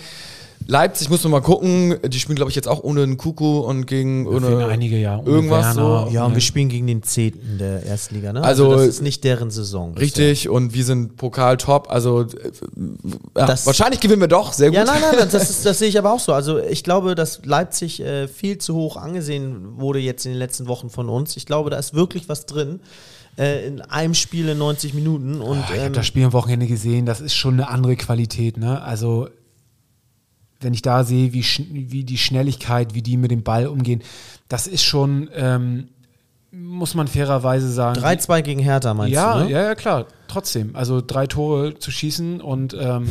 Leipzig 0.68 1.08
muss 1.10 1.22
man 1.22 1.30
mal 1.32 1.40
gucken, 1.42 1.96
die 2.08 2.18
spielen 2.18 2.34
glaube 2.36 2.50
ich 2.50 2.56
jetzt 2.56 2.66
auch 2.66 2.82
ohne 2.82 3.02
einen 3.04 3.16
Kuku 3.16 3.58
und 3.60 3.86
gegen 3.86 4.26
ohne 4.26 4.66
einige, 4.66 4.96
ja, 4.98 5.18
ohne 5.18 5.28
irgendwas 5.28 5.76
Werner. 5.76 6.06
so. 6.08 6.12
Ja, 6.12 6.24
und 6.26 6.34
wir 6.34 6.40
spielen 6.40 6.68
gegen 6.68 6.86
den 6.86 7.02
Zehnten 7.02 7.58
der 7.58 7.84
Erstliga, 7.84 8.32
ne? 8.32 8.42
Also, 8.42 8.70
das 8.72 8.86
ist 8.86 9.02
nicht 9.02 9.22
deren 9.24 9.50
Saison. 9.50 9.94
bisher. 9.94 10.06
Richtig, 10.06 10.48
und 10.48 10.74
wir 10.74 10.84
sind 10.84 11.16
Pokal 11.16 11.56
top. 11.56 11.86
Also 11.90 12.22
äh, 12.22 12.26
ja, 13.36 13.46
Das- 13.46 13.64
wahrscheinlich 13.66 14.00
gewinnen 14.00 14.20
wir 14.22 14.28
doch, 14.28 14.52
sehr 14.52 14.68
gut. 14.70 14.76
Ja, 14.76 14.84
nein, 14.84 15.00
nein, 15.00 15.28
das, 15.30 15.50
ist, 15.50 15.64
das 15.64 15.78
sehe 15.78 15.88
ich 15.88 15.98
aber 15.98 16.12
auch 16.12 16.20
so. 16.20 16.32
Also 16.32 16.58
ich 16.58 16.82
glaube, 16.82 17.14
dass 17.14 17.44
Leipzig 17.44 18.00
äh, 18.02 18.26
viel 18.26 18.58
zu 18.58 18.74
hoch 18.74 18.96
angesehen 18.96 19.78
wurde 19.78 20.00
jetzt 20.00 20.26
in 20.26 20.32
den 20.32 20.38
letzten 20.38 20.66
Wochen 20.66 20.90
von 20.90 21.08
uns. 21.08 21.36
Ich 21.36 21.46
glaube, 21.46 21.70
da 21.70 21.78
ist 21.78 21.94
wirklich 21.94 22.28
was 22.28 22.46
drin. 22.46 22.80
Äh, 23.38 23.66
in 23.66 23.82
einem 23.82 24.14
Spiel 24.14 24.48
in 24.48 24.56
90 24.58 24.94
Minuten. 24.94 25.40
Und, 25.42 25.58
Ah, 25.58 25.64
ich 25.68 25.74
habe 25.76 25.86
ähm, 25.88 25.92
das 25.92 26.06
Spiel 26.06 26.24
am 26.24 26.32
Wochenende 26.32 26.66
gesehen, 26.66 27.04
das 27.04 27.20
ist 27.20 27.34
schon 27.34 27.54
eine 27.54 27.68
andere 27.68 27.94
Qualität. 27.94 28.56
Ne? 28.56 28.80
Also, 28.80 29.28
wenn 30.60 30.74
ich 30.74 30.82
da 30.82 31.04
sehe, 31.04 31.32
wie, 31.32 31.44
wie 31.70 32.04
die 32.04 32.18
Schnelligkeit, 32.18 32.94
wie 32.94 33.02
die 33.02 33.16
mit 33.16 33.30
dem 33.30 33.42
Ball 33.42 33.66
umgehen, 33.66 34.02
das 34.48 34.66
ist 34.66 34.84
schon, 34.84 35.28
ähm, 35.34 35.88
muss 36.58 36.94
man 36.94 37.06
fairerweise 37.06 37.70
sagen. 37.70 38.00
3-2 38.00 38.42
gegen 38.42 38.60
Hertha, 38.60 38.94
meinst 38.94 39.14
ja, 39.14 39.38
du? 39.38 39.44
Ne? 39.44 39.50
ja, 39.50 39.62
ja, 39.62 39.74
klar. 39.74 40.06
Trotzdem. 40.28 40.74
Also 40.74 41.02
drei 41.06 41.26
Tore 41.26 41.78
zu 41.78 41.90
schießen 41.90 42.40
und 42.40 42.74
ähm, 42.78 43.08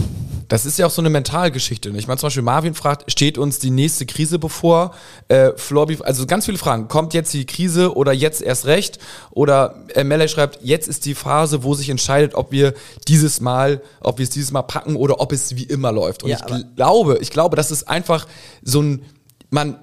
Das 0.48 0.66
ist 0.66 0.78
ja 0.78 0.86
auch 0.86 0.92
so 0.92 1.02
eine 1.02 1.10
Mentalgeschichte. 1.10 1.92
ne? 1.92 1.98
Ich 1.98 2.08
meine, 2.08 2.18
zum 2.18 2.28
Beispiel 2.28 2.44
Marvin 2.44 2.74
fragt, 2.74 3.10
steht 3.12 3.38
uns 3.38 3.60
die 3.60 3.70
nächste 3.70 4.06
Krise 4.06 4.40
bevor? 4.40 4.94
Äh, 5.28 5.52
Florby, 5.56 6.00
also 6.04 6.26
ganz 6.26 6.46
viele 6.46 6.58
Fragen. 6.58 6.88
Kommt 6.88 7.14
jetzt 7.14 7.34
die 7.34 7.46
Krise 7.46 7.96
oder 7.96 8.12
jetzt 8.12 8.42
erst 8.42 8.66
recht? 8.66 9.00
Oder 9.32 9.76
äh, 9.94 10.04
Melle 10.04 10.28
schreibt, 10.28 10.60
jetzt 10.62 10.88
ist 10.88 11.06
die 11.06 11.16
Phase, 11.16 11.64
wo 11.64 11.74
sich 11.74 11.90
entscheidet, 11.90 12.34
ob 12.36 12.52
wir 12.52 12.74
dieses 13.08 13.42
Mal, 13.42 13.82
ob 14.02 14.18
wir 14.18 14.24
es 14.24 14.30
dieses 14.32 14.52
Mal 14.52 14.64
packen 14.64 14.96
oder 14.96 15.22
ob 15.22 15.32
es 15.32 15.56
wie 15.56 15.64
immer 15.64 15.92
läuft. 15.92 16.24
Und 16.24 16.30
Ja, 16.30 16.40
ich 16.50 16.76
glaube, 16.76 17.20
ich 17.22 17.30
glaube, 17.30 17.56
das 17.56 17.72
ist 17.72 17.88
einfach 17.88 18.28
so 18.64 18.82
ein, 18.82 19.04
man, 19.52 19.78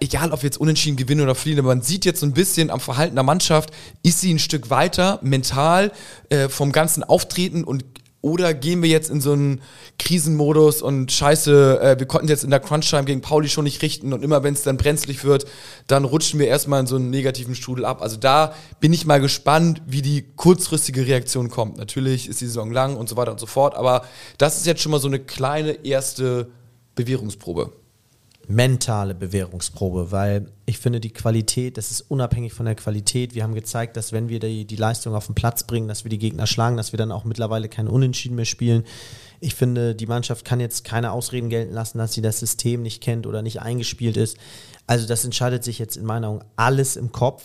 egal 0.00 0.32
ob 0.32 0.42
jetzt 0.42 0.58
unentschieden 0.58 0.96
gewinnen 0.96 1.22
oder 1.22 1.34
fliehen, 1.34 1.58
aber 1.58 1.68
man 1.68 1.82
sieht 1.82 2.04
jetzt 2.04 2.20
so 2.20 2.26
ein 2.26 2.32
bisschen 2.32 2.70
am 2.70 2.80
Verhalten 2.80 3.14
der 3.14 3.24
Mannschaft, 3.24 3.70
ist 4.02 4.20
sie 4.20 4.32
ein 4.32 4.38
Stück 4.38 4.70
weiter 4.70 5.18
mental 5.22 5.92
äh, 6.28 6.48
vom 6.48 6.72
ganzen 6.72 7.02
Auftreten 7.04 7.64
und 7.64 7.84
oder 8.26 8.54
gehen 8.54 8.82
wir 8.82 8.88
jetzt 8.88 9.08
in 9.08 9.20
so 9.20 9.32
einen 9.32 9.60
Krisenmodus 10.00 10.82
und 10.82 11.12
scheiße, 11.12 11.80
äh, 11.80 11.98
wir 11.98 12.06
konnten 12.06 12.26
jetzt 12.26 12.42
in 12.42 12.50
der 12.50 12.58
Crunch-Time 12.58 13.04
gegen 13.04 13.20
Pauli 13.20 13.48
schon 13.48 13.64
nicht 13.64 13.82
richten 13.82 14.12
und 14.12 14.24
immer 14.24 14.42
wenn 14.42 14.52
es 14.52 14.64
dann 14.64 14.76
brenzlig 14.76 15.22
wird, 15.22 15.46
dann 15.86 16.04
rutschen 16.04 16.40
wir 16.40 16.48
erstmal 16.48 16.80
in 16.80 16.88
so 16.88 16.96
einen 16.96 17.10
negativen 17.10 17.54
Strudel 17.54 17.84
ab. 17.84 18.02
Also 18.02 18.16
da 18.16 18.52
bin 18.80 18.92
ich 18.92 19.06
mal 19.06 19.20
gespannt, 19.20 19.80
wie 19.86 20.02
die 20.02 20.24
kurzfristige 20.34 21.06
Reaktion 21.06 21.50
kommt. 21.50 21.76
Natürlich 21.76 22.28
ist 22.28 22.40
die 22.40 22.46
Saison 22.46 22.72
lang 22.72 22.96
und 22.96 23.08
so 23.08 23.16
weiter 23.16 23.30
und 23.30 23.38
so 23.38 23.46
fort, 23.46 23.76
aber 23.76 24.04
das 24.38 24.56
ist 24.56 24.66
jetzt 24.66 24.82
schon 24.82 24.90
mal 24.90 25.00
so 25.00 25.08
eine 25.08 25.20
kleine 25.20 25.84
erste 25.84 26.48
Bewährungsprobe. 26.96 27.70
Mentale 28.48 29.14
Bewährungsprobe, 29.14 30.12
weil 30.12 30.52
ich 30.66 30.78
finde, 30.78 31.00
die 31.00 31.12
Qualität, 31.12 31.76
das 31.76 31.90
ist 31.90 32.02
unabhängig 32.02 32.52
von 32.52 32.66
der 32.66 32.76
Qualität. 32.76 33.34
Wir 33.34 33.42
haben 33.42 33.54
gezeigt, 33.54 33.96
dass 33.96 34.12
wenn 34.12 34.28
wir 34.28 34.38
die, 34.38 34.64
die 34.64 34.76
Leistung 34.76 35.14
auf 35.14 35.26
den 35.26 35.34
Platz 35.34 35.64
bringen, 35.64 35.88
dass 35.88 36.04
wir 36.04 36.10
die 36.10 36.18
Gegner 36.18 36.46
schlagen, 36.46 36.76
dass 36.76 36.92
wir 36.92 36.96
dann 36.96 37.12
auch 37.12 37.24
mittlerweile 37.24 37.68
keine 37.68 37.90
Unentschieden 37.90 38.36
mehr 38.36 38.44
spielen. 38.44 38.84
Ich 39.40 39.54
finde, 39.54 39.94
die 39.94 40.06
Mannschaft 40.06 40.44
kann 40.44 40.60
jetzt 40.60 40.84
keine 40.84 41.12
Ausreden 41.12 41.50
gelten 41.50 41.74
lassen, 41.74 41.98
dass 41.98 42.12
sie 42.12 42.22
das 42.22 42.38
System 42.38 42.82
nicht 42.82 43.02
kennt 43.02 43.26
oder 43.26 43.42
nicht 43.42 43.60
eingespielt 43.60 44.16
ist. 44.16 44.36
Also 44.86 45.06
das 45.06 45.24
entscheidet 45.24 45.64
sich 45.64 45.78
jetzt 45.78 45.96
in 45.96 46.04
meiner 46.04 46.28
Augen 46.28 46.44
alles 46.54 46.96
im 46.96 47.10
Kopf. 47.10 47.42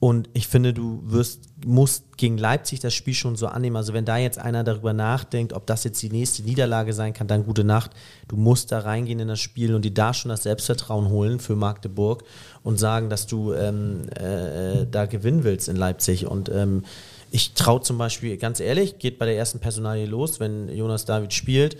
Und 0.00 0.28
ich 0.32 0.46
finde, 0.46 0.72
du 0.72 1.00
wirst, 1.04 1.40
musst 1.66 2.16
gegen 2.16 2.38
Leipzig 2.38 2.78
das 2.78 2.94
Spiel 2.94 3.14
schon 3.14 3.34
so 3.34 3.48
annehmen. 3.48 3.74
Also 3.74 3.92
wenn 3.92 4.04
da 4.04 4.16
jetzt 4.16 4.38
einer 4.38 4.62
darüber 4.62 4.92
nachdenkt, 4.92 5.52
ob 5.52 5.66
das 5.66 5.82
jetzt 5.82 6.00
die 6.02 6.10
nächste 6.10 6.44
Niederlage 6.44 6.92
sein 6.92 7.14
kann, 7.14 7.26
dann 7.26 7.44
gute 7.44 7.64
Nacht. 7.64 7.90
Du 8.28 8.36
musst 8.36 8.70
da 8.70 8.78
reingehen 8.78 9.18
in 9.18 9.26
das 9.26 9.40
Spiel 9.40 9.74
und 9.74 9.84
dir 9.84 9.92
da 9.92 10.14
schon 10.14 10.28
das 10.28 10.44
Selbstvertrauen 10.44 11.08
holen 11.08 11.40
für 11.40 11.56
Magdeburg 11.56 12.22
und 12.62 12.78
sagen, 12.78 13.10
dass 13.10 13.26
du 13.26 13.52
ähm, 13.54 14.08
äh, 14.14 14.86
da 14.88 15.06
gewinnen 15.06 15.42
willst 15.42 15.68
in 15.68 15.74
Leipzig. 15.74 16.26
Und 16.26 16.48
ähm, 16.48 16.84
ich 17.32 17.54
traue 17.54 17.80
zum 17.80 17.98
Beispiel, 17.98 18.36
ganz 18.36 18.60
ehrlich, 18.60 19.00
geht 19.00 19.18
bei 19.18 19.26
der 19.26 19.36
ersten 19.36 19.58
Personalie 19.58 20.06
los, 20.06 20.38
wenn 20.38 20.68
Jonas 20.68 21.06
David 21.06 21.34
spielt, 21.34 21.76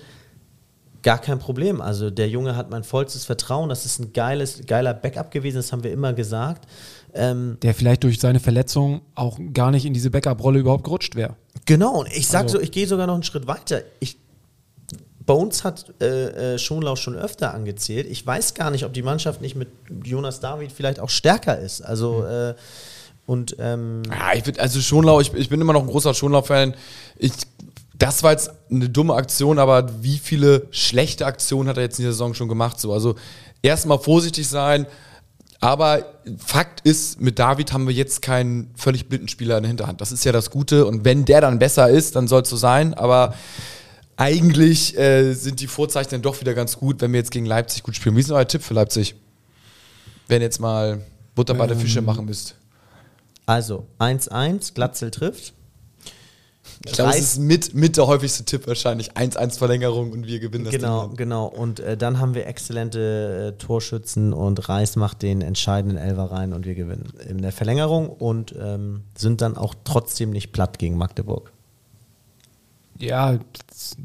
Gar 1.03 1.19
kein 1.19 1.39
Problem. 1.39 1.81
Also 1.81 2.11
der 2.11 2.29
Junge 2.29 2.57
hat 2.57 2.71
mein 2.71 2.83
vollstes 2.83 3.25
Vertrauen. 3.25 3.69
Das 3.69 3.87
ist 3.87 4.01
ein 4.01 4.13
geiles, 4.13 4.67
geiler 4.67 4.95
Backup 4.95 5.31
gewesen, 5.31 5.57
das 5.57 5.73
haben 5.73 5.85
wir 5.85 5.93
immer 5.93 6.13
gesagt. 6.13 6.67
Ähm, 7.15 7.57
der 7.63 7.75
vielleicht 7.75 8.05
durch 8.05 8.21
seine 8.21 8.41
Verletzung 8.41 9.01
auch 9.15 9.39
gar 9.55 9.71
nicht 9.71 9.85
in 9.87 9.95
diese 9.95 10.11
Backup-Rolle 10.11 10.59
überhaupt 10.61 10.85
gerutscht 10.85 11.15
wäre. 11.17 11.37
genau, 11.67 12.01
und 12.01 12.09
ich 12.13 12.27
sag 12.29 12.43
Also- 12.45 12.59
so, 12.59 12.63
ich 12.63 12.71
gehe 12.73 12.87
sogar 12.87 13.07
noch 13.07 13.15
einen 13.15 13.23
Schritt 13.23 13.47
weiter. 13.47 13.83
Ich, 14.01 14.17
Bones 15.27 15.63
hat 15.65 15.93
äh, 16.01 16.55
äh, 16.55 16.59
Schonlau 16.59 16.97
schon 16.97 17.15
öfter 17.15 17.53
angezählt. 17.53 18.07
Ich 18.11 18.27
weiß 18.27 18.55
gar 18.55 18.71
nicht, 18.71 18.85
ob 18.85 18.95
die 18.95 19.03
Mannschaft 19.03 19.41
nicht 19.43 19.57
mit 19.57 19.69
Jonas 20.05 20.41
David 20.41 20.73
vielleicht 20.73 21.01
auch 21.01 21.11
stärker 21.11 21.59
ist. 21.59 21.83
Also 21.83 22.25
äh, 22.25 22.55
und 23.27 23.57
ähm, 23.59 24.03
Ja, 24.11 24.33
ich 24.35 24.45
bin, 24.45 24.59
also 24.59 24.81
Schonlau, 24.81 25.21
ich, 25.21 25.35
ich 25.35 25.51
bin 25.51 25.61
immer 25.61 25.75
noch 25.75 25.83
ein 25.83 25.89
großer 25.89 26.15
Schonlau-Fan. 26.15 26.75
Ich, 27.19 27.33
das 27.99 28.23
war 28.23 28.31
jetzt 28.33 28.51
eine 28.71 28.89
dumme 28.89 29.15
Aktion, 29.15 29.59
aber 29.59 30.03
wie 30.03 30.17
viele 30.17 30.67
schlechte 30.71 31.27
Aktionen 31.27 31.69
hat 31.69 31.77
er 31.77 31.83
jetzt 31.83 31.99
in 31.99 32.05
der 32.05 32.13
Saison 32.13 32.33
schon 32.33 32.49
gemacht? 32.49 32.81
So, 32.81 32.93
also 32.95 33.17
erstmal 33.61 33.99
vorsichtig 33.99 34.49
sein. 34.49 34.87
Aber 35.61 36.05
Fakt 36.37 36.83
ist, 36.83 37.21
mit 37.21 37.39
David 37.39 37.73
haben 37.73 37.87
wir 37.89 37.95
jetzt 37.95 38.23
keinen 38.23 38.71
völlig 38.77 39.09
blinden 39.09 39.29
Spieler 39.29 39.57
in 39.57 39.65
der 39.65 39.69
Hinterhand. 39.69 40.01
Das 40.01 40.13
ist 40.13 40.25
ja 40.25 40.31
das 40.31 40.51
Gute. 40.51 40.87
Und 40.87 41.05
wenn 41.05 41.25
der 41.25 41.41
dann 41.41 41.59
besser 41.59 41.89
ist, 41.89 42.15
dann 42.15 42.29
soll 42.29 42.43
es 42.43 42.49
so 42.49 42.57
sein. 42.57 42.95
Aber 42.95 43.35
eigentlich 44.17 44.97
äh, 44.97 45.33
sind 45.33 45.61
die 45.61 45.67
Vorzeichen 45.67 46.11
dann 46.11 46.23
doch 46.23 46.41
wieder 46.41 46.55
ganz 46.55 46.77
gut, 46.77 47.01
wenn 47.01 47.13
wir 47.13 47.19
jetzt 47.19 47.33
gegen 47.33 47.47
Leipzig 47.47 47.83
gut 47.83 47.97
spielen. 47.97 48.15
Wie 48.15 48.21
ist 48.21 48.29
denn 48.29 48.37
euer 48.37 48.47
Tipp 48.47 48.63
für 48.63 48.75
Leipzig? 48.75 49.17
Wenn 50.29 50.43
jetzt 50.43 50.61
mal 50.61 51.01
Butter 51.35 51.55
bei 51.55 51.67
der 51.67 51.77
Fische 51.77 52.03
machen 52.03 52.27
müsst. 52.27 52.55
also 53.47 53.87
1-1, 53.99 54.75
Glatzel 54.75 55.11
trifft. 55.11 55.55
Ich 56.87 56.93
glaube, 56.93 57.11
es 57.13 57.19
ist 57.21 57.39
mit, 57.39 57.75
mit 57.75 57.97
der 57.97 58.07
häufigste 58.07 58.45
Tipp 58.45 58.67
wahrscheinlich. 58.67 59.13
1-1 59.13 59.59
Verlängerung 59.59 60.13
und 60.13 60.27
wir 60.27 60.39
gewinnen 60.41 60.65
das 60.65 60.75
Genau, 60.75 61.09
Ding. 61.09 61.17
genau. 61.17 61.47
Und 61.47 61.81
äh, 61.81 61.97
dann 61.97 62.21
haben 62.21 62.35
wir 62.35 62.47
exzellente 62.47 63.55
äh, 63.55 63.59
Torschützen 63.59 64.33
und 64.33 64.69
Reis 64.69 64.97
macht 64.97 65.23
den 65.23 65.41
entscheidenden 65.43 65.99
Elfer 65.99 66.31
rein 66.31 66.53
und 66.53 66.67
wir 66.67 66.75
gewinnen 66.75 67.13
in 67.29 67.43
der 67.43 67.53
Verlängerung 67.53 68.09
und 68.09 68.55
ähm, 68.61 69.03
sind 69.17 69.41
dann 69.41 69.57
auch 69.57 69.75
trotzdem 69.85 70.31
nicht 70.31 70.53
platt 70.53 70.79
gegen 70.79 70.97
Magdeburg. 70.97 71.53
Ja, 73.01 73.39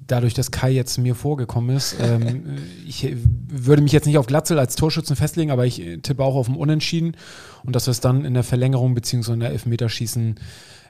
dadurch, 0.08 0.36
dass 0.36 0.52
Kai 0.52 0.70
jetzt 0.72 0.98
mir 1.00 1.16
vorgekommen 1.16 1.76
ist, 1.76 1.96
ähm, 2.00 2.58
ich 2.88 3.08
würde 3.50 3.82
mich 3.82 3.92
jetzt 3.92 4.06
nicht 4.06 4.18
auf 4.18 4.28
Glatzel 4.28 4.60
als 4.60 4.76
Torschützen 4.76 5.16
festlegen, 5.16 5.52
aber 5.52 5.66
ich 5.66 5.82
äh, 5.82 5.98
tippe 5.98 6.24
auch 6.24 6.36
auf 6.36 6.48
ein 6.48 6.56
Unentschieden 6.56 7.16
und 7.64 7.76
dass 7.76 7.88
wir 7.88 7.92
es 7.92 8.02
dann 8.02 8.24
in 8.26 8.34
der 8.34 8.44
Verlängerung 8.44 8.94
bzw. 8.94 9.34
in 9.34 9.40
der 9.40 9.50
Elfmeterschießen 9.52 10.40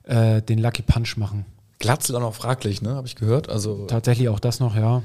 äh, 0.04 0.42
den 0.42 0.60
Lucky 0.60 0.82
Punch 0.82 1.16
machen. 1.18 1.46
Glatzel 1.80 2.16
auch 2.16 2.22
noch 2.22 2.36
fraglich, 2.36 2.82
ne? 2.82 2.96
Habe 2.96 3.08
ich 3.08 3.16
gehört. 3.16 3.50
Also, 3.50 3.86
Tatsächlich 3.88 4.30
auch 4.30 4.40
das 4.40 4.60
noch, 4.60 4.76
ja. 4.76 5.04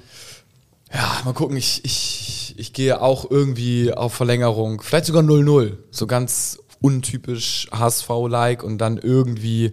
ja, 0.93 1.21
mal 1.25 1.35
gucken. 1.35 1.57
Ich, 1.57 1.85
ich, 1.85 2.55
ich 2.57 2.73
gehe 2.73 3.01
auch 3.01 3.31
irgendwie 3.31 3.93
auf 3.93 4.14
Verlängerung. 4.14 4.81
Vielleicht 4.81 5.07
sogar 5.07 5.23
0-0. 5.23 5.77
So 5.91 6.07
ganz 6.07 6.59
untypisch 6.81 7.69
HSV-like 7.73 8.62
und 8.62 8.79
dann 8.79 8.99
irgendwie 8.99 9.73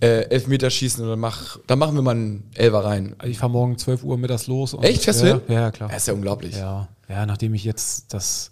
äh, 0.00 0.28
Elfmeterschießen 0.30 1.02
und 1.02 1.10
dann, 1.10 1.18
mach, 1.18 1.58
dann 1.66 1.78
machen 1.78 1.94
wir 1.94 2.02
mal 2.02 2.12
einen 2.12 2.50
Elfer 2.54 2.84
rein. 2.84 3.16
Ich 3.24 3.38
fahre 3.38 3.50
morgen 3.50 3.78
12 3.78 4.04
Uhr 4.04 4.18
mittags 4.18 4.46
los. 4.46 4.74
Und, 4.74 4.84
Echt? 4.84 5.04
Fährst 5.04 5.22
du 5.22 5.26
ja, 5.26 5.32
hin? 5.34 5.42
Ja, 5.48 5.70
klar. 5.70 5.88
Das 5.88 6.02
ist 6.02 6.08
ja 6.08 6.14
unglaublich. 6.14 6.56
Ja, 6.56 6.88
ja, 7.08 7.26
nachdem 7.26 7.54
ich 7.54 7.64
jetzt 7.64 8.12
das 8.14 8.50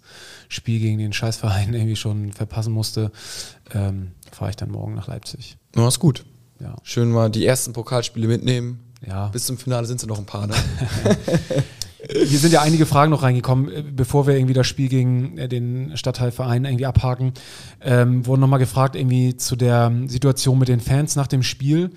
Spiel 0.49 0.79
gegen 0.79 0.97
den 0.97 1.13
Scheißverein 1.13 1.73
irgendwie 1.73 1.95
schon 1.95 2.33
verpassen 2.33 2.73
musste, 2.73 3.11
ähm, 3.73 4.11
fahre 4.31 4.49
ich 4.49 4.55
dann 4.55 4.71
morgen 4.71 4.95
nach 4.95 5.07
Leipzig. 5.07 5.57
Ja, 5.75 5.87
ist 5.87 5.99
gut. 5.99 6.25
Ja. 6.59 6.75
Schön 6.83 7.11
mal 7.11 7.29
die 7.29 7.45
ersten 7.45 7.73
Pokalspiele 7.73 8.27
mitnehmen. 8.27 8.79
Ja. 9.05 9.27
Bis 9.27 9.45
zum 9.45 9.57
Finale 9.57 9.85
sind 9.85 10.01
es 10.01 10.07
noch 10.07 10.17
ein 10.17 10.25
paar, 10.25 10.47
ne? 10.47 10.55
Hier 12.09 12.39
sind 12.39 12.53
ja 12.53 12.61
einige 12.61 12.85
Fragen 12.85 13.11
noch 13.11 13.23
reingekommen, 13.23 13.69
äh, 13.71 13.83
bevor 13.83 14.27
wir 14.27 14.35
irgendwie 14.35 14.53
das 14.53 14.67
Spiel 14.67 14.87
gegen 14.87 15.37
äh, 15.37 15.47
den 15.47 15.97
Stadtteilverein 15.97 16.65
irgendwie 16.65 16.85
abhaken. 16.85 17.33
Ähm, 17.81 18.25
wurden 18.25 18.41
nochmal 18.41 18.59
gefragt, 18.59 18.95
irgendwie 18.95 19.35
zu 19.35 19.55
der 19.55 19.91
Situation 20.07 20.57
mit 20.59 20.69
den 20.69 20.79
Fans 20.79 21.15
nach 21.15 21.27
dem 21.27 21.43
Spiel. 21.43 21.91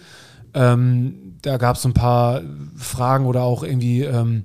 Ähm, 0.53 1.37
da 1.43 1.59
gab 1.59 1.77
es 1.77 1.85
ein 1.85 1.95
paar 1.95 2.43
Fragen 2.77 3.27
oder 3.27 3.43
auch 3.43 3.63
irgendwie. 3.63 4.03
Ähm, 4.03 4.45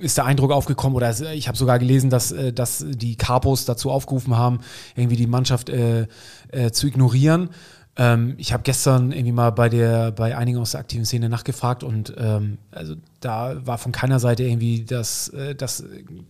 ist 0.00 0.16
der 0.16 0.24
Eindruck 0.24 0.50
aufgekommen 0.50 0.96
oder 0.96 1.14
ich 1.32 1.46
habe 1.46 1.56
sogar 1.56 1.78
gelesen, 1.78 2.10
dass, 2.10 2.32
äh, 2.32 2.52
dass 2.52 2.84
die 2.86 3.14
Capos 3.14 3.64
dazu 3.64 3.92
aufgerufen 3.92 4.36
haben, 4.36 4.58
irgendwie 4.96 5.14
die 5.14 5.28
Mannschaft 5.28 5.68
äh, 5.68 6.08
äh, 6.50 6.72
zu 6.72 6.88
ignorieren. 6.88 7.50
Ähm, 7.98 8.34
ich 8.36 8.52
habe 8.52 8.62
gestern 8.62 9.10
irgendwie 9.10 9.32
mal 9.32 9.50
bei 9.50 9.68
der 9.70 10.12
bei 10.12 10.36
einigen 10.36 10.58
aus 10.58 10.72
der 10.72 10.80
aktiven 10.80 11.06
Szene 11.06 11.28
nachgefragt 11.30 11.82
und 11.82 12.12
ähm, 12.18 12.58
also 12.70 12.94
da 13.20 13.56
war 13.66 13.78
von 13.78 13.90
keiner 13.90 14.20
Seite 14.20 14.42
irgendwie, 14.42 14.84
dass, 14.84 15.28
äh, 15.30 15.54
dass 15.54 15.82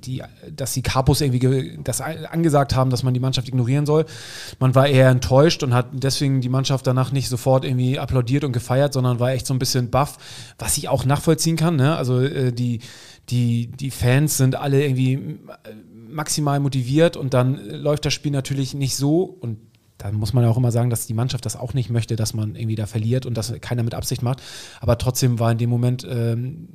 die 0.04 0.22
dass 0.54 0.72
die 0.74 0.82
Capos 0.82 1.20
irgendwie 1.20 1.40
ge- 1.40 1.78
das 1.82 2.00
angesagt 2.00 2.76
haben, 2.76 2.90
dass 2.90 3.02
man 3.02 3.14
die 3.14 3.20
Mannschaft 3.20 3.48
ignorieren 3.48 3.84
soll. 3.84 4.06
Man 4.60 4.76
war 4.76 4.86
eher 4.86 5.08
enttäuscht 5.10 5.64
und 5.64 5.74
hat 5.74 5.88
deswegen 5.92 6.40
die 6.40 6.48
Mannschaft 6.48 6.86
danach 6.86 7.10
nicht 7.10 7.28
sofort 7.28 7.64
irgendwie 7.64 7.98
applaudiert 7.98 8.44
und 8.44 8.52
gefeiert, 8.52 8.92
sondern 8.92 9.18
war 9.18 9.32
echt 9.32 9.46
so 9.46 9.52
ein 9.54 9.58
bisschen 9.58 9.90
baff, 9.90 10.18
was 10.58 10.78
ich 10.78 10.88
auch 10.88 11.04
nachvollziehen 11.04 11.56
kann. 11.56 11.74
Ne? 11.74 11.96
Also 11.96 12.20
äh, 12.20 12.52
die 12.52 12.78
die, 13.28 13.66
die 13.66 13.90
Fans 13.90 14.36
sind 14.36 14.54
alle 14.54 14.84
irgendwie 14.84 15.14
äh, 15.14 15.36
maximal 16.08 16.60
motiviert 16.60 17.16
und 17.16 17.34
dann 17.34 17.58
äh, 17.58 17.76
läuft 17.76 18.04
das 18.04 18.14
Spiel 18.14 18.30
natürlich 18.30 18.72
nicht 18.74 18.94
so 18.94 19.22
und 19.22 19.58
da 19.98 20.12
muss 20.12 20.32
man 20.32 20.44
ja 20.44 20.50
auch 20.50 20.56
immer 20.56 20.72
sagen, 20.72 20.90
dass 20.90 21.06
die 21.06 21.14
Mannschaft 21.14 21.46
das 21.46 21.56
auch 21.56 21.74
nicht 21.74 21.90
möchte, 21.90 22.16
dass 22.16 22.34
man 22.34 22.54
irgendwie 22.54 22.74
da 22.74 22.86
verliert 22.86 23.26
und 23.26 23.36
das 23.36 23.52
keiner 23.60 23.82
mit 23.82 23.94
Absicht 23.94 24.22
macht. 24.22 24.42
Aber 24.80 24.98
trotzdem 24.98 25.38
war 25.38 25.50
in 25.52 25.58
dem 25.58 25.70
Moment 25.70 26.06
ähm, 26.08 26.68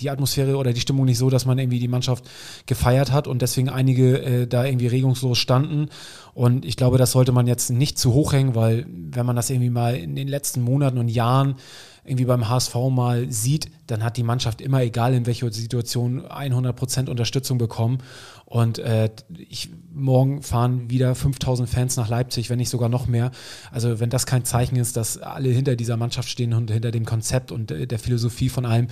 die 0.00 0.10
Atmosphäre 0.10 0.56
oder 0.56 0.72
die 0.72 0.80
Stimmung 0.80 1.04
nicht 1.04 1.18
so, 1.18 1.30
dass 1.30 1.46
man 1.46 1.58
irgendwie 1.58 1.78
die 1.78 1.88
Mannschaft 1.88 2.28
gefeiert 2.66 3.12
hat 3.12 3.26
und 3.26 3.42
deswegen 3.42 3.68
einige 3.68 4.22
äh, 4.22 4.46
da 4.46 4.64
irgendwie 4.64 4.86
regungslos 4.86 5.38
standen. 5.38 5.88
Und 6.32 6.64
ich 6.64 6.76
glaube, 6.76 6.98
das 6.98 7.12
sollte 7.12 7.32
man 7.32 7.46
jetzt 7.46 7.70
nicht 7.70 7.98
zu 7.98 8.14
hoch 8.14 8.32
hängen, 8.32 8.54
weil 8.54 8.86
wenn 8.88 9.26
man 9.26 9.36
das 9.36 9.50
irgendwie 9.50 9.70
mal 9.70 9.96
in 9.96 10.16
den 10.16 10.28
letzten 10.28 10.62
Monaten 10.62 10.98
und 10.98 11.08
Jahren 11.08 11.56
irgendwie 12.04 12.24
beim 12.24 12.48
HSV 12.48 12.74
mal 12.90 13.30
sieht, 13.30 13.70
dann 13.86 14.02
hat 14.02 14.16
die 14.16 14.22
Mannschaft 14.22 14.60
immer, 14.60 14.82
egal 14.82 15.14
in 15.14 15.26
welcher 15.26 15.50
Situation, 15.52 16.24
100% 16.26 17.08
Unterstützung 17.10 17.58
bekommen. 17.58 17.98
Und 18.46 18.78
äh, 18.80 19.10
ich, 19.48 19.70
morgen 19.92 20.42
fahren 20.42 20.90
wieder 20.90 21.14
5000 21.14 21.68
Fans 21.68 21.96
nach 21.96 22.08
Leipzig, 22.08 22.50
wenn 22.50 22.58
nicht 22.58 22.68
sogar 22.70 22.88
noch 22.88 23.06
mehr. 23.06 23.30
Also 23.70 24.00
wenn 24.00 24.10
das 24.10 24.26
kein 24.26 24.44
Zeichen 24.44 24.76
ist, 24.76 24.96
dass 24.96 25.18
alle 25.18 25.50
hinter 25.50 25.76
dieser 25.76 25.96
Mannschaft 25.96 26.28
stehen 26.28 26.52
und 26.54 26.70
hinter 26.70 26.90
dem 26.90 27.04
Konzept 27.04 27.52
und 27.52 27.70
äh, 27.70 27.86
der 27.86 27.98
Philosophie 28.00 28.48
von 28.48 28.66
allem, 28.66 28.88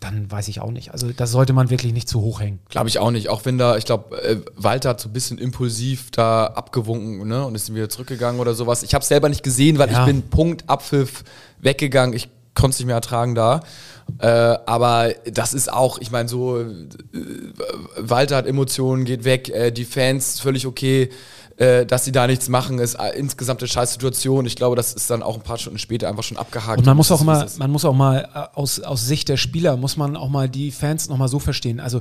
dann 0.00 0.30
weiß 0.30 0.48
ich 0.48 0.60
auch 0.60 0.72
nicht. 0.72 0.90
Also 0.92 1.10
das 1.12 1.30
sollte 1.30 1.52
man 1.52 1.70
wirklich 1.70 1.92
nicht 1.92 2.08
zu 2.08 2.20
hoch 2.20 2.40
hängen. 2.40 2.58
Glaube 2.68 2.88
ich 2.88 2.98
auch 2.98 3.10
nicht. 3.10 3.28
Auch 3.28 3.44
wenn 3.44 3.58
da, 3.58 3.76
ich 3.76 3.84
glaube, 3.84 4.20
äh, 4.22 4.40
Walter 4.56 4.90
hat 4.90 5.00
so 5.00 5.08
ein 5.08 5.12
bisschen 5.12 5.38
impulsiv 5.38 6.10
da 6.10 6.46
abgewunken 6.48 7.26
ne? 7.28 7.46
und 7.46 7.54
ist 7.54 7.72
wieder 7.72 7.88
zurückgegangen 7.88 8.40
oder 8.40 8.54
sowas. 8.54 8.82
Ich 8.82 8.92
habe 8.92 9.02
es 9.02 9.08
selber 9.08 9.28
nicht 9.28 9.42
gesehen, 9.42 9.78
weil 9.78 9.90
Ja. 9.90 10.00
ich 10.00 10.06
bin 10.06 10.22
Punkt 10.22 10.68
Abpfiff 10.68 11.24
weggegangen. 11.60 12.14
Ich 12.14 12.28
konnte 12.56 12.74
es 12.74 12.78
nicht 12.80 12.86
mehr 12.86 12.96
ertragen 12.96 13.36
da. 13.36 13.60
Äh, 14.18 14.26
aber 14.28 15.14
das 15.30 15.54
ist 15.54 15.72
auch, 15.72 15.98
ich 16.00 16.10
meine, 16.10 16.28
so 16.28 16.60
äh, 16.60 16.64
Walter 17.98 18.36
hat 18.36 18.46
Emotionen, 18.46 19.04
geht 19.04 19.24
weg, 19.24 19.48
äh, 19.48 19.70
die 19.70 19.84
Fans 19.84 20.40
völlig 20.40 20.66
okay, 20.66 21.10
äh, 21.56 21.86
dass 21.86 22.04
sie 22.04 22.12
da 22.12 22.26
nichts 22.26 22.48
machen, 22.48 22.78
ist 22.78 22.94
äh, 22.94 23.16
insgesamt 23.16 23.60
eine 23.62 23.68
Scheißsituation. 23.68 24.46
Ich 24.46 24.56
glaube, 24.56 24.76
das 24.76 24.92
ist 24.92 25.10
dann 25.10 25.22
auch 25.22 25.36
ein 25.36 25.42
paar 25.42 25.58
Stunden 25.58 25.78
später 25.78 26.08
einfach 26.08 26.22
schon 26.22 26.36
abgehakt. 26.36 26.78
Und 26.78 26.86
man 26.86 26.96
muss 26.96 27.10
auch 27.10 27.22
mal, 27.22 27.46
man 27.58 27.70
muss 27.70 27.84
auch 27.84 27.94
mal 27.94 28.28
äh, 28.34 28.58
aus, 28.58 28.80
aus 28.80 29.06
Sicht 29.06 29.28
der 29.28 29.36
Spieler, 29.36 29.76
muss 29.76 29.96
man 29.96 30.16
auch 30.16 30.28
mal 30.28 30.48
die 30.48 30.70
Fans 30.70 31.08
nochmal 31.08 31.28
so 31.28 31.38
verstehen. 31.38 31.80
Also 31.80 32.00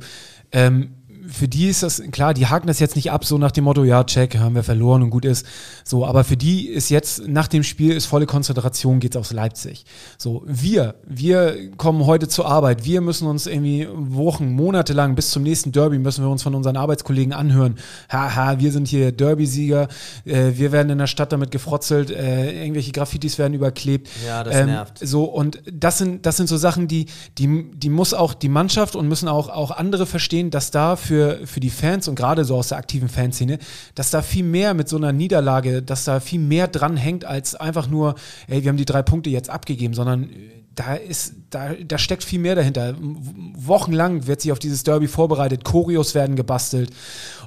ähm, 0.51 0.95
für 1.27 1.47
die 1.47 1.67
ist 1.67 1.83
das, 1.83 2.01
klar, 2.11 2.33
die 2.33 2.47
haken 2.47 2.67
das 2.67 2.79
jetzt 2.79 2.95
nicht 2.95 3.11
ab, 3.11 3.25
so 3.25 3.37
nach 3.37 3.51
dem 3.51 3.63
Motto, 3.63 3.83
ja, 3.83 4.03
check, 4.03 4.37
haben 4.37 4.55
wir 4.55 4.63
verloren 4.63 5.03
und 5.03 5.09
gut 5.09 5.25
ist. 5.25 5.45
So, 5.83 6.05
aber 6.05 6.23
für 6.23 6.37
die 6.37 6.67
ist 6.67 6.89
jetzt, 6.89 7.27
nach 7.27 7.47
dem 7.47 7.63
Spiel 7.63 7.91
ist 7.91 8.05
volle 8.05 8.25
Konzentration, 8.25 8.99
geht's 8.99 9.15
aus 9.15 9.31
Leipzig. 9.31 9.85
So, 10.17 10.43
wir, 10.45 10.95
wir 11.05 11.71
kommen 11.77 12.05
heute 12.05 12.27
zur 12.27 12.47
Arbeit, 12.47 12.85
wir 12.85 13.01
müssen 13.01 13.27
uns 13.27 13.47
irgendwie 13.47 13.87
Wochen, 13.91 14.51
Monate 14.51 14.93
lang 14.93 15.15
bis 15.15 15.31
zum 15.31 15.43
nächsten 15.43 15.71
Derby 15.71 15.97
müssen 15.97 16.23
wir 16.23 16.29
uns 16.29 16.43
von 16.43 16.55
unseren 16.55 16.77
Arbeitskollegen 16.77 17.33
anhören. 17.33 17.75
Haha, 18.09 18.59
wir 18.59 18.71
sind 18.71 18.87
hier 18.87 19.11
Derby-Sieger, 19.11 19.87
äh, 20.25 20.51
wir 20.55 20.71
werden 20.71 20.89
in 20.89 20.97
der 20.97 21.07
Stadt 21.07 21.31
damit 21.31 21.51
gefrotzelt, 21.51 22.11
äh, 22.11 22.61
irgendwelche 22.61 22.91
Graffitis 22.91 23.37
werden 23.37 23.53
überklebt. 23.53 24.09
Ja, 24.25 24.43
das 24.43 24.65
nervt. 24.65 24.99
So, 24.99 25.25
und 25.25 25.61
das 25.71 25.97
sind, 25.97 26.25
das 26.25 26.37
sind 26.37 26.47
so 26.47 26.57
Sachen, 26.57 26.87
die, 26.87 27.07
die, 27.37 27.71
die 27.73 27.89
muss 27.89 28.13
auch 28.13 28.33
die 28.33 28.49
Mannschaft 28.49 28.95
und 28.95 29.07
müssen 29.07 29.27
auch, 29.27 29.49
auch 29.49 29.71
andere 29.71 30.05
verstehen, 30.05 30.51
dass 30.51 30.71
da 30.71 30.95
für, 30.95 31.14
für 31.45 31.59
die 31.59 31.69
Fans 31.69 32.07
und 32.07 32.15
gerade 32.15 32.45
so 32.45 32.55
aus 32.55 32.69
der 32.69 32.77
aktiven 32.77 33.09
Fanszene, 33.09 33.59
dass 33.95 34.09
da 34.09 34.21
viel 34.21 34.43
mehr 34.43 34.73
mit 34.73 34.89
so 34.89 34.97
einer 34.97 35.11
Niederlage, 35.11 35.81
dass 35.81 36.03
da 36.03 36.19
viel 36.19 36.39
mehr 36.39 36.67
dran 36.67 36.97
hängt, 36.97 37.25
als 37.25 37.55
einfach 37.55 37.87
nur, 37.87 38.15
ey, 38.47 38.63
wir 38.63 38.69
haben 38.69 38.77
die 38.77 38.85
drei 38.85 39.01
Punkte 39.01 39.29
jetzt 39.29 39.49
abgegeben, 39.49 39.93
sondern 39.93 40.23
äh, 40.23 40.27
da 40.75 40.95
ist, 40.95 41.35
da, 41.49 41.73
da 41.73 41.97
steckt 41.97 42.23
viel 42.23 42.39
mehr 42.39 42.55
dahinter. 42.55 42.95
Wochenlang 42.99 44.27
wird 44.27 44.41
sich 44.41 44.51
auf 44.51 44.59
dieses 44.59 44.83
Derby 44.83 45.07
vorbereitet, 45.07 45.63
Choreos 45.63 46.15
werden 46.15 46.35
gebastelt 46.35 46.91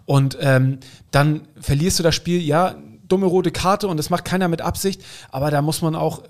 und 0.06 0.38
ähm, 0.40 0.78
dann 1.10 1.42
verlierst 1.60 1.98
du 1.98 2.02
das 2.02 2.14
Spiel, 2.14 2.40
ja, 2.40 2.76
dumme 3.06 3.26
rote 3.26 3.50
Karte 3.50 3.88
und 3.88 3.96
das 3.96 4.10
macht 4.10 4.24
keiner 4.24 4.48
mit 4.48 4.62
Absicht, 4.62 5.02
aber 5.30 5.50
da 5.50 5.62
muss 5.62 5.82
man 5.82 5.94
auch 5.94 6.22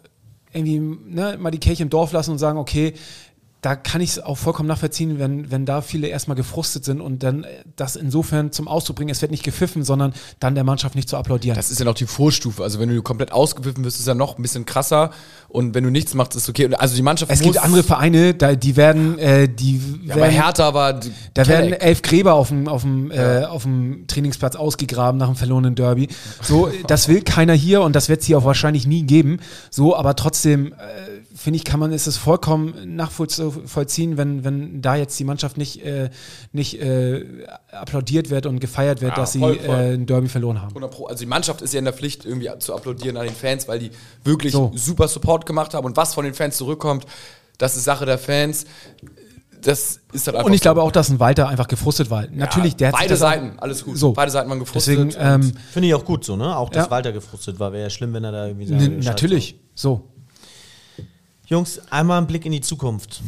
irgendwie 0.53 0.81
ne, 0.81 1.37
mal 1.39 1.51
die 1.51 1.59
Kirche 1.59 1.83
im 1.83 1.91
Dorf 1.91 2.13
lassen 2.13 2.33
und 2.33 2.39
sagen, 2.39 2.59
okay, 2.59 2.95
da 3.61 3.75
kann 3.75 4.01
ich 4.01 4.11
es 4.11 4.19
auch 4.21 4.39
vollkommen 4.39 4.69
nachvollziehen, 4.69 5.19
wenn, 5.19 5.51
wenn 5.51 5.67
da 5.67 5.81
viele 5.83 6.07
erstmal 6.07 6.37
gefrustet 6.37 6.85
sind 6.85 7.01
und 7.01 7.23
dann 7.25 7.43
äh, 7.43 7.49
das 7.75 7.97
insofern 7.97 8.53
zum 8.53 8.69
Ausdruck 8.69 8.97
bringen, 8.97 9.11
es 9.11 9.21
wird 9.21 9.33
nicht 9.33 9.43
gepfiffen, 9.43 9.83
sondern 9.83 10.13
dann 10.39 10.55
der 10.55 10.63
Mannschaft 10.63 10.95
nicht 10.95 11.09
zu 11.09 11.17
applaudieren. 11.17 11.57
Das 11.57 11.71
ist 11.71 11.79
ja 11.81 11.85
noch 11.85 11.95
die 11.95 12.07
Vorstufe. 12.07 12.63
Also 12.63 12.79
wenn 12.79 12.89
du 12.89 13.03
komplett 13.03 13.33
ausgepfiffen 13.33 13.85
wirst, 13.85 13.99
ist 13.99 14.07
ja 14.07 14.15
noch 14.15 14.39
ein 14.39 14.43
bisschen 14.43 14.65
krasser. 14.65 15.11
Und 15.49 15.75
wenn 15.75 15.83
du 15.83 15.91
nichts 15.91 16.15
machst, 16.15 16.37
ist 16.37 16.49
okay. 16.49 16.73
Also 16.77 16.95
die 16.95 17.03
Mannschaft 17.03 17.33
es 17.33 17.41
gibt 17.41 17.59
andere 17.59 17.83
Vereine, 17.83 18.35
da, 18.35 18.55
die 18.55 18.77
werden, 18.77 19.19
äh, 19.19 19.49
die 19.49 19.79
Ja, 20.05 20.15
werden, 20.15 20.21
bei 20.21 20.31
Hertha 20.31 20.75
war 20.75 20.93
die- 20.93 21.11
da 21.35 21.47
werden 21.47 21.73
elf 21.73 22.03
Gräber 22.03 22.35
auf 22.35 22.49
dem, 22.49 22.69
auf 22.69 22.83
dem, 22.83 23.11
äh, 23.11 23.45
auf 23.45 23.63
dem 23.65 24.05
Trainingsplatz 24.07 24.55
ausgegraben 24.57 25.19
nach 25.19 25.27
dem 25.29 25.37
verlorenen 25.37 25.75
Derby. 25.75 26.09
So, 26.43 26.69
das 26.87 27.09
will 27.09 27.23
keiner 27.23 27.55
hier 27.55 27.83
und 27.83 27.97
das 27.97 28.09
wird 28.09 28.21
es 28.21 28.27
hier 28.27 28.39
auch 28.39 28.45
wahrscheinlich 28.45 28.87
nie 28.87 29.03
geben. 29.03 29.41
So, 29.71 29.97
aber 29.97 30.15
trotzdem, 30.15 30.73
äh, 30.75 30.77
finde 31.39 31.57
ich, 31.59 31.65
kann 31.65 31.79
man, 31.81 31.93
ist 31.93 32.07
es 32.07 32.17
vollkommen 32.17 32.97
nachvollziehen, 32.97 34.17
wenn, 34.17 34.45
wenn 34.45 34.83
da 34.83 34.97
jetzt 34.97 35.19
die 35.19 35.25
Mannschaft 35.25 35.57
nicht, 35.57 35.85
äh, 35.85 36.11
nicht 36.53 36.81
äh, 36.81 37.25
applaudiert 37.73 38.31
wird 38.31 38.47
und 38.47 38.61
gefeiert 38.61 39.01
wird, 39.01 39.13
Ja, 39.13 39.17
dass 39.17 39.33
sie 39.33 39.39
voll, 39.39 39.59
voll. 39.59 39.75
Äh, 39.75 39.95
ein 39.95 40.07
Derby 40.07 40.29
verloren 40.29 40.61
haben. 40.61 40.69
100 40.71 40.91
Pro. 40.91 41.07
Also 41.07 41.21
die 41.21 41.27
Mannschaft 41.27 41.63
ist 41.63 41.73
ja 41.73 41.79
in 41.79 41.85
der 41.85 41.95
Pflicht, 41.95 42.25
irgendwie 42.25 42.49
zu 42.59 42.75
applaudieren 42.75 43.17
an 43.17 43.27
den 43.27 43.35
Fans, 43.35 43.69
weil 43.69 43.79
die 43.79 43.91
wirklich 44.25 44.53
So. 44.53 44.73
super 44.75 45.09
Support 45.09 45.47
gemacht 45.47 45.75
haben. 45.75 45.85
Und 45.87 45.97
was 45.97 46.15
von 46.15 46.25
den 46.25 46.35
Fans 46.35 46.57
zurückkommt, 46.57 47.07
das 47.59 47.77
ist 47.77 47.85
Sache 47.85 48.05
der 48.07 48.19
Fans. 48.19 48.67
Das 49.63 49.99
ist 50.13 50.27
halt 50.29 50.37
einfach 50.37 50.47
Und 50.47 50.53
ich 50.53 50.61
so. 50.61 50.65
glaube 50.65 50.83
auch, 50.83 50.93
dass 50.93 51.09
ein 51.09 51.19
Walter 51.19 51.49
einfach 51.49 51.67
gefrustet 51.67 52.11
war. 52.11 52.27
Natürlich, 52.31 52.77
der 52.77 52.89
hat 52.89 52.95
sich 52.95 53.03
beide 53.09 53.17
Seiten, 53.17 53.59
alles 53.59 53.85
gut. 53.85 53.99
So. 53.99 54.13
Beide 54.13 54.31
Seiten 54.31 54.49
waren 54.49 54.61
gefrustet. 54.61 54.97
Deswegen, 54.99 55.15
ähm, 55.19 55.53
Finde 55.73 55.89
ich 55.89 55.95
auch 55.95 56.05
gut 56.05 56.25
so, 56.25 56.37
ne? 56.37 56.57
Auch, 56.57 56.71
dass 56.71 56.85
Ja. 56.87 56.91
Walter 56.93 57.11
gefrustet 57.11 57.59
war. 57.59 57.73
Wäre 57.73 57.83
ja 57.85 57.91
schlimm, 57.91 58.13
wenn 58.13 58.23
er 58.23 58.31
da 58.31 58.47
irgendwie 58.47 58.67
sagt, 58.67 58.81
n- 58.83 58.97
Scheiße. 59.03 59.09
natürlich, 59.09 59.59
so. 59.75 60.05
Jungs, 61.49 61.81
einmal 61.91 62.19
ein 62.21 62.27
Blick 62.27 62.45
in 62.45 62.53
die 62.53 62.61
Zukunft. 62.61 63.23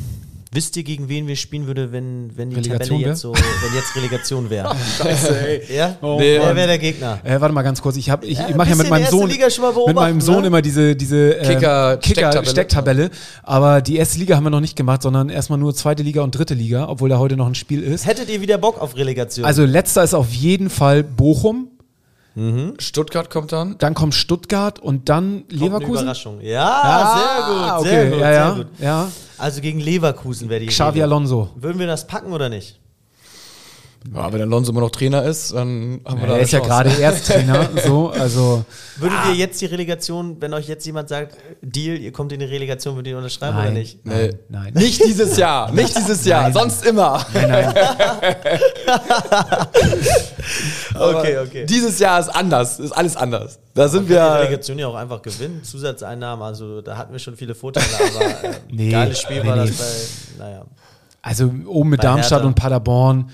Wisst 0.53 0.77
ihr, 0.77 0.83
gegen 0.83 1.09
wen 1.09 1.27
wir 1.29 1.37
spielen 1.37 1.67
würde, 1.69 1.91
wenn, 1.93 2.33
wenn 2.37 2.51
die 2.51 2.57
Relegation 2.57 2.89
Tabelle 2.99 3.11
jetzt 3.13 3.21
so, 3.21 3.33
wenn 3.33 3.75
jetzt 3.75 3.97
Relegation 3.97 4.51
wäre? 4.51 4.75
Scheiße, 4.99 5.47
ey. 5.49 5.63
ja? 5.77 5.97
Oh, 6.03 6.19
Wer 6.19 6.43
Mann. 6.45 6.57
wäre 6.57 6.67
der 6.67 6.79
Gegner? 6.79 7.21
Äh, 7.25 7.41
warte 7.41 7.55
mal 7.55 7.63
ganz 7.63 7.81
kurz, 7.81 7.97
ich, 7.97 8.11
hab, 8.11 8.25
ich, 8.25 8.37
Ja, 8.37 8.49
ich 8.49 8.57
mache 8.57 8.69
ja 8.71 8.75
mit 8.77 8.91
meinem 8.91 9.07
Sohn, 9.07 9.29
mit 9.31 9.95
meinem 9.95 10.21
Sohn 10.21 10.41
ne? 10.43 10.49
immer 10.49 10.61
diese, 10.61 10.97
diese 10.97 11.39
äh, 11.39 11.47
Kicker- 11.47 11.99
Stecktabelle. 12.03 12.47
Stecktabelle, 12.51 13.11
aber 13.45 13.81
die 13.81 13.97
erste 13.97 14.19
Liga 14.19 14.37
haben 14.37 14.43
wir 14.45 14.51
noch 14.51 14.61
nicht 14.61 14.77
gemacht, 14.77 15.01
sondern 15.03 15.31
erstmal 15.31 15.59
nur 15.61 15.73
zweite 15.75 16.03
Liga 16.03 16.21
und 16.23 16.33
dritte 16.37 16.55
Liga, 16.55 16.89
obwohl 16.89 17.09
da 17.09 17.19
heute 17.19 17.37
noch 17.39 17.47
ein 17.47 17.55
Spiel 17.55 17.83
ist. 17.83 18.05
Hättet 18.07 18.29
ihr 18.29 18.43
wieder 18.43 18.59
Bock 18.59 18.79
auf 18.83 18.97
Relegation? 18.97 19.47
Also 19.47 19.65
letzter 19.65 20.03
ist 20.03 20.13
auf 20.15 20.31
jeden 20.35 20.69
Fall 20.69 21.05
Bochum, 21.05 21.69
Stuttgart 22.79 23.29
kommt 23.31 23.53
dann. 23.53 23.77
dann 23.79 23.95
kommt 23.95 24.15
Stuttgart 24.15 24.79
und 24.79 25.09
dann 25.09 25.41
Kommt 25.49 25.53
eine 25.53 25.61
Leverkusen. 25.61 26.03
Überraschung. 26.03 26.41
Ja, 26.41 27.17
sehr 27.17 27.47
gut, 27.47 27.81
okay, 27.81 27.89
sehr 27.91 28.11
gut, 28.11 28.21
ja, 28.21 28.31
ja, 28.33 28.55
sehr 28.55 28.65
gut. 28.65 28.73
ja. 28.79 29.09
Also 29.39 29.61
gegen 29.61 29.81
Leverkusen 29.81 30.49
wäre 30.49 30.61
die 30.61 30.67
Xavi. 30.67 31.03
Alonso. 31.03 31.51
Würden 31.57 31.79
wir 31.79 31.87
das 31.87 32.07
packen 32.07 32.33
oder 32.33 32.49
nicht? 32.49 32.80
Ja, 34.15 34.33
wenn 34.33 34.41
Alonso 34.41 34.73
immer 34.73 34.81
noch 34.81 34.91
Trainer 34.91 35.25
ist, 35.25 35.53
dann 35.53 36.01
haben 36.07 36.21
wir 36.23 36.27
da 36.29 36.37
er 36.37 36.41
ist 36.41 36.53
ja 36.53 36.61
Chance. 36.61 36.71
gerade 36.71 36.91
Ersttrainer, 37.03 37.69
so, 37.87 38.09
also 38.09 38.65
Würdet 38.97 39.19
ihr 39.29 39.35
jetzt 39.35 39.61
die 39.61 39.67
Relegation, 39.67 40.39
wenn 40.41 40.55
euch 40.55 40.69
jetzt 40.69 40.87
jemand 40.87 41.11
sagt, 41.11 41.37
Deal, 41.61 41.99
ihr 41.99 42.11
kommt 42.11 42.33
in 42.33 42.41
die 42.41 42.47
Relegation, 42.47 42.95
würdet 42.95 43.11
ihr 43.11 43.19
unterschreiben 43.19 43.57
oder 43.57 43.67
nein, 43.67 43.75
nicht? 43.75 44.07
Nee. 44.07 44.13
nein, 44.15 44.39
nein. 44.49 44.73
Nicht 44.73 45.05
dieses 45.05 45.37
Jahr, 45.37 45.71
nicht 45.75 45.95
dieses 45.95 46.25
Jahr, 46.25 46.45
Nein. 46.45 46.53
sonst 46.55 46.87
immer. 46.87 47.25
nein, 47.35 47.49
nein. 47.51 47.75
Okay, 50.99 51.39
okay. 51.39 51.67
Dieses 51.67 51.99
Jahr 51.99 52.21
ist 52.21 52.29
anders, 52.29 52.79
ist 52.81 52.93
alles 52.93 53.17
anders. 53.17 53.59
Da 53.75 53.89
sind 53.89 54.09
Wir 54.09 54.17
die. 54.17 54.43
Relegation 54.45 54.79
ja 54.79 54.89
auch 54.89 54.95
einfach 54.95 55.23
gewinnen. 55.23 55.63
Zusatzeinnahmen, 55.63 56.43
also 56.45 56.81
da 56.83 56.97
hatten 56.97 57.13
wir 57.13 57.19
schon 57.19 57.37
viele 57.37 57.55
Vorteile, 57.55 57.87
aber 57.95 58.49
äh, 58.49 58.55
Nee, 58.71 58.91
geiles 58.91 59.21
Spiel 59.21 59.43
nee, 59.43 59.49
war 59.49 59.57
nee. 59.57 59.67
das 59.71 59.77
bei, 60.39 60.45
naja. 60.45 60.65
Also 61.23 61.53
oben 61.67 61.91
mit 61.91 62.01
Bei 62.01 62.07
Darmstadt 62.09 62.39
Hertha. 62.39 62.47
und 62.49 62.55
Paderborn. 62.55 63.31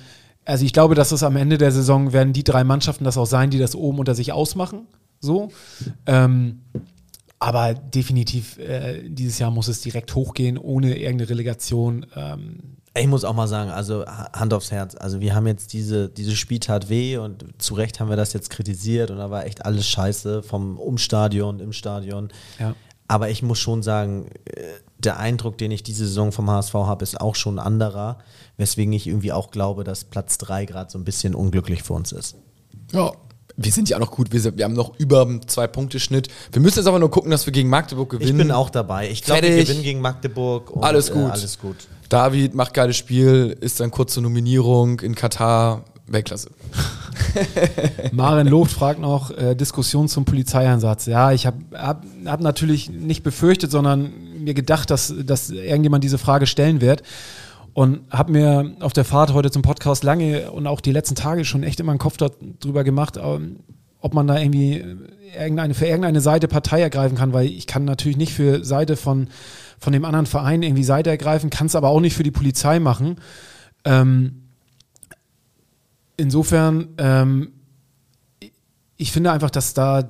Also 0.46 0.64
ich 0.64 0.72
glaube, 0.72 0.94
dass 0.94 1.12
es 1.12 1.22
am 1.22 1.36
Ende 1.36 1.58
der 1.58 1.72
Saison 1.72 2.12
werden 2.14 2.32
die 2.32 2.44
drei 2.44 2.64
Mannschaften 2.64 3.04
das 3.04 3.18
auch 3.18 3.26
sein, 3.26 3.50
die 3.50 3.58
das 3.58 3.74
oben 3.74 3.98
unter 3.98 4.14
sich 4.14 4.32
ausmachen. 4.32 4.86
So. 5.20 5.50
Ähm, 6.06 6.60
aber 7.38 7.74
definitiv, 7.74 8.56
äh, 8.58 9.02
dieses 9.08 9.38
Jahr 9.38 9.50
muss 9.50 9.68
es 9.68 9.82
direkt 9.82 10.14
hochgehen, 10.14 10.56
ohne 10.56 10.96
irgendeine 10.96 11.28
Relegation. 11.28 12.06
Ähm, 12.16 12.76
Ich 12.94 13.06
muss 13.08 13.24
auch 13.24 13.34
mal 13.34 13.46
sagen, 13.48 13.70
also 13.70 14.06
Ha- 14.06 14.30
Hand 14.32 14.54
aufs 14.54 14.70
Herz, 14.70 14.94
also 14.94 15.20
wir 15.20 15.34
haben 15.34 15.46
jetzt 15.46 15.74
diese, 15.74 16.08
diese 16.08 16.34
Spiel 16.34 16.60
tat 16.60 16.88
weh 16.88 17.18
und 17.18 17.44
zu 17.58 17.74
Recht 17.74 18.00
haben 18.00 18.08
wir 18.08 18.16
das 18.16 18.32
jetzt 18.32 18.48
kritisiert 18.48 19.10
und 19.10 19.18
da 19.18 19.30
war 19.30 19.44
echt 19.44 19.66
alles 19.66 19.86
scheiße 19.86 20.42
vom 20.42 20.78
Umstadion, 20.78 21.60
im 21.60 21.72
Stadion. 21.74 22.28
Ja. 22.58 22.74
Aber 23.08 23.28
ich 23.28 23.42
muss 23.42 23.58
schon 23.58 23.82
sagen, 23.82 24.28
äh, 24.46 24.62
der 24.98 25.18
Eindruck, 25.18 25.58
den 25.58 25.70
ich 25.72 25.82
diese 25.82 26.06
Saison 26.06 26.32
vom 26.32 26.50
HSV 26.50 26.72
habe, 26.74 27.02
ist 27.02 27.20
auch 27.20 27.34
schon 27.34 27.58
ein 27.58 27.66
anderer, 27.66 28.18
weswegen 28.56 28.92
ich 28.92 29.06
irgendwie 29.06 29.32
auch 29.32 29.50
glaube, 29.50 29.84
dass 29.84 30.04
Platz 30.04 30.38
3 30.38 30.64
gerade 30.64 30.90
so 30.90 30.98
ein 30.98 31.04
bisschen 31.04 31.34
unglücklich 31.34 31.82
für 31.82 31.92
uns 31.92 32.12
ist. 32.12 32.36
Ja. 32.92 33.12
Wir 33.58 33.72
sind 33.72 33.88
ja 33.88 33.96
auch 33.96 34.00
noch 34.00 34.10
gut, 34.10 34.32
wir, 34.32 34.40
sind, 34.40 34.58
wir 34.58 34.66
haben 34.66 34.74
noch 34.74 34.98
über 34.98 35.22
einen 35.22 35.48
Zwei-Punkte-Schnitt. 35.48 36.28
Wir 36.52 36.60
müssen 36.60 36.78
jetzt 36.78 36.88
aber 36.88 36.98
nur 36.98 37.10
gucken, 37.10 37.30
dass 37.30 37.46
wir 37.46 37.54
gegen 37.54 37.70
Magdeburg 37.70 38.12
Ich 38.12 38.18
gewinnen. 38.20 38.36
bin 38.38 38.50
auch 38.50 38.68
dabei. 38.68 39.08
Ich 39.08 39.22
glaube, 39.22 39.42
wir 39.44 39.64
gewinnen 39.64 39.82
gegen 39.82 40.00
Magdeburg. 40.02 40.70
Und, 40.70 40.84
Alles 40.84 41.10
gut. 41.10 41.22
Äh, 41.22 41.30
alles 41.30 41.58
gut. 41.58 41.76
David 42.10 42.54
macht 42.54 42.74
geiles 42.74 42.98
Spiel, 42.98 43.56
ist 43.60 43.80
dann 43.80 43.90
kurz 43.90 44.12
zur 44.12 44.22
Nominierung 44.24 45.00
in 45.00 45.14
Katar. 45.14 45.84
Weltklasse. 46.08 46.50
Maren 48.12 48.46
Lobt 48.46 48.70
fragt 48.70 49.00
noch 49.00 49.30
äh, 49.30 49.54
Diskussion 49.56 50.06
zum 50.08 50.24
Polizeieinsatz. 50.24 51.06
Ja, 51.06 51.32
ich 51.32 51.46
habe 51.46 51.58
hab, 51.72 52.04
hab 52.26 52.40
natürlich 52.40 52.90
nicht 52.90 53.22
befürchtet, 53.22 53.70
sondern 53.70 54.12
mir 54.38 54.54
gedacht, 54.54 54.90
dass, 54.90 55.12
dass 55.24 55.50
irgendjemand 55.50 56.04
diese 56.04 56.18
Frage 56.18 56.46
stellen 56.46 56.80
wird. 56.80 57.02
Und 57.76 58.10
habe 58.10 58.32
mir 58.32 58.74
auf 58.80 58.94
der 58.94 59.04
Fahrt 59.04 59.34
heute 59.34 59.50
zum 59.50 59.60
Podcast 59.60 60.02
lange 60.02 60.50
und 60.50 60.66
auch 60.66 60.80
die 60.80 60.92
letzten 60.92 61.14
Tage 61.14 61.44
schon 61.44 61.62
echt 61.62 61.78
immer 61.78 61.92
einen 61.92 61.98
Kopf 61.98 62.16
darüber 62.16 62.84
gemacht, 62.84 63.18
ähm, 63.22 63.58
ob 64.00 64.14
man 64.14 64.26
da 64.26 64.40
irgendwie 64.40 64.82
irgendeine, 65.38 65.74
für 65.74 65.84
irgendeine 65.84 66.22
Seite 66.22 66.48
Partei 66.48 66.80
ergreifen 66.80 67.18
kann, 67.18 67.34
weil 67.34 67.48
ich 67.48 67.66
kann 67.66 67.84
natürlich 67.84 68.16
nicht 68.16 68.32
für 68.32 68.64
Seite 68.64 68.96
von, 68.96 69.28
von 69.78 69.92
dem 69.92 70.06
anderen 70.06 70.24
Verein 70.24 70.62
irgendwie 70.62 70.84
Seite 70.84 71.10
ergreifen, 71.10 71.50
kann 71.50 71.66
es 71.66 71.74
aber 71.74 71.90
auch 71.90 72.00
nicht 72.00 72.16
für 72.16 72.22
die 72.22 72.30
Polizei 72.30 72.80
machen. 72.80 73.16
Ähm, 73.84 74.44
insofern, 76.16 76.94
ähm, 76.96 77.52
ich 78.96 79.12
finde 79.12 79.32
einfach, 79.32 79.50
dass 79.50 79.74
da 79.74 80.08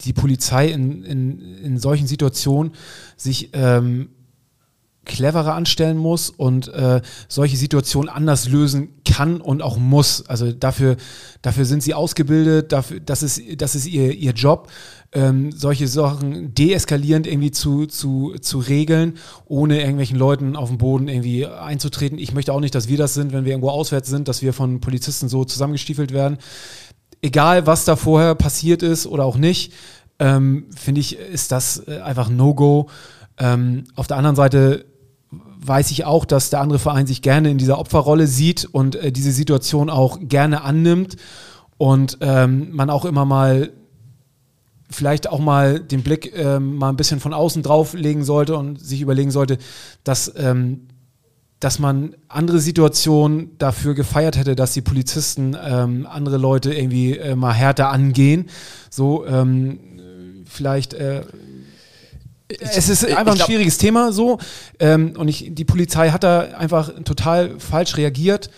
die 0.00 0.12
Polizei 0.12 0.70
in, 0.72 1.04
in, 1.04 1.54
in 1.58 1.78
solchen 1.78 2.08
Situationen 2.08 2.72
sich 3.16 3.50
ähm, 3.52 4.08
cleverer 5.06 5.54
anstellen 5.54 5.96
muss 5.96 6.28
und 6.28 6.68
äh, 6.68 7.00
solche 7.28 7.56
Situationen 7.56 8.10
anders 8.10 8.48
lösen 8.48 8.88
kann 9.08 9.40
und 9.40 9.62
auch 9.62 9.78
muss. 9.78 10.26
Also 10.26 10.52
dafür, 10.52 10.96
dafür 11.40 11.64
sind 11.64 11.82
sie 11.82 11.94
ausgebildet, 11.94 12.72
dafür, 12.72 13.00
das 13.00 13.22
ist, 13.22 13.40
das 13.56 13.74
ist 13.74 13.86
ihr, 13.86 14.12
ihr 14.12 14.32
Job, 14.32 14.68
ähm, 15.12 15.52
solche 15.52 15.88
Sachen 15.88 16.52
deeskalierend 16.52 17.26
irgendwie 17.26 17.52
zu, 17.52 17.86
zu, 17.86 18.34
zu 18.40 18.58
regeln, 18.58 19.14
ohne 19.46 19.78
irgendwelchen 19.78 20.18
Leuten 20.18 20.56
auf 20.56 20.68
den 20.68 20.78
Boden 20.78 21.08
irgendwie 21.08 21.46
einzutreten. 21.46 22.18
Ich 22.18 22.34
möchte 22.34 22.52
auch 22.52 22.60
nicht, 22.60 22.74
dass 22.74 22.88
wir 22.88 22.98
das 22.98 23.14
sind, 23.14 23.32
wenn 23.32 23.44
wir 23.44 23.52
irgendwo 23.52 23.70
auswärts 23.70 24.10
sind, 24.10 24.28
dass 24.28 24.42
wir 24.42 24.52
von 24.52 24.80
Polizisten 24.80 25.28
so 25.28 25.44
zusammengestiefelt 25.44 26.12
werden. 26.12 26.38
Egal, 27.22 27.66
was 27.66 27.84
da 27.84 27.96
vorher 27.96 28.34
passiert 28.34 28.82
ist 28.82 29.06
oder 29.06 29.24
auch 29.24 29.38
nicht, 29.38 29.72
ähm, 30.18 30.66
finde 30.74 31.00
ich, 31.00 31.18
ist 31.18 31.52
das 31.52 31.86
äh, 31.86 32.00
einfach 32.00 32.28
ein 32.28 32.36
No-Go. 32.36 32.88
Ähm, 33.38 33.84
auf 33.94 34.06
der 34.06 34.16
anderen 34.16 34.36
Seite 34.36 34.86
weiß 35.60 35.90
ich 35.90 36.04
auch, 36.04 36.24
dass 36.24 36.50
der 36.50 36.60
andere 36.60 36.78
Verein 36.78 37.06
sich 37.06 37.22
gerne 37.22 37.50
in 37.50 37.58
dieser 37.58 37.78
Opferrolle 37.78 38.26
sieht 38.26 38.64
und 38.64 38.96
äh, 38.96 39.12
diese 39.12 39.32
Situation 39.32 39.90
auch 39.90 40.18
gerne 40.20 40.62
annimmt 40.62 41.16
und 41.78 42.18
ähm, 42.20 42.70
man 42.72 42.90
auch 42.90 43.04
immer 43.04 43.24
mal 43.24 43.72
vielleicht 44.90 45.28
auch 45.28 45.40
mal 45.40 45.80
den 45.80 46.02
Blick 46.02 46.32
ähm, 46.36 46.76
mal 46.76 46.90
ein 46.90 46.96
bisschen 46.96 47.20
von 47.20 47.34
außen 47.34 47.62
drauflegen 47.62 48.24
sollte 48.24 48.56
und 48.56 48.80
sich 48.80 49.00
überlegen 49.00 49.30
sollte, 49.30 49.58
dass, 50.04 50.32
ähm, 50.36 50.88
dass 51.58 51.78
man 51.78 52.14
andere 52.28 52.60
Situationen 52.60 53.58
dafür 53.58 53.94
gefeiert 53.94 54.36
hätte, 54.36 54.54
dass 54.54 54.74
die 54.74 54.82
Polizisten 54.82 55.56
ähm, 55.60 56.06
andere 56.08 56.36
Leute 56.36 56.72
irgendwie 56.72 57.16
äh, 57.16 57.34
mal 57.34 57.52
härter 57.52 57.90
angehen. 57.90 58.46
So, 58.90 59.26
ähm, 59.26 59.80
vielleicht 60.44 60.94
äh, 60.94 61.22
es 62.48 62.88
ist 62.88 63.04
einfach 63.04 63.34
ein 63.34 63.40
schwieriges 63.40 63.78
Thema 63.78 64.12
so. 64.12 64.38
Ähm, 64.78 65.14
und 65.16 65.28
ich, 65.28 65.48
die 65.50 65.64
Polizei 65.64 66.10
hat 66.10 66.24
da 66.24 66.40
einfach 66.58 66.90
total 67.04 67.58
falsch 67.58 67.96
reagiert. 67.96 68.50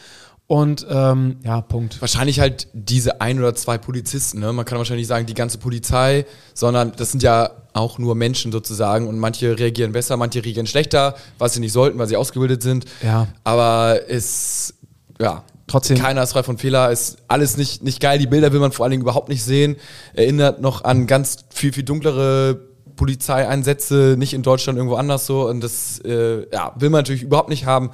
Und 0.46 0.86
ähm, 0.88 1.36
ja, 1.44 1.60
Punkt. 1.60 2.00
Wahrscheinlich 2.00 2.40
halt 2.40 2.68
diese 2.72 3.20
ein 3.20 3.38
oder 3.38 3.54
zwei 3.54 3.76
Polizisten. 3.76 4.40
Ne? 4.40 4.50
Man 4.54 4.64
kann 4.64 4.78
wahrscheinlich 4.78 5.02
nicht 5.02 5.08
sagen, 5.08 5.26
die 5.26 5.34
ganze 5.34 5.58
Polizei, 5.58 6.24
sondern 6.54 6.92
das 6.96 7.10
sind 7.10 7.22
ja 7.22 7.50
auch 7.74 7.98
nur 7.98 8.14
Menschen 8.14 8.50
sozusagen 8.50 9.06
und 9.08 9.18
manche 9.18 9.58
reagieren 9.58 9.92
besser, 9.92 10.16
manche 10.16 10.42
reagieren 10.42 10.66
schlechter, 10.66 11.16
was 11.38 11.52
sie 11.52 11.60
nicht 11.60 11.72
sollten, 11.72 11.98
weil 11.98 12.08
sie 12.08 12.16
ausgebildet 12.16 12.62
sind. 12.62 12.86
Ja. 13.02 13.28
Aber 13.44 14.00
es, 14.08 14.72
ja, 15.20 15.44
Trotzdem. 15.66 15.98
keiner 15.98 16.22
ist 16.22 16.32
frei 16.32 16.42
von 16.42 16.56
Fehler, 16.56 16.90
ist 16.90 17.18
alles 17.28 17.58
nicht, 17.58 17.82
nicht 17.82 18.00
geil. 18.00 18.18
Die 18.18 18.26
Bilder 18.26 18.50
will 18.50 18.60
man 18.60 18.72
vor 18.72 18.84
allen 18.84 18.92
Dingen 18.92 19.02
überhaupt 19.02 19.28
nicht 19.28 19.44
sehen. 19.44 19.76
Erinnert 20.14 20.62
noch 20.62 20.82
an 20.82 21.06
ganz 21.06 21.44
viel, 21.50 21.74
viel 21.74 21.84
dunklere 21.84 22.67
Polizeieinsätze, 22.98 24.16
nicht 24.18 24.34
in 24.34 24.42
Deutschland, 24.42 24.76
irgendwo 24.76 24.96
anders 24.96 25.24
so. 25.24 25.48
Und 25.48 25.62
das 25.62 26.00
äh, 26.00 26.46
ja, 26.52 26.74
will 26.76 26.90
man 26.90 27.00
natürlich 27.00 27.22
überhaupt 27.22 27.48
nicht 27.48 27.64
haben. 27.64 27.90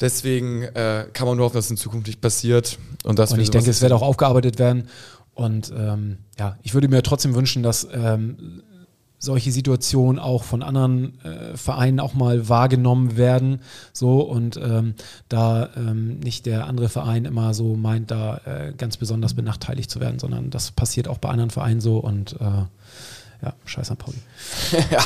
Deswegen 0.00 0.62
äh, 0.62 1.06
kann 1.12 1.26
man 1.26 1.36
nur 1.36 1.44
hoffen, 1.44 1.56
dass 1.56 1.66
es 1.66 1.72
in 1.72 1.76
Zukunft 1.76 2.06
nicht 2.06 2.22
passiert. 2.22 2.78
Und, 3.04 3.18
dass 3.18 3.32
Und 3.32 3.40
ich 3.40 3.50
denke, 3.50 3.68
es 3.68 3.82
wird 3.82 3.92
auch 3.92 4.00
aufgearbeitet 4.00 4.58
werden. 4.58 4.88
Und 5.34 5.72
ähm, 5.76 6.18
ja, 6.38 6.56
ich 6.62 6.72
würde 6.72 6.88
mir 6.88 7.02
trotzdem 7.02 7.34
wünschen, 7.34 7.62
dass 7.62 7.86
ähm, 7.92 8.62
solche 9.18 9.52
Situationen 9.52 10.18
auch 10.18 10.44
von 10.44 10.62
anderen 10.62 11.20
äh, 11.22 11.56
Vereinen 11.56 12.00
auch 12.00 12.14
mal 12.14 12.48
wahrgenommen 12.48 13.16
werden. 13.18 13.60
So 13.92 14.22
und 14.22 14.56
ähm, 14.56 14.94
da 15.28 15.68
ähm, 15.76 16.20
nicht 16.20 16.46
der 16.46 16.66
andere 16.66 16.88
Verein 16.88 17.26
immer 17.26 17.52
so 17.52 17.76
meint, 17.76 18.10
da 18.10 18.40
äh, 18.46 18.72
ganz 18.76 18.96
besonders 18.96 19.34
benachteiligt 19.34 19.90
zu 19.90 20.00
werden, 20.00 20.18
sondern 20.18 20.50
das 20.50 20.70
passiert 20.70 21.06
auch 21.08 21.18
bei 21.18 21.28
anderen 21.28 21.50
Vereinen 21.50 21.82
so 21.82 21.98
und 21.98 22.40
äh, 22.40 22.64
ja, 23.42 23.54
scheiß 23.64 23.90
an 23.90 23.96
Pauli. 23.96 24.18
ja, 24.90 25.02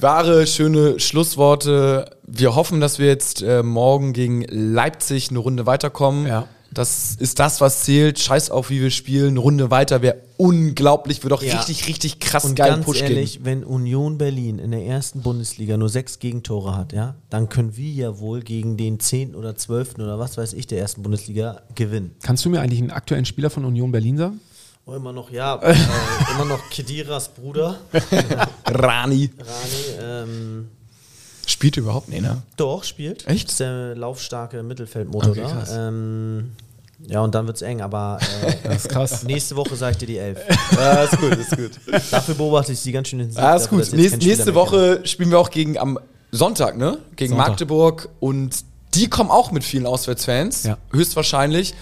wahre, 0.00 0.46
schöne 0.46 0.98
Schlussworte. 1.00 2.10
Wir 2.24 2.54
hoffen, 2.54 2.80
dass 2.80 2.98
wir 2.98 3.06
jetzt 3.06 3.42
äh, 3.42 3.62
morgen 3.62 4.12
gegen 4.12 4.42
Leipzig 4.48 5.30
eine 5.30 5.38
Runde 5.38 5.66
weiterkommen. 5.66 6.26
Ja. 6.26 6.48
Das 6.74 7.16
ist 7.16 7.38
das, 7.38 7.60
was 7.60 7.82
zählt. 7.84 8.18
Scheiß 8.18 8.50
auf, 8.50 8.70
wie 8.70 8.80
wir 8.80 8.90
spielen. 8.90 9.28
Eine 9.32 9.40
Runde 9.40 9.70
weiter 9.70 10.00
wäre 10.00 10.16
unglaublich. 10.38 11.22
Würde 11.22 11.34
auch 11.34 11.42
Ja. 11.42 11.56
richtig, 11.58 11.86
richtig 11.86 12.18
krass 12.18 12.46
Und 12.46 12.54
geilen 12.54 12.76
ganz 12.76 12.86
Push 12.86 13.02
ehrlich, 13.02 13.34
geben. 13.34 13.44
wenn 13.44 13.62
Union 13.64 14.16
Berlin 14.16 14.58
in 14.58 14.70
der 14.70 14.82
ersten 14.86 15.20
Bundesliga 15.20 15.76
nur 15.76 15.90
sechs 15.90 16.18
Gegentore 16.18 16.74
hat, 16.74 16.94
ja, 16.94 17.14
dann 17.28 17.50
können 17.50 17.76
wir 17.76 17.90
ja 17.92 18.18
wohl 18.20 18.40
gegen 18.40 18.78
den 18.78 19.00
zehnten 19.00 19.34
oder 19.36 19.54
zwölften 19.54 20.00
oder 20.00 20.18
was 20.18 20.38
weiß 20.38 20.54
ich 20.54 20.66
der 20.66 20.78
ersten 20.78 21.02
Bundesliga 21.02 21.60
gewinnen. 21.74 22.12
Kannst 22.22 22.44
du 22.46 22.48
mir 22.48 22.62
eigentlich 22.62 22.80
einen 22.80 22.90
aktuellen 22.90 23.26
Spieler 23.26 23.50
von 23.50 23.66
Union 23.66 23.92
Berlin 23.92 24.16
sagen? 24.16 24.40
Oh, 24.84 24.94
immer 24.94 25.12
noch, 25.12 25.30
ja, 25.30 25.56
äh, 25.62 25.76
immer 26.34 26.44
noch 26.44 26.68
Kediras 26.70 27.28
Bruder, 27.28 27.76
Rani. 28.66 29.30
Rani. 29.38 30.00
Ähm, 30.00 30.68
Spielt 31.46 31.76
überhaupt 31.76 32.08
nicht, 32.08 32.22
ne? 32.22 32.42
Doch, 32.56 32.82
spielt. 32.84 33.26
Echt? 33.26 33.44
Das 33.46 33.52
ist 33.52 33.60
der 33.60 33.94
laufstarke 33.96 34.62
Mittelfeldmotor 34.62 35.30
Okay, 35.32 35.42
da. 35.42 35.48
krass. 35.50 35.70
Ähm, 35.76 36.52
ja, 37.08 37.20
und 37.20 37.34
dann 37.34 37.46
wird 37.46 37.56
es 37.56 37.62
eng, 37.62 37.80
aber 37.80 38.18
äh, 38.44 38.52
Das 38.64 38.76
ist 38.76 38.88
krass. 38.88 39.22
nächste 39.24 39.56
Woche 39.56 39.74
sage 39.76 39.92
ich 39.92 39.98
dir 39.98 40.06
die 40.06 40.18
Elf. 40.18 40.38
Ja, 40.72 41.02
ist 41.04 41.18
gut, 41.18 41.32
ist 41.32 41.56
gut. 41.56 41.70
Dafür 42.12 42.34
beobachte 42.36 42.72
ich 42.72 42.78
sie 42.80 42.92
ganz 42.92 43.08
schön 43.08 43.18
intensiv. 43.20 43.42
Ah, 43.42 43.56
ist 43.56 43.68
gut. 43.70 43.92
Nächste, 43.92 44.18
nächste 44.18 44.54
Woche 44.54 45.00
spielen 45.04 45.30
wir 45.30 45.38
auch 45.40 45.50
gegen 45.50 45.78
am 45.78 45.98
Sonntag, 46.30 46.76
ne? 46.76 46.98
Gegen 47.16 47.30
Sonntag. 47.34 47.48
Magdeburg 47.50 48.08
und 48.20 48.64
die 48.94 49.08
kommen 49.10 49.30
auch 49.30 49.50
mit 49.50 49.64
vielen 49.64 49.86
Auswärtsfans, 49.86 50.62
Ja. 50.64 50.78
höchstwahrscheinlich. 50.92 51.74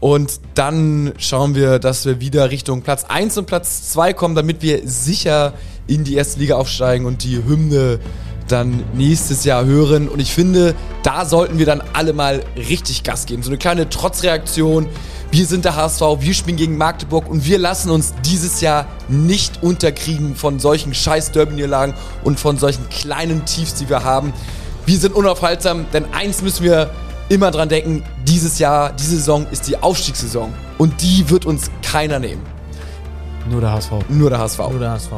Und 0.00 0.40
dann 0.54 1.12
schauen 1.18 1.54
wir, 1.54 1.78
dass 1.78 2.06
wir 2.06 2.20
wieder 2.20 2.50
Richtung 2.50 2.82
Platz 2.82 3.04
1 3.06 3.36
und 3.36 3.46
Platz 3.46 3.90
2 3.90 4.14
kommen, 4.14 4.34
damit 4.34 4.62
wir 4.62 4.80
sicher 4.88 5.52
in 5.86 6.04
die 6.04 6.14
erste 6.14 6.40
Liga 6.40 6.56
aufsteigen 6.56 7.04
und 7.04 7.22
die 7.22 7.44
Hymne 7.44 8.00
dann 8.48 8.82
nächstes 8.94 9.44
Jahr 9.44 9.64
hören. 9.64 10.08
Und 10.08 10.20
ich 10.20 10.32
finde, 10.32 10.74
da 11.02 11.24
sollten 11.24 11.58
wir 11.58 11.66
dann 11.66 11.82
alle 11.92 12.12
mal 12.12 12.42
richtig 12.56 13.02
Gas 13.02 13.26
geben. 13.26 13.42
So 13.42 13.50
eine 13.50 13.58
kleine 13.58 13.88
Trotzreaktion. 13.88 14.88
Wir 15.30 15.46
sind 15.46 15.64
der 15.64 15.76
HSV, 15.76 16.02
wir 16.18 16.34
spielen 16.34 16.56
gegen 16.56 16.76
Magdeburg 16.76 17.28
und 17.28 17.44
wir 17.44 17.58
lassen 17.58 17.90
uns 17.90 18.14
dieses 18.24 18.60
Jahr 18.60 18.88
nicht 19.08 19.62
unterkriegen 19.62 20.34
von 20.34 20.58
solchen 20.58 20.92
scheiß 20.92 21.30
Derby-Niederlagen 21.30 21.94
und 22.24 22.40
von 22.40 22.58
solchen 22.58 22.88
kleinen 22.88 23.44
Tiefs, 23.44 23.74
die 23.74 23.88
wir 23.88 24.02
haben. 24.02 24.32
Wir 24.86 24.98
sind 24.98 25.14
unaufhaltsam, 25.14 25.86
denn 25.92 26.06
eins 26.12 26.42
müssen 26.42 26.64
wir 26.64 26.90
immer 27.30 27.50
dran 27.50 27.68
denken, 27.68 28.02
dieses 28.24 28.58
Jahr, 28.58 28.92
diese 28.92 29.16
Saison 29.16 29.46
ist 29.50 29.66
die 29.68 29.76
Aufstiegssaison 29.78 30.52
und 30.78 31.00
die 31.00 31.30
wird 31.30 31.46
uns 31.46 31.70
keiner 31.82 32.18
nehmen. 32.18 32.42
Nur 33.48 33.60
der 33.60 33.72
HSV. 33.72 33.92
Nur 34.08 34.28
der 34.28 34.40
HSV. 34.40 34.58
Oder 34.60 34.90
HSV. 34.90 35.12